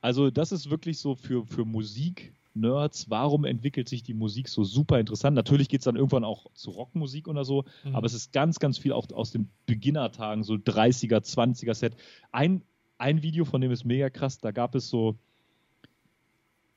Also, 0.00 0.30
das 0.30 0.50
ist 0.50 0.68
wirklich 0.68 0.98
so 0.98 1.14
für, 1.14 1.46
für 1.46 1.64
Musik-Nerds. 1.64 3.08
Warum 3.08 3.44
entwickelt 3.44 3.88
sich 3.88 4.02
die 4.02 4.14
Musik 4.14 4.48
so 4.48 4.64
super 4.64 4.98
interessant? 4.98 5.36
Natürlich 5.36 5.68
geht 5.68 5.80
es 5.80 5.84
dann 5.84 5.94
irgendwann 5.94 6.24
auch 6.24 6.50
zu 6.54 6.70
Rockmusik 6.70 7.28
oder 7.28 7.44
so, 7.44 7.64
Mhm. 7.84 7.94
aber 7.94 8.06
es 8.06 8.14
ist 8.14 8.32
ganz, 8.32 8.58
ganz 8.58 8.78
viel 8.78 8.92
auch 8.92 9.06
aus 9.12 9.30
den 9.30 9.48
Beginnertagen, 9.66 10.42
so 10.42 10.56
30er, 10.56 11.22
20er 11.22 11.74
Set. 11.74 11.94
Ein, 12.32 12.62
ein 12.98 13.22
Video 13.22 13.44
von 13.44 13.60
dem 13.60 13.70
ist 13.70 13.84
mega 13.84 14.10
krass, 14.10 14.38
da 14.38 14.50
gab 14.50 14.74
es 14.74 14.88
so. 14.88 15.14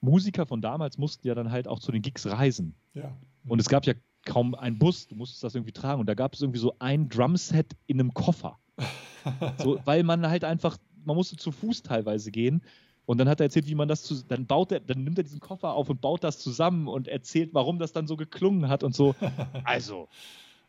Musiker 0.02 0.46
von 0.46 0.62
damals 0.62 1.00
mussten 1.00 1.28
ja 1.28 1.34
dann 1.34 1.52
halt 1.52 1.68
auch 1.68 1.80
zu 1.80 1.92
den 1.92 2.04
Gigs 2.04 2.28
reisen. 2.28 2.76
Ja. 2.94 3.18
Und 3.48 3.60
es 3.60 3.70
gab 3.70 3.86
ja 3.86 3.94
kaum 4.26 4.56
einen 4.56 4.78
Bus, 4.78 5.08
du 5.08 5.16
musstest 5.16 5.44
das 5.44 5.56
irgendwie 5.56 5.72
tragen. 5.72 6.00
Und 6.00 6.08
da 6.08 6.14
gab 6.14 6.34
es 6.34 6.42
irgendwie 6.42 6.60
so 6.60 6.76
ein 6.80 7.08
Drumset 7.10 7.74
in 7.88 8.00
einem 8.00 8.14
Koffer. 8.14 8.60
So, 9.58 9.80
weil 9.86 10.04
man 10.04 10.30
halt 10.30 10.44
einfach, 10.44 10.78
man 11.04 11.16
musste 11.16 11.36
zu 11.36 11.52
Fuß 11.52 11.82
teilweise 11.82 12.30
gehen. 12.30 12.62
Und 13.08 13.18
dann 13.18 13.28
hat 13.28 13.40
er 13.40 13.46
erzählt, 13.46 13.68
wie 13.68 13.74
man 13.74 13.88
das 13.88 14.04
zu, 14.04 14.24
dann 14.24 14.46
baut 14.46 14.72
er, 14.72 14.80
dann 14.82 15.04
nimmt 15.04 15.18
er 15.18 15.24
diesen 15.24 15.40
Koffer 15.40 15.74
auf 15.74 15.90
und 15.90 16.00
baut 16.00 16.24
das 16.24 16.38
zusammen 16.38 16.88
und 16.88 17.08
erzählt, 17.08 17.50
warum 17.54 17.80
das 17.80 17.92
dann 17.92 18.06
so 18.06 18.18
geklungen 18.18 18.70
hat 18.70 18.84
und 18.84 18.96
so. 18.96 19.16
Also, 19.64 20.10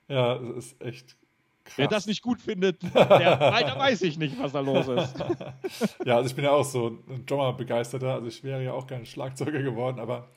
ja, 0.08 0.38
das 0.38 0.56
ist 0.56 0.80
echt 0.82 1.16
krass. 1.64 1.76
wer 1.76 1.88
das 1.88 2.06
nicht 2.06 2.22
gut 2.22 2.40
findet, 2.40 2.82
der, 2.82 2.94
weiter 2.94 3.78
weiß 3.78 4.00
ich 4.02 4.16
nicht, 4.18 4.38
was 4.38 4.52
da 4.52 4.60
los 4.60 4.88
ist. 4.88 5.14
Ja, 6.06 6.16
also 6.16 6.28
ich 6.28 6.34
bin 6.34 6.44
ja 6.44 6.52
auch 6.52 6.64
so 6.64 6.98
ein 7.08 7.26
Drummer-Begeisterter. 7.26 8.14
Also 8.14 8.28
ich 8.28 8.42
wäre 8.42 8.62
ja 8.62 8.72
auch 8.72 8.86
gerne 8.86 9.04
Schlagzeuger 9.04 9.62
geworden, 9.62 9.98
aber 9.98 10.28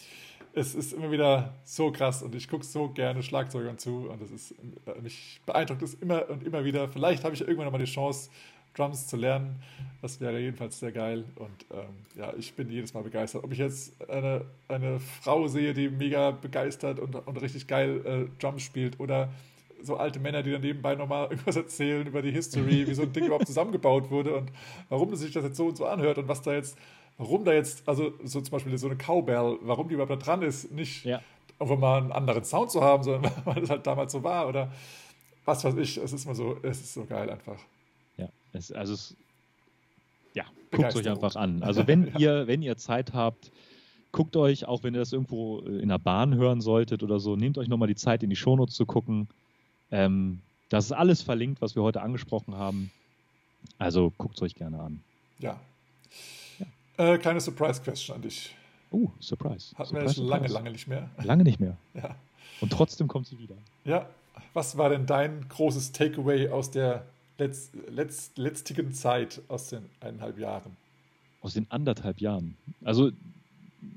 es 0.53 0.75
ist 0.75 0.93
immer 0.93 1.11
wieder 1.11 1.53
so 1.63 1.91
krass 1.91 2.23
und 2.23 2.35
ich 2.35 2.47
gucke 2.47 2.65
so 2.65 2.89
gerne 2.89 3.23
Schlagzeugern 3.23 3.77
zu 3.77 4.09
und 4.09 4.21
das 4.21 4.31
ist, 4.31 4.51
äh, 4.85 5.01
mich 5.01 5.41
beeindruckt 5.45 5.81
es 5.81 5.93
immer 5.95 6.29
und 6.29 6.43
immer 6.43 6.65
wieder. 6.65 6.87
Vielleicht 6.89 7.23
habe 7.23 7.33
ich 7.35 7.41
irgendwann 7.41 7.65
noch 7.65 7.71
mal 7.71 7.79
die 7.79 7.85
Chance, 7.85 8.29
Drums 8.75 9.07
zu 9.07 9.17
lernen. 9.17 9.61
Das 10.01 10.21
wäre 10.21 10.39
jedenfalls 10.39 10.79
sehr 10.79 10.91
geil 10.91 11.25
und 11.35 11.65
ähm, 11.71 12.05
ja, 12.15 12.33
ich 12.37 12.53
bin 12.53 12.69
jedes 12.69 12.93
Mal 12.93 13.03
begeistert. 13.03 13.43
Ob 13.43 13.51
ich 13.51 13.57
jetzt 13.57 13.93
eine, 14.09 14.45
eine 14.67 14.99
Frau 14.99 15.47
sehe, 15.47 15.73
die 15.73 15.89
mega 15.89 16.31
begeistert 16.31 16.99
und, 16.99 17.15
und 17.15 17.41
richtig 17.41 17.67
geil 17.67 18.01
äh, 18.05 18.41
Drums 18.41 18.61
spielt 18.61 18.99
oder 18.99 19.29
so 19.81 19.97
alte 19.97 20.19
Männer, 20.19 20.43
die 20.43 20.51
dann 20.51 20.61
nebenbei 20.61 20.95
nochmal 20.95 21.27
irgendwas 21.29 21.55
erzählen 21.55 22.05
über 22.07 22.21
die 22.21 22.31
History, 22.31 22.87
wie 22.87 22.93
so 22.93 23.03
ein 23.03 23.13
Ding 23.13 23.25
überhaupt 23.25 23.47
zusammengebaut 23.47 24.09
wurde 24.09 24.35
und 24.35 24.51
warum 24.89 25.13
sich 25.15 25.31
das 25.31 25.43
jetzt 25.43 25.57
so 25.57 25.67
und 25.67 25.77
so 25.77 25.85
anhört 25.85 26.17
und 26.17 26.27
was 26.27 26.41
da 26.41 26.53
jetzt, 26.53 26.77
warum 27.19 27.45
da 27.45 27.53
jetzt, 27.53 27.87
also 27.87 28.13
so 28.23 28.41
zum 28.41 28.51
Beispiel 28.51 28.75
so 28.77 28.87
eine 28.87 28.95
Cowbell, 28.97 29.59
warum 29.61 29.87
die 29.87 29.93
überhaupt 29.93 30.11
da 30.11 30.15
dran 30.15 30.41
ist, 30.41 30.71
nicht 30.71 31.05
Ja. 31.05 31.21
einfach 31.59 31.77
mal 31.77 31.97
einen 32.01 32.11
anderen 32.11 32.43
Sound 32.43 32.71
zu 32.71 32.81
haben, 32.81 33.03
sondern 33.03 33.31
weil 33.45 33.61
es 33.61 33.69
halt 33.69 33.85
damals 33.85 34.11
so 34.13 34.23
war 34.23 34.47
oder 34.47 34.71
was 35.45 35.63
weiß 35.63 35.75
ich, 35.75 35.97
es 35.97 36.13
ist 36.13 36.25
mal 36.25 36.33
so, 36.35 36.57
es 36.63 36.79
ist 36.79 36.93
so 36.93 37.05
geil 37.05 37.29
einfach. 37.29 37.59
Ja, 38.17 38.29
es, 38.53 38.71
also 38.71 38.93
es, 38.93 39.15
ja, 40.33 40.45
guckt 40.71 40.95
euch 40.95 41.09
einfach 41.09 41.35
an. 41.35 41.61
Also 41.61 41.85
wenn 41.87 42.11
ihr, 42.17 42.47
wenn 42.47 42.61
ihr 42.61 42.77
Zeit 42.77 43.13
habt, 43.13 43.51
guckt 44.11 44.35
euch, 44.37 44.65
auch 44.65 44.83
wenn 44.83 44.93
ihr 44.95 44.99
das 44.99 45.11
irgendwo 45.13 45.59
in 45.59 45.89
der 45.89 45.99
Bahn 45.99 46.35
hören 46.35 46.61
solltet 46.61 47.03
oder 47.03 47.19
so, 47.19 47.35
nehmt 47.35 47.57
euch 47.57 47.67
nochmal 47.67 47.87
die 47.87 47.95
Zeit, 47.95 48.23
in 48.23 48.29
die 48.29 48.35
Shownotes 48.35 48.75
zu 48.75 48.85
gucken. 48.85 49.27
Ähm, 49.91 50.39
das 50.69 50.85
ist 50.85 50.91
alles 50.93 51.21
verlinkt, 51.21 51.61
was 51.61 51.75
wir 51.75 51.83
heute 51.83 52.01
angesprochen 52.01 52.55
haben. 52.55 52.91
Also 53.77 54.13
guckt 54.17 54.35
es 54.37 54.41
euch 54.41 54.55
gerne 54.55 54.79
an. 54.79 55.01
Ja. 55.39 55.59
Äh, 56.99 57.17
kleine 57.17 57.39
Surprise-Question 57.39 58.17
an 58.17 58.21
dich. 58.21 58.53
Oh, 58.91 59.09
Surprise. 59.21 59.73
Hatten 59.77 59.95
wir 59.95 60.03
jetzt 60.03 60.17
lange, 60.17 60.49
lange 60.49 60.69
nicht 60.71 60.85
mehr. 60.87 61.09
Lange 61.23 61.43
nicht 61.43 61.59
mehr. 61.59 61.77
Ja. 61.93 62.15
Und 62.59 62.73
trotzdem 62.73 63.07
kommt 63.07 63.25
sie 63.27 63.39
wieder. 63.39 63.55
Ja, 63.85 64.09
was 64.53 64.77
war 64.77 64.89
denn 64.89 65.05
dein 65.05 65.47
großes 65.47 65.93
Takeaway 65.93 66.49
aus 66.49 66.71
der 66.71 67.05
letz, 67.37 67.71
letz, 67.89 68.31
letztigen 68.35 68.93
Zeit, 68.93 69.41
aus 69.47 69.69
den 69.69 69.89
eineinhalb 70.01 70.37
Jahren? 70.37 70.75
Aus 71.41 71.53
den 71.53 71.67
anderthalb 71.71 72.19
Jahren. 72.19 72.57
Also, 72.83 73.11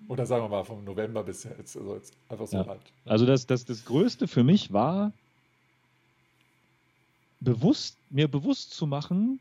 Oder 0.06 0.26
sagen 0.26 0.44
wir 0.44 0.48
mal 0.48 0.62
vom 0.64 0.84
November 0.84 1.24
bis 1.24 1.42
jetzt, 1.42 1.76
also 1.76 1.96
jetzt 1.96 2.14
einfach 2.28 2.46
so 2.46 2.58
Ja. 2.58 2.66
halt. 2.68 2.82
also 3.04 3.26
das, 3.26 3.48
das, 3.48 3.64
das 3.64 3.84
Größte 3.84 4.28
für 4.28 4.44
mich 4.44 4.72
war, 4.72 5.10
bewusst, 7.40 7.96
mir 8.10 8.28
bewusst 8.28 8.74
zu 8.74 8.86
machen, 8.86 9.40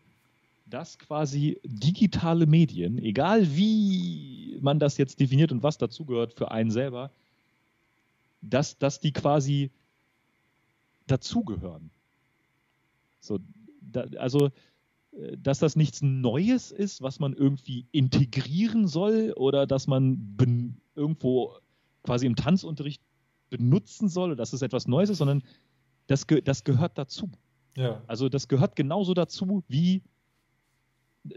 dass 0.72 0.98
quasi 0.98 1.60
digitale 1.64 2.48
Medien, 2.48 2.98
egal 2.98 3.56
wie 3.56 4.58
man 4.62 4.80
das 4.80 4.98
jetzt 4.98 5.20
definiert 5.20 5.52
und 5.52 5.64
was 5.64 5.78
dazugehört 5.78 6.34
für 6.34 6.52
einen 6.52 6.72
selber, 6.72 7.12
dass, 8.42 8.78
dass 8.80 9.00
die 9.00 9.12
quasi 9.12 9.72
dazugehören. 11.08 11.92
So, 13.20 13.40
da, 13.82 14.06
also, 14.18 14.50
äh, 15.12 15.38
dass 15.38 15.60
das 15.60 15.76
nichts 15.76 16.02
Neues 16.02 16.72
ist, 16.72 17.02
was 17.02 17.20
man 17.20 17.34
irgendwie 17.34 17.86
integrieren 17.92 18.88
soll 18.88 19.34
oder 19.36 19.68
dass 19.68 19.88
man 19.88 20.36
irgendwo 20.96 21.58
quasi 22.04 22.26
im 22.26 22.36
Tanzunterricht 22.36 23.02
benutzen 23.50 24.10
soll 24.10 24.30
oder 24.30 24.38
dass 24.38 24.54
es 24.54 24.62
etwas 24.62 24.88
Neues 24.88 25.10
ist, 25.10 25.20
sondern 25.20 25.44
das, 26.08 26.26
ge 26.26 26.42
das 26.42 26.64
gehört 26.64 26.98
dazu. 26.98 27.30
Ja, 27.76 28.02
Also 28.08 28.28
das 28.30 28.48
gehört 28.48 28.76
genauso 28.76 29.14
dazu 29.14 29.64
wie 29.68 30.02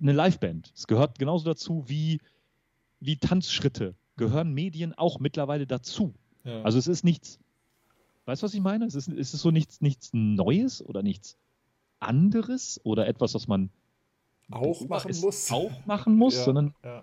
eine 0.01 0.12
Liveband. 0.12 0.72
Es 0.74 0.87
gehört 0.87 1.18
genauso 1.18 1.45
dazu 1.45 1.85
wie, 1.87 2.20
wie 3.01 3.16
Tanzschritte. 3.16 3.95
Gehören 4.16 4.53
Medien 4.53 4.95
auch 4.95 5.18
mittlerweile 5.20 5.66
dazu. 5.66 6.14
ja. 6.45 6.62
Also 6.62 6.78
es 6.78 6.87
ist 6.87 7.05
nichts, 7.05 7.39
weißt 8.26 8.43
du, 8.43 8.45
was 8.47 8.55
ich 8.55 8.61
meine? 8.61 8.87
Es 8.87 8.95
ist, 8.95 9.09
es 9.09 9.35
ist 9.35 9.41
so 9.41 9.51
nichts, 9.51 9.80
nichts 9.80 10.11
Neues 10.12 10.85
oder 10.85 11.03
nichts 11.03 11.37
anderes 12.01 12.80
oder 12.85 13.07
etwas, 13.09 13.35
was 13.35 13.49
man 13.49 13.70
auch 14.51 14.87
machen 14.89 15.12
muss. 15.20 15.51
auch 15.51 15.87
machen 15.87 16.16
muss, 16.16 16.35
Ja, 16.37 16.45
sondern 16.45 16.74
ja. 16.85 17.03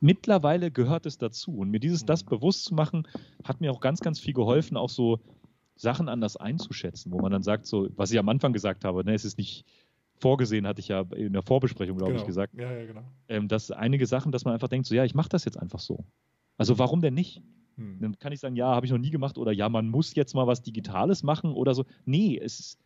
mittlerweile 0.00 0.70
gehört 0.70 1.06
es 1.06 1.18
dazu. 1.18 1.56
Und 1.58 1.70
mir 1.70 1.80
dieses, 1.80 2.04
das 2.04 2.24
Mhm. 2.24 2.28
bewusst 2.30 2.64
zu 2.64 2.74
machen, 2.74 3.06
hat 3.44 3.60
mir 3.60 3.72
auch 3.72 3.80
ganz, 3.80 4.00
ganz 4.00 4.18
viel 4.18 4.34
geholfen, 4.34 4.76
auch 4.76 4.88
so 4.90 5.20
Sachen 5.76 6.08
anders 6.08 6.36
einzuschätzen, 6.36 7.12
wo 7.12 7.20
man 7.20 7.30
dann 7.30 7.42
sagt, 7.42 7.66
so, 7.66 7.88
was 7.96 8.10
ich 8.10 8.18
am 8.18 8.28
Anfang 8.28 8.52
gesagt 8.52 8.84
habe, 8.84 9.04
ne, 9.04 9.14
es 9.14 9.24
ist 9.24 9.38
nicht 9.38 9.64
vorgesehen, 10.20 10.66
hatte 10.66 10.80
ich 10.80 10.88
ja 10.88 11.02
in 11.14 11.32
der 11.32 11.42
Vorbesprechung, 11.42 11.96
glaube 11.96 12.12
genau. 12.12 12.22
ich, 12.22 12.26
gesagt, 12.26 12.54
Ja, 12.54 12.72
ja, 12.72 12.86
genau. 12.86 13.04
ähm, 13.28 13.48
dass 13.48 13.70
einige 13.70 14.06
Sachen, 14.06 14.32
dass 14.32 14.44
man 14.44 14.54
einfach 14.54 14.68
denkt, 14.68 14.86
so, 14.86 14.94
ja, 14.94 15.04
ich 15.04 15.14
mache 15.14 15.28
das 15.28 15.44
jetzt 15.44 15.58
einfach 15.58 15.80
so. 15.80 16.04
Also 16.56 16.78
warum 16.78 17.00
denn 17.00 17.14
nicht? 17.14 17.42
Hm. 17.76 18.00
Dann 18.00 18.18
kann 18.18 18.32
ich 18.32 18.40
sagen, 18.40 18.56
ja, 18.56 18.66
habe 18.66 18.86
ich 18.86 18.92
noch 18.92 18.98
nie 18.98 19.10
gemacht 19.10 19.38
oder 19.38 19.52
ja, 19.52 19.68
man 19.68 19.88
muss 19.88 20.14
jetzt 20.14 20.34
mal 20.34 20.46
was 20.46 20.62
Digitales 20.62 21.22
machen 21.22 21.52
oder 21.52 21.74
so. 21.74 21.84
Nee, 22.04 22.38
es, 22.38 22.78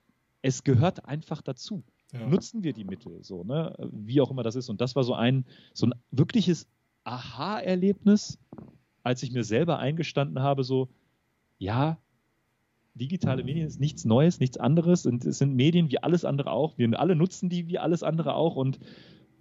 es 0.42 0.64
gehört 0.64 1.04
einfach 1.06 1.42
dazu. 1.42 1.82
Ja. 2.12 2.26
Nutzen 2.26 2.62
wir 2.62 2.74
die 2.74 2.84
Mittel, 2.84 3.24
so, 3.24 3.42
ne? 3.42 3.74
Wie 3.90 4.20
auch 4.20 4.30
immer 4.30 4.42
das 4.42 4.54
ist. 4.54 4.68
Und 4.68 4.82
das 4.82 4.94
war 4.94 5.02
so 5.02 5.14
ein, 5.14 5.46
so 5.72 5.86
ein 5.86 5.94
wirkliches 6.10 6.68
Aha-Erlebnis, 7.04 8.38
als 9.02 9.22
ich 9.22 9.32
mir 9.32 9.44
selber 9.44 9.78
eingestanden 9.78 10.40
habe, 10.40 10.62
so, 10.62 10.88
ja, 11.58 11.98
digitale 12.94 13.44
Medien 13.44 13.66
ist 13.66 13.80
nichts 13.80 14.04
Neues, 14.04 14.40
nichts 14.40 14.56
anderes. 14.56 15.06
Und 15.06 15.24
es 15.24 15.38
sind 15.38 15.54
Medien 15.54 15.90
wie 15.90 16.02
alles 16.02 16.24
andere 16.24 16.50
auch. 16.50 16.76
Wir 16.78 16.98
alle 16.98 17.16
nutzen 17.16 17.48
die 17.48 17.68
wie 17.68 17.78
alles 17.78 18.02
andere 18.02 18.34
auch 18.34 18.56
und, 18.56 18.78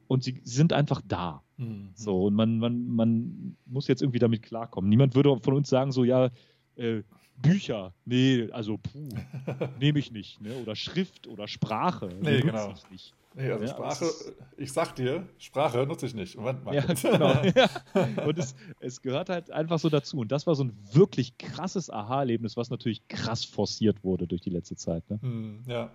und 0.07 0.23
sie, 0.23 0.41
sind 0.43 0.73
einfach 0.73 1.01
da. 1.05 1.43
Hm. 1.57 1.91
So, 1.95 2.25
und 2.25 2.33
man, 2.33 2.57
man, 2.57 2.87
man 2.87 3.57
muss 3.65 3.87
jetzt 3.87 4.01
irgendwie 4.01 4.19
damit 4.19 4.43
klarkommen. 4.43 4.89
Niemand 4.89 5.15
würde 5.15 5.37
von 5.41 5.53
uns 5.53 5.69
sagen, 5.69 5.91
so, 5.91 6.03
ja, 6.03 6.29
äh, 6.75 7.03
Bücher, 7.37 7.93
nee, 8.05 8.49
also 8.51 8.77
puh, 8.77 9.09
nehme 9.79 9.99
ich 9.99 10.11
nicht, 10.11 10.41
ne? 10.41 10.53
Oder 10.61 10.75
Schrift 10.75 11.27
oder 11.27 11.47
Sprache. 11.47 12.09
Nee, 12.21 12.41
genau. 12.41 12.71
Ich 12.71 12.89
nicht. 12.91 13.13
Nee, 13.33 13.49
also 13.49 13.63
Ja, 13.63 13.71
Sprache, 13.71 14.05
es 14.05 14.33
ich 14.57 14.73
sag 14.73 14.95
dir, 14.95 15.27
Sprache 15.37 15.85
nutze 15.85 16.05
ich 16.05 16.13
nicht. 16.13 16.35
Moment 16.35 16.65
mal. 16.65 16.75
Ja, 16.75 16.81
genau. 17.01 17.33
Ja. 17.55 18.25
Und 18.25 18.37
es, 18.37 18.55
es 18.79 19.01
gehört 19.01 19.29
halt 19.29 19.51
einfach 19.51 19.79
so 19.79 19.89
dazu. 19.89 20.19
Und 20.19 20.31
das 20.31 20.45
war 20.47 20.55
so 20.55 20.65
ein 20.65 20.77
wirklich 20.91 21.37
krasses 21.37 21.89
Aha-Erlebnis, 21.89 22.57
was 22.57 22.69
natürlich 22.69 23.07
krass 23.07 23.45
forciert 23.45 24.03
wurde 24.03 24.27
durch 24.27 24.41
die 24.41 24.49
letzte 24.49 24.75
Zeit. 24.75 25.09
Ne? 25.09 25.19
Hm, 25.21 25.63
ja. 25.65 25.89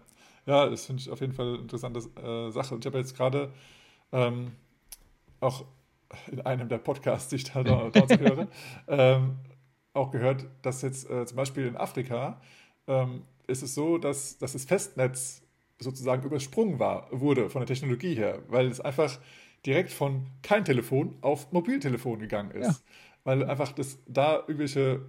ja, 0.46 0.68
das 0.68 0.86
finde 0.86 1.02
ich 1.02 1.10
auf 1.10 1.20
jeden 1.20 1.34
Fall 1.34 1.48
eine 1.48 1.58
interessante 1.58 2.00
äh, 2.20 2.50
Sache. 2.50 2.74
Und 2.74 2.84
ich 2.84 2.86
habe 2.86 2.98
jetzt 2.98 3.14
gerade 3.14 3.52
ähm, 4.12 4.52
auch 5.40 5.64
in 6.30 6.40
einem 6.40 6.68
der 6.68 6.78
Podcasts, 6.78 7.28
die 7.28 7.36
ich 7.36 7.44
da 7.44 7.62
dort 7.92 8.18
höre, 8.18 8.48
ähm, 8.88 9.36
auch 9.92 10.10
gehört, 10.10 10.46
dass 10.62 10.82
jetzt 10.82 11.08
äh, 11.10 11.26
zum 11.26 11.36
Beispiel 11.36 11.66
in 11.66 11.76
Afrika 11.76 12.40
ähm, 12.86 13.22
ist 13.46 13.62
es 13.62 13.74
so, 13.74 13.98
dass, 13.98 14.38
dass 14.38 14.52
das 14.52 14.64
Festnetz 14.64 15.42
sozusagen 15.78 16.22
übersprungen 16.24 16.78
war, 16.78 17.08
wurde 17.10 17.50
von 17.50 17.60
der 17.60 17.66
Technologie 17.66 18.14
her, 18.14 18.42
weil 18.48 18.66
es 18.68 18.80
einfach 18.80 19.18
direkt 19.64 19.90
von 19.90 20.26
kein 20.42 20.64
Telefon 20.64 21.16
auf 21.20 21.52
Mobiltelefon 21.52 22.18
gegangen 22.20 22.50
ist. 22.52 22.66
Ja. 22.66 22.76
Weil 23.24 23.44
einfach 23.44 23.72
das 23.72 23.98
da 24.06 24.36
irgendwelche 24.40 25.02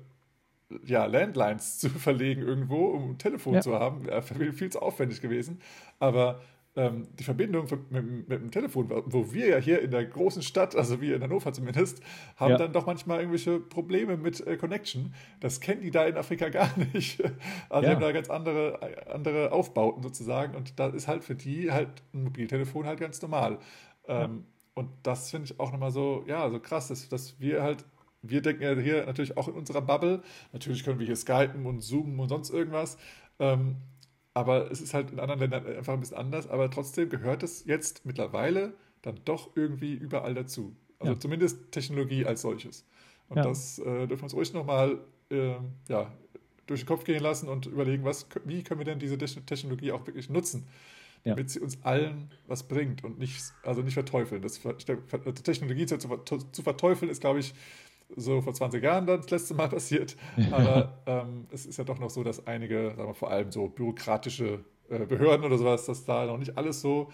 ja, 0.85 1.05
Landlines 1.05 1.77
zu 1.79 1.89
verlegen 1.89 2.41
irgendwo, 2.41 2.87
um 2.87 3.11
ein 3.11 3.17
Telefon 3.17 3.55
Ja. 3.55 3.61
zu 3.61 3.73
haben, 3.79 4.05
wäre 4.05 4.21
viel, 4.23 4.53
viel 4.53 4.71
zu 4.71 4.81
aufwendig 4.81 5.21
gewesen. 5.21 5.61
Aber 5.99 6.41
ähm, 6.77 7.07
die 7.19 7.23
Verbindung 7.23 7.65
mit, 7.69 7.91
mit, 7.91 8.29
mit 8.29 8.41
dem 8.41 8.51
Telefon, 8.51 8.89
wo 9.07 9.33
wir 9.33 9.47
ja 9.47 9.57
hier 9.57 9.81
in 9.81 9.89
der 9.91 10.05
großen 10.05 10.43
Stadt, 10.43 10.75
also 10.75 11.01
wir 11.01 11.15
in 11.15 11.23
Hannover 11.23 11.51
zumindest, 11.51 12.01
haben 12.37 12.51
Ja. 12.51 12.57
dann 12.57 12.71
doch 12.71 12.85
manchmal 12.85 13.17
irgendwelche 13.19 13.59
Probleme 13.59 14.15
mit 14.15 14.45
äh, 14.45 14.57
Connection. 14.57 15.13
Das 15.39 15.59
kennen 15.59 15.81
die 15.81 15.89
da 15.91 16.05
in 16.05 16.15
Afrika 16.15 16.49
gar 16.59 16.69
nicht. 16.93 17.19
Also 17.69 17.81
die 17.81 17.87
Ja. 17.87 17.93
haben 17.95 18.01
da 18.01 18.11
ganz 18.11 18.29
andere, 18.29 18.79
andere 19.11 19.51
Aufbauten 19.51 20.03
sozusagen 20.03 20.55
und 20.55 20.79
da 20.79 20.87
ist 20.87 21.07
halt 21.07 21.23
für 21.23 21.35
die 21.35 21.71
halt 21.71 21.89
ein 22.13 22.23
Mobiltelefon 22.25 22.85
halt 22.85 22.99
ganz 22.99 23.21
normal. 23.21 23.57
Ähm, 24.07 24.45
und 24.75 24.89
das 25.01 25.31
finde 25.31 25.45
ich 25.51 25.59
auch 25.59 25.71
nochmal 25.71 25.89
so, 25.91 26.23
ja, 26.27 26.47
so 26.51 26.59
krass, 26.59 26.87
dass, 26.89 27.09
dass 27.09 27.39
wir 27.39 27.63
halt, 27.63 27.83
wir 28.21 28.41
denken 28.43 28.61
ja 28.61 28.75
hier 28.75 29.03
natürlich 29.07 29.35
auch 29.35 29.47
in 29.47 29.55
unserer 29.55 29.81
Bubble, 29.81 30.21
natürlich 30.53 30.83
können 30.83 30.99
wir 30.99 31.07
hier 31.07 31.15
skypen 31.15 31.65
und 31.65 31.81
zoomen 31.81 32.19
und 32.19 32.29
sonst 32.29 32.51
irgendwas, 32.51 32.99
ähm, 33.39 33.77
aber 34.37 34.69
es 34.71 34.81
ist 34.81 34.93
halt 34.93 35.09
in 35.11 35.19
anderen 35.19 35.39
Ländern 35.39 35.65
einfach 35.65 35.93
ein 35.93 35.99
bisschen 35.99 36.17
anders, 36.17 36.47
aber 36.47 36.69
trotzdem 36.69 37.09
gehört 37.09 37.41
es 37.41 37.65
jetzt 37.65 38.05
mittlerweile 38.05 38.75
dann 39.01 39.19
doch 39.25 39.55
irgendwie 39.55 39.93
überall 39.95 40.35
dazu. 40.35 40.75
Also 40.99 41.13
Ja. 41.13 41.19
zumindest 41.19 41.71
Technologie 41.71 42.23
als 42.23 42.41
solches. 42.41 42.85
Und 43.29 43.37
Ja. 43.37 43.43
das 43.43 43.79
äh, 43.79 43.83
dürfen 44.07 44.21
wir 44.21 44.23
uns 44.25 44.33
ruhig 44.35 44.53
nochmal 44.53 44.99
ähm, 45.31 45.73
ja, 45.89 46.13
durch 46.67 46.81
den 46.81 46.87
Kopf 46.87 47.03
gehen 47.03 47.21
lassen 47.21 47.49
und 47.49 47.65
überlegen, 47.65 48.03
was, 48.03 48.27
wie 48.45 48.63
können 48.63 48.79
wir 48.79 48.85
denn 48.85 48.99
diese 48.99 49.17
Te- 49.17 49.41
Technologie 49.45 49.91
auch 49.91 50.05
wirklich 50.05 50.29
nutzen, 50.29 50.67
Ja. 51.23 51.33
damit 51.33 51.49
sie 51.49 51.59
uns 51.59 51.79
allen 51.83 52.29
was 52.45 52.67
bringt 52.67 53.03
und 53.03 53.17
nicht, 53.17 53.41
also 53.63 53.81
nicht 53.81 53.95
verteufeln. 53.95 54.41
Das, 54.43 54.57
Ver- 54.59 54.77
Technologie 54.77 55.87
zu, 55.87 55.97
zu 55.97 56.61
verteufeln 56.61 57.09
ist, 57.09 57.21
glaube 57.21 57.39
ich, 57.39 57.53
so 58.15 58.41
vor 58.41 58.53
20 58.53 58.81
Jahren 58.83 59.05
dann 59.05 59.17
das 59.21 59.29
letzte 59.29 59.53
Mal 59.53 59.67
passiert. 59.69 60.15
Aber 60.51 60.97
ähm, 61.05 61.45
es 61.51 61.65
ist 61.65 61.77
ja 61.77 61.83
doch 61.83 61.99
noch 61.99 62.09
so, 62.09 62.23
dass 62.23 62.45
einige, 62.47 62.93
sagen 62.95 63.09
wir 63.09 63.13
vor 63.15 63.29
allem 63.31 63.51
so 63.51 63.67
bürokratische 63.67 64.63
äh, 64.89 65.05
Behörden 65.05 65.45
oder 65.45 65.57
sowas, 65.57 65.85
dass 65.85 66.05
da 66.05 66.25
noch 66.25 66.37
nicht 66.37 66.57
alles 66.57 66.81
so 66.81 67.11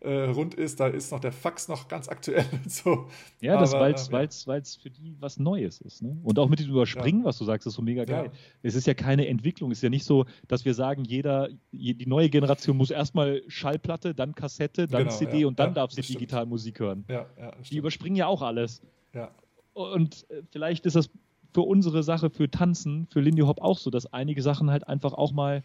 äh, 0.00 0.12
rund 0.28 0.54
ist. 0.54 0.78
Da 0.78 0.86
ist 0.86 1.10
noch 1.10 1.18
der 1.20 1.32
Fax 1.32 1.66
noch 1.68 1.88
ganz 1.88 2.08
aktuell 2.08 2.44
und 2.52 2.70
so. 2.70 3.08
Ja, 3.40 3.58
das, 3.58 3.72
weil 3.72 3.94
es 3.94 4.12
weil's, 4.12 4.46
weil's 4.46 4.76
für 4.76 4.90
die 4.90 5.16
was 5.18 5.38
Neues 5.38 5.80
ist. 5.80 6.02
Ne? 6.02 6.16
Und 6.22 6.38
auch 6.38 6.48
mit 6.48 6.58
diesem 6.60 6.72
Überspringen, 6.72 7.24
was 7.24 7.38
du 7.38 7.44
sagst, 7.44 7.66
ist 7.66 7.74
so 7.74 7.82
mega 7.82 8.04
geil. 8.04 8.30
Es 8.62 8.74
ist 8.76 8.86
ja 8.86 8.94
keine 8.94 9.26
Entwicklung. 9.26 9.70
Es 9.72 9.78
ist 9.78 9.82
ja 9.82 9.88
nicht 9.90 10.04
so, 10.04 10.26
dass 10.48 10.64
wir 10.64 10.74
sagen, 10.74 11.04
jeder, 11.04 11.48
je- 11.72 11.94
die 11.94 12.06
neue 12.06 12.28
Generation 12.30 12.76
muss 12.76 12.90
erstmal 12.90 13.42
Schallplatte, 13.48 14.14
dann 14.14 14.34
Kassette, 14.34 14.86
dann 14.86 15.04
Genau, 15.04 15.16
CD 15.16 15.40
ja. 15.40 15.46
und 15.48 15.58
dann 15.58 15.70
Ja, 15.70 15.74
darf 15.74 15.90
sie 15.92 16.02
digital 16.02 16.46
Musik 16.46 16.78
hören. 16.78 17.04
Ja, 17.08 17.26
ja, 17.38 17.52
Die 17.70 17.78
überspringen 17.78 18.16
ja 18.16 18.26
auch 18.28 18.42
alles. 18.42 18.82
ja. 19.12 19.30
Und 19.76 20.24
äh, 20.30 20.42
vielleicht 20.50 20.86
ist 20.86 20.96
das 20.96 21.10
für 21.52 21.60
unsere 21.60 22.02
Sache, 22.02 22.30
für 22.30 22.50
Tanzen, 22.50 23.06
für 23.10 23.20
Lindy 23.20 23.42
Hop 23.42 23.60
auch 23.60 23.76
so, 23.76 23.90
dass 23.90 24.10
einige 24.10 24.40
Sachen 24.40 24.70
halt 24.70 24.88
einfach 24.88 25.12
auch 25.12 25.32
mal 25.32 25.62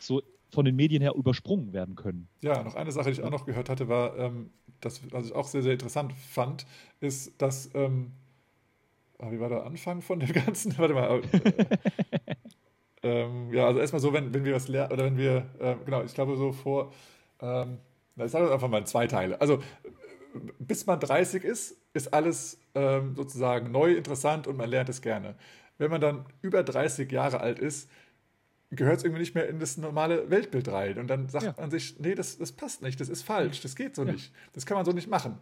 so 0.00 0.20
von 0.50 0.64
den 0.64 0.74
Medien 0.74 1.00
her 1.00 1.14
übersprungen 1.14 1.72
werden 1.72 1.94
können. 1.94 2.26
Ja, 2.40 2.64
noch 2.64 2.74
eine 2.74 2.90
Sache, 2.90 3.12
die 3.12 3.20
ich 3.20 3.22
auch 3.22 3.30
noch 3.30 3.46
gehört 3.46 3.68
hatte, 3.68 3.88
war, 3.88 4.18
ähm, 4.18 4.50
das, 4.80 5.00
was 5.12 5.26
ich 5.26 5.32
auch 5.32 5.46
sehr, 5.46 5.62
sehr 5.62 5.74
interessant 5.74 6.12
fand, 6.12 6.66
ist, 6.98 7.40
dass, 7.40 7.70
ähm, 7.74 8.10
ah, 9.20 9.30
wie 9.30 9.38
war 9.38 9.48
der 9.48 9.64
Anfang 9.64 10.02
von 10.02 10.18
dem 10.18 10.32
Ganzen? 10.32 10.76
Warte 10.76 10.94
mal. 10.94 11.22
Äh, 11.22 11.76
ähm, 13.04 13.54
ja, 13.54 13.68
also 13.68 13.78
erstmal 13.78 14.00
so, 14.00 14.12
wenn, 14.12 14.34
wenn 14.34 14.44
wir 14.44 14.54
was 14.54 14.66
lernen, 14.66 14.92
oder 14.92 15.04
wenn 15.04 15.16
wir, 15.16 15.46
ähm, 15.60 15.78
genau, 15.84 16.02
ich 16.02 16.14
glaube 16.14 16.36
so 16.36 16.50
vor, 16.50 16.92
ähm, 17.40 17.78
na, 18.16 18.24
ich 18.24 18.32
sage 18.32 18.44
das 18.44 18.54
einfach 18.54 18.68
mal 18.68 18.78
in 18.78 18.86
zwei 18.86 19.06
Teile. 19.06 19.40
Also, 19.40 19.54
äh, 19.54 19.60
bis 20.58 20.84
man 20.84 20.98
30 20.98 21.44
ist, 21.44 21.76
ist 21.94 22.12
alles 22.14 22.58
ähm, 22.74 23.14
sozusagen 23.16 23.70
neu, 23.70 23.92
interessant 23.94 24.46
und 24.46 24.56
man 24.56 24.68
lernt 24.70 24.88
es 24.88 25.02
gerne. 25.02 25.34
Wenn 25.78 25.90
man 25.90 26.00
dann 26.00 26.24
über 26.40 26.62
30 26.62 27.10
Jahre 27.10 27.40
alt 27.40 27.58
ist, 27.58 27.90
gehört 28.70 28.98
es 28.98 29.04
irgendwie 29.04 29.20
nicht 29.20 29.34
mehr 29.34 29.48
in 29.48 29.58
das 29.58 29.76
normale 29.76 30.30
Weltbild 30.30 30.68
rein. 30.68 30.98
Und 30.98 31.08
dann 31.08 31.28
sagt 31.28 31.44
Ja. 31.44 31.54
man 31.58 31.70
sich, 31.70 31.98
nee, 31.98 32.14
das, 32.14 32.38
das 32.38 32.52
passt 32.52 32.82
nicht, 32.82 33.00
das 33.00 33.08
ist 33.08 33.22
falsch, 33.22 33.60
das 33.60 33.76
geht 33.76 33.94
so 33.96 34.04
Ja. 34.04 34.12
nicht, 34.12 34.32
das 34.54 34.64
kann 34.64 34.76
man 34.76 34.84
so 34.86 34.92
nicht 34.92 35.08
machen. 35.08 35.38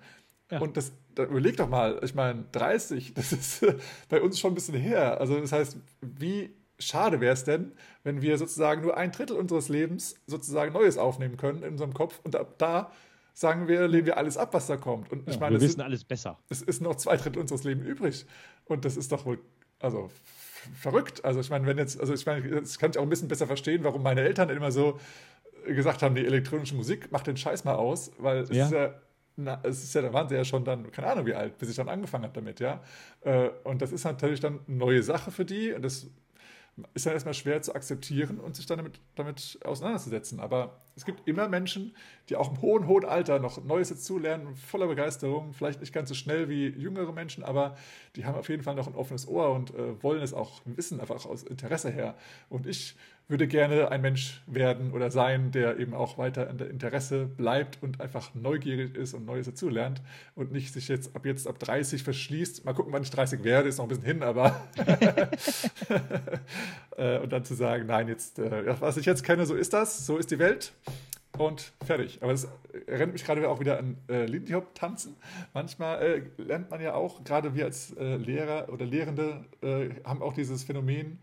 Ja. 0.50 0.58
Und 0.60 0.76
das, 0.76 0.90
da 1.14 1.24
überleg 1.24 1.56
doch 1.56 1.68
mal, 1.68 2.00
ich 2.02 2.14
meine, 2.14 2.44
30, 2.52 3.14
das 3.14 3.32
ist 3.32 3.64
bei 4.08 4.20
uns 4.20 4.38
schon 4.40 4.52
ein 4.52 4.54
bisschen 4.56 4.74
her. 4.74 5.20
Also 5.20 5.38
das 5.38 5.52
heißt, 5.52 5.76
wie 6.00 6.52
schade 6.80 7.20
wäre 7.20 7.34
es 7.34 7.44
denn, 7.44 7.72
wenn 8.02 8.22
wir 8.22 8.36
sozusagen 8.38 8.82
nur 8.82 8.96
ein 8.96 9.12
Drittel 9.12 9.36
unseres 9.36 9.68
Lebens 9.68 10.16
sozusagen 10.26 10.72
Neues 10.72 10.98
aufnehmen 10.98 11.36
können 11.36 11.62
in 11.62 11.72
unserem 11.72 11.94
Kopf 11.94 12.18
und 12.24 12.34
ab 12.34 12.54
da 12.58 12.90
sagen 13.40 13.68
wir, 13.68 13.88
lehnen 13.88 14.04
wir 14.04 14.18
alles 14.18 14.36
ab, 14.36 14.52
was 14.52 14.66
da 14.66 14.76
kommt. 14.76 15.10
Und 15.10 15.26
ich 15.26 15.34
Ja, 15.36 15.40
meine, 15.40 15.56
wir 15.56 15.62
wissen 15.62 15.76
sind, 15.76 15.80
alles 15.80 16.04
besser. 16.04 16.38
es 16.50 16.60
ist 16.60 16.82
noch 16.82 16.94
zwei 16.96 17.16
Drittel 17.16 17.40
unseres 17.40 17.64
Lebens 17.64 17.86
übrig. 17.86 18.26
Und 18.66 18.84
das 18.84 18.98
ist 18.98 19.10
doch 19.12 19.24
wohl, 19.24 19.38
also 19.78 20.10
verrückt. 20.78 21.24
Also 21.24 21.40
ich 21.40 21.48
meine, 21.48 21.66
wenn 21.66 21.78
jetzt, 21.78 21.98
also 21.98 22.12
ich 22.12 22.26
meine, 22.26 22.60
das 22.60 22.78
kann 22.78 22.90
ich 22.90 22.98
auch 22.98 23.02
ein 23.02 23.08
bisschen 23.08 23.28
besser 23.28 23.46
verstehen, 23.46 23.82
warum 23.82 24.02
meine 24.02 24.20
Eltern 24.20 24.50
immer 24.50 24.70
so 24.70 25.00
gesagt 25.66 26.02
haben, 26.02 26.14
die 26.14 26.26
elektronische 26.26 26.74
Musik 26.74 27.10
macht 27.12 27.26
den 27.28 27.38
Scheiß 27.38 27.64
mal 27.64 27.76
aus, 27.76 28.12
weil 28.18 28.40
es 28.40 28.50
Ja. 28.50 28.66
ist 28.66 28.72
ja, 28.72 28.94
na, 29.36 29.58
es 29.62 29.82
ist 29.84 29.94
ja, 29.94 30.02
da 30.02 30.12
waren 30.12 30.28
sie 30.28 30.34
ja 30.34 30.44
schon 30.44 30.62
dann, 30.66 30.90
keine 30.92 31.08
Ahnung 31.08 31.24
wie 31.24 31.34
alt, 31.34 31.56
bis 31.56 31.70
ich 31.70 31.76
dann 31.76 31.88
angefangen 31.88 32.24
habe 32.24 32.34
damit, 32.34 32.60
ja. 32.60 32.82
Äh, 33.22 33.48
Und 33.64 33.80
das 33.80 33.90
ist 33.90 34.04
natürlich 34.04 34.40
dann 34.40 34.60
eine 34.68 34.76
neue 34.76 35.02
Sache 35.02 35.30
für 35.30 35.46
die 35.46 35.72
und 35.72 35.80
das 35.82 36.08
ist 36.94 37.06
dann 37.06 37.12
erstmal 37.12 37.34
schwer 37.34 37.60
zu 37.62 37.74
akzeptieren 37.74 38.40
und 38.40 38.56
sich 38.56 38.66
dann 38.66 38.78
damit, 38.78 39.00
damit 39.14 39.58
auseinanderzusetzen. 39.64 40.40
Aber 40.40 40.80
es 40.96 41.04
gibt 41.04 41.26
immer 41.28 41.48
Menschen, 41.48 41.94
die 42.28 42.36
auch 42.36 42.50
im 42.50 42.60
hohen, 42.60 42.86
hohen 42.86 43.04
Alter 43.04 43.38
noch 43.38 43.62
Neues 43.64 43.88
dazulernen, 43.88 44.54
voller 44.54 44.86
Begeisterung, 44.86 45.52
vielleicht 45.52 45.80
nicht 45.80 45.92
ganz 45.92 46.08
so 46.08 46.14
schnell 46.14 46.48
wie 46.48 46.68
jüngere 46.68 47.12
Menschen, 47.12 47.44
aber 47.44 47.76
die 48.16 48.24
haben 48.24 48.36
auf 48.36 48.48
jeden 48.48 48.62
Fall 48.62 48.74
noch 48.74 48.86
ein 48.86 48.94
offenes 48.94 49.28
Ohr 49.28 49.50
und 49.52 49.74
äh, 49.74 50.02
wollen 50.02 50.22
es 50.22 50.32
auch 50.32 50.62
wissen, 50.64 51.00
einfach 51.00 51.24
aus 51.26 51.42
Interesse 51.42 51.90
her. 51.90 52.16
Und 52.48 52.66
ich 52.66 52.96
würde 53.30 53.46
gerne 53.46 53.90
ein 53.90 54.00
Mensch 54.00 54.42
werden 54.46 54.92
oder 54.92 55.10
sein, 55.10 55.52
der 55.52 55.78
eben 55.78 55.94
auch 55.94 56.18
weiter 56.18 56.50
in 56.50 56.58
der 56.58 56.68
Interesse 56.68 57.26
bleibt 57.26 57.78
und 57.82 58.00
einfach 58.00 58.34
neugierig 58.34 58.96
ist 58.96 59.14
und 59.14 59.24
Neues 59.24 59.46
dazulernt 59.46 60.02
und 60.34 60.52
nicht 60.52 60.72
sich 60.72 60.88
jetzt 60.88 61.14
ab 61.14 61.24
jetzt 61.24 61.46
ab 61.46 61.58
30 61.58 62.02
verschließt. 62.02 62.64
Mal 62.64 62.74
gucken, 62.74 62.92
wann 62.92 63.02
ich 63.02 63.10
30 63.10 63.44
werde, 63.44 63.68
ist 63.68 63.78
noch 63.78 63.84
ein 63.84 63.88
bisschen 63.88 64.04
hin, 64.04 64.22
aber 64.22 64.68
äh, 66.96 67.18
und 67.18 67.32
dann 67.32 67.44
zu 67.44 67.54
sagen, 67.54 67.86
nein, 67.86 68.08
jetzt, 68.08 68.38
äh, 68.38 68.80
was 68.80 68.96
ich 68.96 69.06
jetzt 69.06 69.22
kenne, 69.22 69.46
so 69.46 69.54
ist 69.54 69.72
das, 69.72 70.04
so 70.04 70.18
ist 70.18 70.30
die 70.30 70.38
Welt. 70.38 70.72
und 71.38 71.72
fertig. 71.86 72.18
Aber 72.22 72.32
das 72.32 72.48
erinnert 72.88 73.12
mich 73.12 73.24
gerade 73.24 73.48
auch 73.48 73.60
wieder 73.60 73.78
an 73.78 73.96
äh, 74.08 74.26
Lindy 74.26 74.52
Hop 74.52 74.74
tanzen. 74.74 75.14
Manchmal 75.54 76.24
lernt 76.36 76.70
man 76.70 76.80
ja 76.80 76.94
auch, 76.94 77.22
gerade 77.22 77.54
wir 77.54 77.64
als 77.64 77.94
Lehrer 77.96 78.68
oder 78.72 78.84
Lehrende 78.84 79.44
haben 80.04 80.20
auch 80.20 80.32
dieses 80.32 80.64
Phänomen 80.64 81.20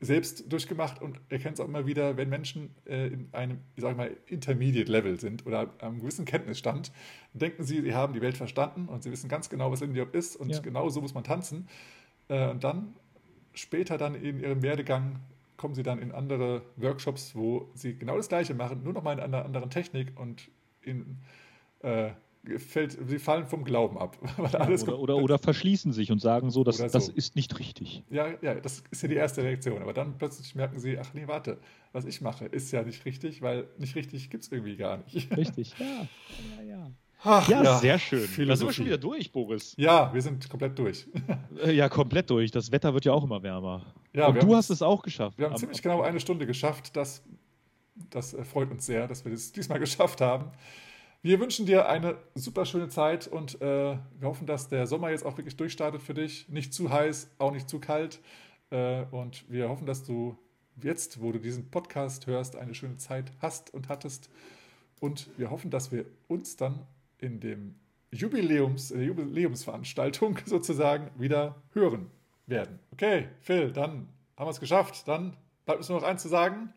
selbst 0.00 0.50
durchgemacht 0.50 1.02
und 1.02 1.20
erkennt 1.28 1.54
es 1.54 1.60
auch 1.60 1.68
immer 1.68 1.86
wieder, 1.86 2.16
wenn 2.16 2.30
Menschen 2.30 2.74
äh, 2.86 3.08
in 3.08 3.28
einem, 3.32 3.58
ich 3.76 3.82
sag 3.82 3.96
mal, 3.96 4.16
Intermediate 4.26 4.90
Level 4.90 5.20
sind 5.20 5.46
oder 5.46 5.74
einem 5.78 6.00
gewissen 6.00 6.24
Kenntnisstand, 6.24 6.90
denken 7.34 7.64
sie, 7.64 7.82
sie 7.82 7.94
haben 7.94 8.14
die 8.14 8.22
Welt 8.22 8.36
verstanden 8.36 8.88
und 8.88 9.02
sie 9.02 9.10
wissen 9.10 9.28
ganz 9.28 9.50
genau, 9.50 9.70
was 9.70 9.80
Lindy 9.80 10.00
Hop 10.00 10.14
ist 10.14 10.36
und 10.36 10.50
ja. 10.50 10.60
genau 10.60 10.88
so 10.88 11.02
muss 11.02 11.12
man 11.12 11.22
tanzen. 11.22 11.68
Äh, 12.28 12.48
und 12.48 12.64
dann 12.64 12.94
später 13.52 13.98
dann 13.98 14.14
in 14.14 14.40
ihrem 14.40 14.62
Werdegang 14.62 15.20
kommen 15.58 15.74
sie 15.74 15.82
dann 15.82 16.00
in 16.00 16.12
andere 16.12 16.62
Workshops, 16.76 17.36
wo 17.36 17.68
sie 17.74 17.94
genau 17.94 18.16
das 18.16 18.28
Gleiche 18.28 18.54
machen, 18.54 18.82
nur 18.82 18.94
noch 18.94 19.02
mal 19.02 19.12
in 19.12 19.20
einer 19.20 19.44
anderen 19.44 19.68
Technik 19.68 20.18
und 20.18 20.48
in, 20.80 21.18
äh, 21.80 22.12
fällt, 22.58 22.98
sie 23.06 23.18
fallen 23.18 23.46
vom 23.46 23.64
Glauben 23.64 23.98
ab. 23.98 24.16
Oder, 24.38 24.98
oder, 24.98 25.16
oder, 25.16 25.38
verschließen 25.38 25.92
sich 25.92 26.10
und 26.10 26.20
sagen 26.20 26.50
so, 26.50 26.64
das, 26.64 26.78
so. 26.78 26.88
das 26.88 27.08
ist 27.08 27.36
nicht 27.36 27.58
richtig. 27.58 28.02
Ja, 28.10 28.28
ja, 28.40 28.54
das 28.54 28.82
ist 28.90 29.02
ja 29.02 29.08
die 29.08 29.16
erste 29.16 29.42
Reaktion. 29.42 29.82
Aber 29.82 29.92
dann 29.92 30.16
plötzlich 30.16 30.54
merken 30.54 30.80
sie, 30.80 30.98
ach 30.98 31.12
nee, 31.12 31.26
warte, 31.26 31.58
was 31.92 32.04
ich 32.04 32.20
mache, 32.20 32.46
ist 32.46 32.70
ja 32.72 32.82
nicht 32.82 33.04
richtig, 33.04 33.42
weil 33.42 33.68
nicht 33.78 33.94
richtig 33.94 34.30
gibt 34.30 34.44
es 34.44 34.52
irgendwie 34.52 34.76
gar 34.76 34.98
nicht. 34.98 35.30
Richtig, 35.36 35.74
ja. 35.78 35.86
ja, 35.86 36.62
ja. 36.62 36.90
Ach, 37.22 37.48
ja, 37.48 37.62
ja, 37.62 37.78
sehr 37.78 37.98
schön. 37.98 38.26
Da 38.48 38.56
sind 38.56 38.68
wir 38.68 38.72
schon 38.72 38.86
wieder 38.86 38.98
durch, 38.98 39.30
Boris. 39.30 39.74
Ja, 39.76 40.12
wir 40.14 40.22
sind 40.22 40.48
komplett 40.48 40.78
durch. 40.78 41.06
Äh, 41.62 41.72
ja, 41.72 41.90
komplett 41.90 42.30
durch. 42.30 42.50
Das 42.50 42.72
Wetter 42.72 42.94
wird 42.94 43.04
ja 43.04 43.12
auch 43.12 43.22
immer 43.22 43.42
wärmer. 43.42 43.84
Ja, 44.14 44.28
Und 44.28 44.42
du 44.42 44.56
hast 44.56 44.70
es 44.70 44.80
auch 44.80 45.02
geschafft. 45.02 45.36
Wir 45.36 45.46
haben 45.46 45.56
ziemlich 45.56 45.82
genau 45.82 46.00
eine 46.00 46.18
Stunde 46.18 46.46
geschafft. 46.46 46.96
Das, 46.96 47.22
das 48.08 48.32
äh, 48.32 48.44
freut 48.44 48.70
uns 48.70 48.86
sehr, 48.86 49.06
dass 49.06 49.24
wir 49.26 49.32
das 49.32 49.52
diesmal 49.52 49.78
geschafft 49.78 50.22
haben. 50.22 50.50
Wir 51.22 51.38
wünschen 51.38 51.66
dir 51.66 51.86
eine 51.86 52.16
super 52.34 52.64
schöne 52.64 52.88
Zeit 52.88 53.26
und 53.26 53.60
äh, 53.60 53.98
wir 54.18 54.28
hoffen, 54.28 54.46
dass 54.46 54.68
der 54.68 54.86
Sommer 54.86 55.10
jetzt 55.10 55.26
auch 55.26 55.36
wirklich 55.36 55.56
durchstartet 55.56 56.00
für 56.00 56.14
dich. 56.14 56.48
Nicht 56.48 56.72
zu 56.72 56.90
heiß, 56.90 57.28
auch 57.36 57.52
nicht 57.52 57.68
zu 57.68 57.78
kalt. 57.78 58.20
Äh, 58.70 59.04
und 59.10 59.44
wir 59.50 59.68
hoffen, 59.68 59.84
dass 59.84 60.02
du 60.02 60.38
jetzt, 60.82 61.20
wo 61.20 61.30
du 61.30 61.38
diesen 61.38 61.70
Podcast 61.70 62.26
hörst, 62.26 62.56
eine 62.56 62.74
schöne 62.74 62.96
Zeit 62.96 63.32
hast 63.42 63.74
und 63.74 63.90
hattest. 63.90 64.30
Und 64.98 65.28
wir 65.36 65.50
hoffen, 65.50 65.70
dass 65.70 65.92
wir 65.92 66.06
uns 66.26 66.56
dann 66.56 66.86
in 67.18 67.38
dem 67.38 67.74
Jubiläums, 68.12 68.90
äh, 68.90 69.02
Jubiläumsveranstaltung 69.02 70.38
sozusagen 70.46 71.10
wieder 71.20 71.62
hören 71.74 72.10
werden. 72.46 72.78
Okay, 72.92 73.28
Phil, 73.40 73.72
dann 73.72 74.08
haben 74.38 74.46
wir 74.46 74.50
es 74.52 74.60
geschafft. 74.60 75.06
Dann 75.06 75.36
bleibt 75.66 75.80
uns 75.80 75.90
nur 75.90 76.00
noch 76.00 76.06
eins 76.06 76.22
zu 76.22 76.28
sagen. 76.28 76.72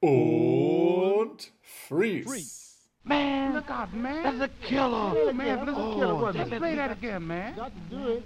Und 0.00 1.52
freeze. 1.62 2.28
freeze. 2.28 2.63
Man, 3.04 3.52
look 3.52 3.68
out, 3.68 3.92
man. 3.92 4.38
That's 4.38 4.52
a 4.52 4.66
killer. 4.66 5.12
Oh, 5.14 5.32
man, 5.32 5.66
that's 5.66 5.70
a 5.70 5.74
killer. 5.74 6.14
Oh, 6.14 6.32
Let's 6.34 6.48
play 6.48 6.74
that 6.74 6.92
again, 6.92 7.26
man. 7.26 7.54
Got 7.54 7.72
to 7.74 7.96
do 7.96 8.08
it. 8.08 8.22